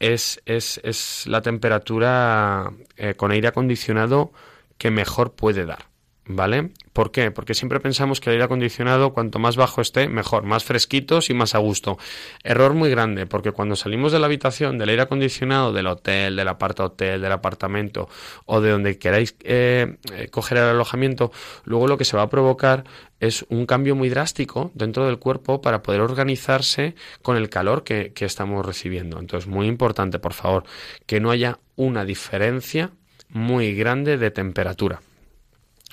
es, 0.00 0.42
es, 0.46 0.80
es 0.82 1.26
la 1.26 1.42
temperatura 1.42 2.72
eh, 2.96 3.14
con 3.14 3.30
aire 3.30 3.48
acondicionado 3.48 4.32
que 4.78 4.90
mejor 4.90 5.34
puede 5.34 5.64
dar. 5.64 5.93
¿Vale? 6.26 6.70
¿Por 6.94 7.10
qué? 7.10 7.30
Porque 7.30 7.52
siempre 7.52 7.80
pensamos 7.80 8.18
que 8.18 8.30
el 8.30 8.34
aire 8.34 8.44
acondicionado, 8.44 9.12
cuanto 9.12 9.38
más 9.38 9.56
bajo 9.56 9.82
esté, 9.82 10.08
mejor, 10.08 10.44
más 10.44 10.64
fresquitos 10.64 11.28
y 11.28 11.34
más 11.34 11.54
a 11.54 11.58
gusto. 11.58 11.98
Error 12.42 12.72
muy 12.72 12.88
grande, 12.88 13.26
porque 13.26 13.52
cuando 13.52 13.76
salimos 13.76 14.10
de 14.10 14.18
la 14.18 14.26
habitación, 14.26 14.78
del 14.78 14.88
aire 14.88 15.02
acondicionado, 15.02 15.74
del 15.74 15.86
hotel, 15.86 16.36
del 16.36 16.48
aparta 16.48 16.84
hotel, 16.84 17.20
del 17.20 17.32
apartamento 17.32 18.08
o 18.46 18.62
de 18.62 18.70
donde 18.70 18.98
queráis 18.98 19.36
eh, 19.44 19.98
eh, 20.14 20.28
coger 20.28 20.58
el 20.58 20.64
alojamiento, 20.64 21.30
luego 21.64 21.88
lo 21.88 21.98
que 21.98 22.06
se 22.06 22.16
va 22.16 22.22
a 22.22 22.30
provocar 22.30 22.84
es 23.20 23.44
un 23.50 23.66
cambio 23.66 23.94
muy 23.94 24.08
drástico 24.08 24.70
dentro 24.72 25.04
del 25.04 25.18
cuerpo 25.18 25.60
para 25.60 25.82
poder 25.82 26.00
organizarse 26.00 26.94
con 27.20 27.36
el 27.36 27.50
calor 27.50 27.84
que, 27.84 28.14
que 28.14 28.24
estamos 28.24 28.64
recibiendo. 28.64 29.18
Entonces, 29.18 29.46
muy 29.46 29.66
importante, 29.66 30.18
por 30.18 30.32
favor, 30.32 30.64
que 31.04 31.20
no 31.20 31.30
haya 31.30 31.58
una 31.76 32.06
diferencia 32.06 32.92
muy 33.28 33.74
grande 33.74 34.16
de 34.16 34.30
temperatura. 34.30 35.00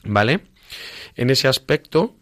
¿Vale? 0.04 0.42
En 1.16 1.30
ese 1.30 1.48
aspecto, 1.48 2.16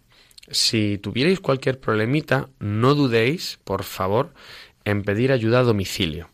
si 0.50 0.98
tuvierais 0.98 1.40
cualquier 1.40 1.80
problemita, 1.80 2.50
no 2.60 2.96
dudéis, 2.96 3.60
por 3.64 3.84
favor, 3.84 4.34
en 4.86 5.04
pedir 5.04 5.32
ayuda 5.32 5.60
a 5.60 5.64
domicilio. 5.64 6.30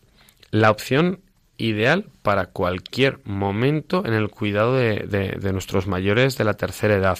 La 0.50 0.70
opción 0.70 1.20
ideal 1.58 2.06
para 2.22 2.46
cualquier 2.46 3.18
momento 3.24 4.04
en 4.04 4.12
el 4.12 4.28
cuidado 4.28 4.74
de, 4.74 5.50
nuestros 5.52 5.86
mayores 5.86 6.36
de 6.36 6.44
la 6.44 6.54
tercera 6.54 6.94
edad, 6.94 7.18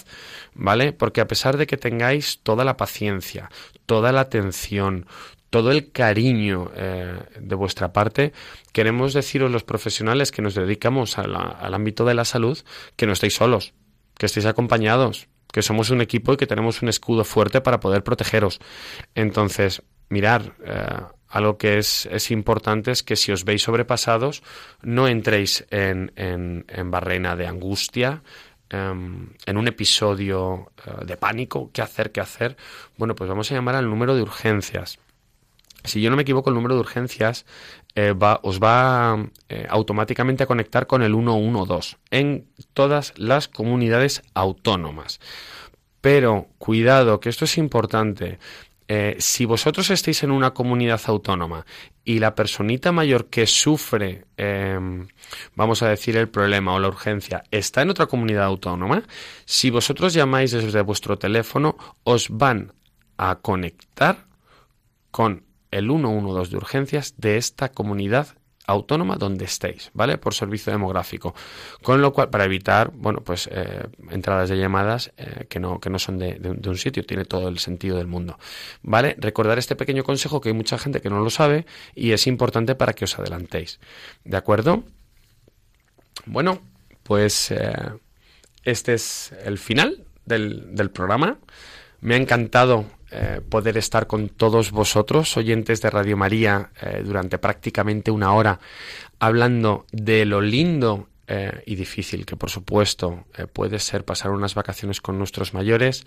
¿vale? 0.53 0.93
Porque 0.93 1.21
a 1.21 1.27
pesar 1.27 1.57
de 1.57 1.67
que 1.67 1.77
tengáis 1.77 2.39
toda 2.43 2.63
la 2.63 2.77
paciencia, 2.77 3.49
toda 3.85 4.11
la 4.11 4.21
atención, 4.21 5.07
todo 5.49 5.71
el 5.71 5.91
cariño 5.91 6.71
eh, 6.75 7.17
de 7.39 7.55
vuestra 7.55 7.93
parte, 7.93 8.33
queremos 8.73 9.13
deciros 9.13 9.51
los 9.51 9.63
profesionales 9.63 10.31
que 10.31 10.41
nos 10.41 10.55
dedicamos 10.55 11.17
al 11.17 11.73
ámbito 11.73 12.05
de 12.05 12.13
la 12.13 12.25
salud 12.25 12.59
que 12.95 13.07
no 13.07 13.13
estéis 13.13 13.35
solos, 13.35 13.73
que 14.17 14.25
estéis 14.25 14.45
acompañados, 14.45 15.27
que 15.51 15.61
somos 15.61 15.89
un 15.89 16.01
equipo 16.01 16.33
y 16.33 16.37
que 16.37 16.47
tenemos 16.47 16.81
un 16.81 16.89
escudo 16.89 17.23
fuerte 17.23 17.61
para 17.61 17.79
poder 17.79 18.03
protegeros. 18.03 18.59
Entonces, 19.15 19.81
mirar, 20.09 20.53
eh, 20.65 20.85
algo 21.29 21.57
que 21.57 21.77
es, 21.77 22.07
es, 22.07 22.31
importante 22.31 22.91
es 22.91 23.03
que 23.03 23.15
si 23.15 23.31
os 23.31 23.43
veis 23.43 23.63
sobrepasados, 23.63 24.43
no 24.81 25.07
entréis 25.07 25.65
en, 25.71 26.11
en, 26.15 26.65
en 26.69 26.91
barrena 26.91 27.35
de 27.35 27.47
angustia, 27.47 28.23
em, 28.69 29.29
en 29.45 29.57
un 29.57 29.67
episodio 29.67 30.71
eh, 30.85 31.05
de 31.05 31.17
pánico, 31.17 31.69
¿qué 31.73 31.81
hacer, 31.81 32.11
qué 32.11 32.21
hacer? 32.21 32.55
Bueno, 32.97 33.15
pues 33.15 33.29
vamos 33.29 33.51
a 33.51 33.55
llamar 33.55 33.75
al 33.75 33.89
número 33.89 34.15
de 34.15 34.21
urgencias. 34.21 34.99
Si 35.83 36.01
yo 36.01 36.09
no 36.09 36.15
me 36.15 36.23
equivoco, 36.23 36.49
el 36.49 36.55
número 36.55 36.75
de 36.75 36.81
urgencias 36.81 37.45
eh, 37.99 38.13
os 38.43 38.59
va 38.59 39.17
eh, 39.49 39.65
automáticamente 39.67 40.43
a 40.43 40.45
conectar 40.45 40.85
con 40.85 41.01
el 41.01 41.13
112 41.13 41.97
en 42.11 42.45
todas 42.73 43.17
las 43.17 43.47
comunidades 43.47 44.21
autónomas. 44.35 45.19
Pero 45.99 46.45
cuidado, 46.59 47.19
que 47.19 47.29
esto 47.29 47.45
es 47.45 47.57
importante. 47.57 48.37
Eh, 48.87 49.15
si 49.17 49.45
vosotros 49.45 49.89
estáis 49.89 50.21
en 50.21 50.29
una 50.29 50.53
comunidad 50.53 51.01
autónoma 51.07 51.65
y 52.05 52.19
la 52.19 52.35
personita 52.35 52.91
mayor 52.91 53.31
que 53.31 53.47
sufre, 53.47 54.25
em, 54.37 55.07
vamos 55.55 55.81
a 55.81 55.89
decir, 55.89 56.17
el 56.17 56.29
problema 56.29 56.75
o 56.75 56.79
la 56.79 56.89
urgencia 56.89 57.45
está 57.49 57.81
en 57.81 57.89
otra 57.89 58.05
comunidad 58.05 58.45
autónoma, 58.45 59.01
si 59.45 59.71
vosotros 59.71 60.13
llamáis 60.13 60.51
desde 60.51 60.81
vuestro 60.81 61.17
teléfono, 61.17 61.75
os 62.03 62.29
van 62.29 62.73
a 63.17 63.39
conectar 63.41 64.27
con 65.09 65.46
el 65.71 65.87
112 65.87 66.51
de 66.51 66.57
urgencias 66.57 67.13
de 67.17 67.37
esta 67.37 67.69
comunidad 67.69 68.37
autónoma 68.67 69.15
donde 69.15 69.45
estéis, 69.45 69.89
¿vale? 69.93 70.17
Por 70.17 70.33
servicio 70.33 70.71
demográfico. 70.71 71.33
Con 71.81 72.01
lo 72.01 72.11
cual, 72.11 72.29
para 72.29 72.43
evitar, 72.43 72.91
bueno, 72.93 73.21
pues 73.21 73.49
eh, 73.51 73.87
entradas 74.11 74.49
de 74.49 74.57
llamadas 74.57 75.13
eh, 75.17 75.45
que, 75.49 75.59
no, 75.59 75.79
que 75.79 75.89
no 75.89 75.97
son 75.97 76.19
de, 76.19 76.37
un 76.43 76.77
sitio, 76.77 77.03
tiene 77.03 77.23
todo 77.23 77.47
el 77.47 77.59
sentido 77.59 77.97
del 77.97 78.07
mundo, 78.07 78.37
¿vale? 78.83 79.15
Recordar 79.17 79.57
este 79.57 79.75
pequeño 79.75 80.03
consejo 80.03 80.41
que 80.41 80.49
hay 80.49 80.55
mucha 80.55 80.77
gente 80.77 81.01
que 81.01 81.09
no 81.09 81.21
lo 81.21 81.29
sabe 81.29 81.65
y 81.95 82.11
es 82.11 82.27
importante 82.27 82.75
para 82.75 82.93
que 82.93 83.05
os 83.05 83.17
adelantéis, 83.17 83.79
¿de 84.25 84.37
acuerdo? 84.37 84.83
Bueno, 86.25 86.59
pues 87.03 87.51
eh, 87.51 87.73
este 88.63 88.95
es 88.95 89.33
el 89.45 89.57
final 89.57 90.03
del, 90.25 90.75
del 90.75 90.91
programa. 90.91 91.39
Me 92.01 92.15
ha 92.15 92.17
encantado 92.17 92.85
eh, 93.09 93.41
poder 93.47 93.77
estar 93.77 94.05
con 94.05 94.27
todos 94.27 94.71
vosotros, 94.71 95.37
oyentes 95.37 95.81
de 95.81 95.89
Radio 95.89 96.17
María, 96.17 96.71
eh, 96.81 97.01
durante 97.05 97.37
prácticamente 97.37 98.11
una 98.11 98.33
hora, 98.33 98.59
hablando 99.19 99.85
de 99.91 100.25
lo 100.25 100.41
lindo 100.41 101.07
eh, 101.27 101.63
y 101.65 101.75
difícil 101.75 102.25
que, 102.25 102.35
por 102.35 102.49
supuesto, 102.49 103.25
puede 103.53 103.79
ser 103.79 104.03
pasar 104.03 104.31
unas 104.31 104.55
vacaciones 104.55 104.99
con 104.99 105.17
nuestros 105.17 105.53
mayores, 105.53 106.05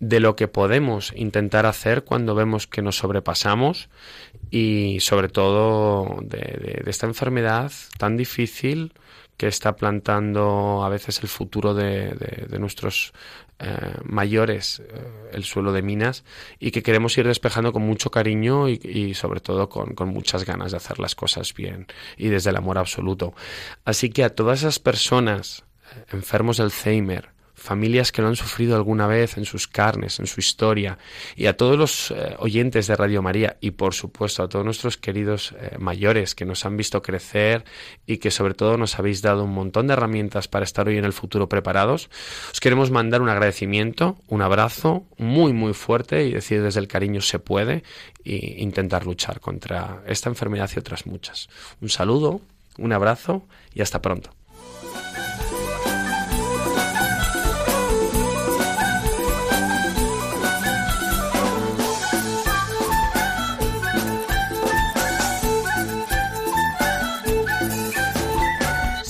de 0.00 0.18
lo 0.18 0.34
que 0.34 0.48
podemos 0.48 1.12
intentar 1.14 1.66
hacer 1.66 2.02
cuando 2.02 2.34
vemos 2.34 2.66
que 2.66 2.82
nos 2.82 2.98
sobrepasamos 2.98 3.88
y, 4.50 4.98
sobre 5.00 5.28
todo, 5.28 6.18
de 6.22 6.82
esta 6.86 7.06
enfermedad 7.06 7.70
tan 7.96 8.16
difícil 8.16 8.92
que 9.36 9.48
está 9.48 9.76
plantando 9.76 10.84
a 10.84 10.88
veces 10.88 11.20
el 11.22 11.28
futuro 11.28 11.74
de, 11.74 12.46
nuestros 12.58 13.12
eh, 13.60 13.94
mayores, 14.04 14.80
eh, 14.80 15.30
el 15.32 15.44
suelo 15.44 15.72
de 15.72 15.82
minas, 15.82 16.24
y 16.58 16.70
que 16.70 16.82
queremos 16.82 17.16
ir 17.18 17.26
despejando 17.26 17.72
con 17.72 17.82
mucho 17.82 18.10
cariño 18.10 18.68
y, 18.68 19.14
sobre 19.14 19.40
todo 19.40 19.68
con, 19.68 19.94
muchas 20.08 20.44
ganas 20.44 20.72
de 20.72 20.76
hacer 20.76 20.98
las 20.98 21.14
cosas 21.14 21.54
bien 21.54 21.86
y 22.16 22.28
desde 22.28 22.50
el 22.50 22.56
amor 22.56 22.78
absoluto. 22.78 23.34
Así 23.84 24.10
que 24.10 24.24
a 24.24 24.34
todas 24.34 24.60
esas 24.60 24.78
personas 24.78 25.64
eh, 25.94 26.04
enfermos 26.12 26.56
de 26.56 26.64
Alzheimer, 26.64 27.33
familias 27.64 28.12
que 28.12 28.20
lo 28.20 28.28
han 28.28 28.36
sufrido 28.36 28.76
alguna 28.76 29.06
vez 29.06 29.38
en 29.38 29.46
sus 29.46 29.66
carnes, 29.66 30.20
en 30.20 30.26
su 30.26 30.38
historia, 30.38 30.98
y 31.34 31.46
a 31.46 31.56
todos 31.56 31.78
los 31.78 32.10
eh, 32.10 32.36
oyentes 32.38 32.86
de 32.86 32.94
Radio 32.94 33.22
María 33.22 33.56
y 33.60 33.70
por 33.70 33.94
supuesto 33.94 34.42
a 34.42 34.48
todos 34.48 34.66
nuestros 34.66 34.98
queridos 34.98 35.54
eh, 35.58 35.76
mayores 35.78 36.34
que 36.34 36.44
nos 36.44 36.66
han 36.66 36.76
visto 36.76 37.00
crecer 37.00 37.64
y 38.06 38.18
que 38.18 38.30
sobre 38.30 38.52
todo 38.52 38.76
nos 38.76 38.98
habéis 38.98 39.22
dado 39.22 39.44
un 39.44 39.54
montón 39.54 39.86
de 39.86 39.94
herramientas 39.94 40.46
para 40.46 40.64
estar 40.64 40.86
hoy 40.88 40.98
en 40.98 41.06
el 41.06 41.14
futuro 41.14 41.48
preparados, 41.48 42.10
os 42.52 42.60
queremos 42.60 42.90
mandar 42.90 43.22
un 43.22 43.30
agradecimiento, 43.30 44.18
un 44.28 44.42
abrazo 44.42 45.06
muy 45.16 45.54
muy 45.54 45.72
fuerte 45.72 46.26
y 46.26 46.32
decir 46.32 46.62
desde 46.62 46.80
el 46.80 46.88
cariño 46.88 47.22
se 47.22 47.38
puede 47.38 47.82
e 48.26 48.56
intentar 48.58 49.06
luchar 49.06 49.40
contra 49.40 50.02
esta 50.06 50.28
enfermedad 50.28 50.70
y 50.76 50.78
otras 50.78 51.06
muchas. 51.06 51.48
Un 51.80 51.88
saludo, 51.88 52.42
un 52.76 52.92
abrazo 52.92 53.46
y 53.72 53.80
hasta 53.80 54.02
pronto. 54.02 54.30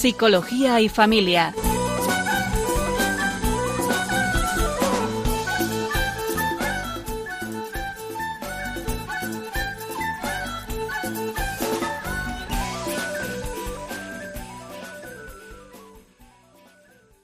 Psicología 0.05 0.83
y 0.83 0.91
Familia 0.91 1.55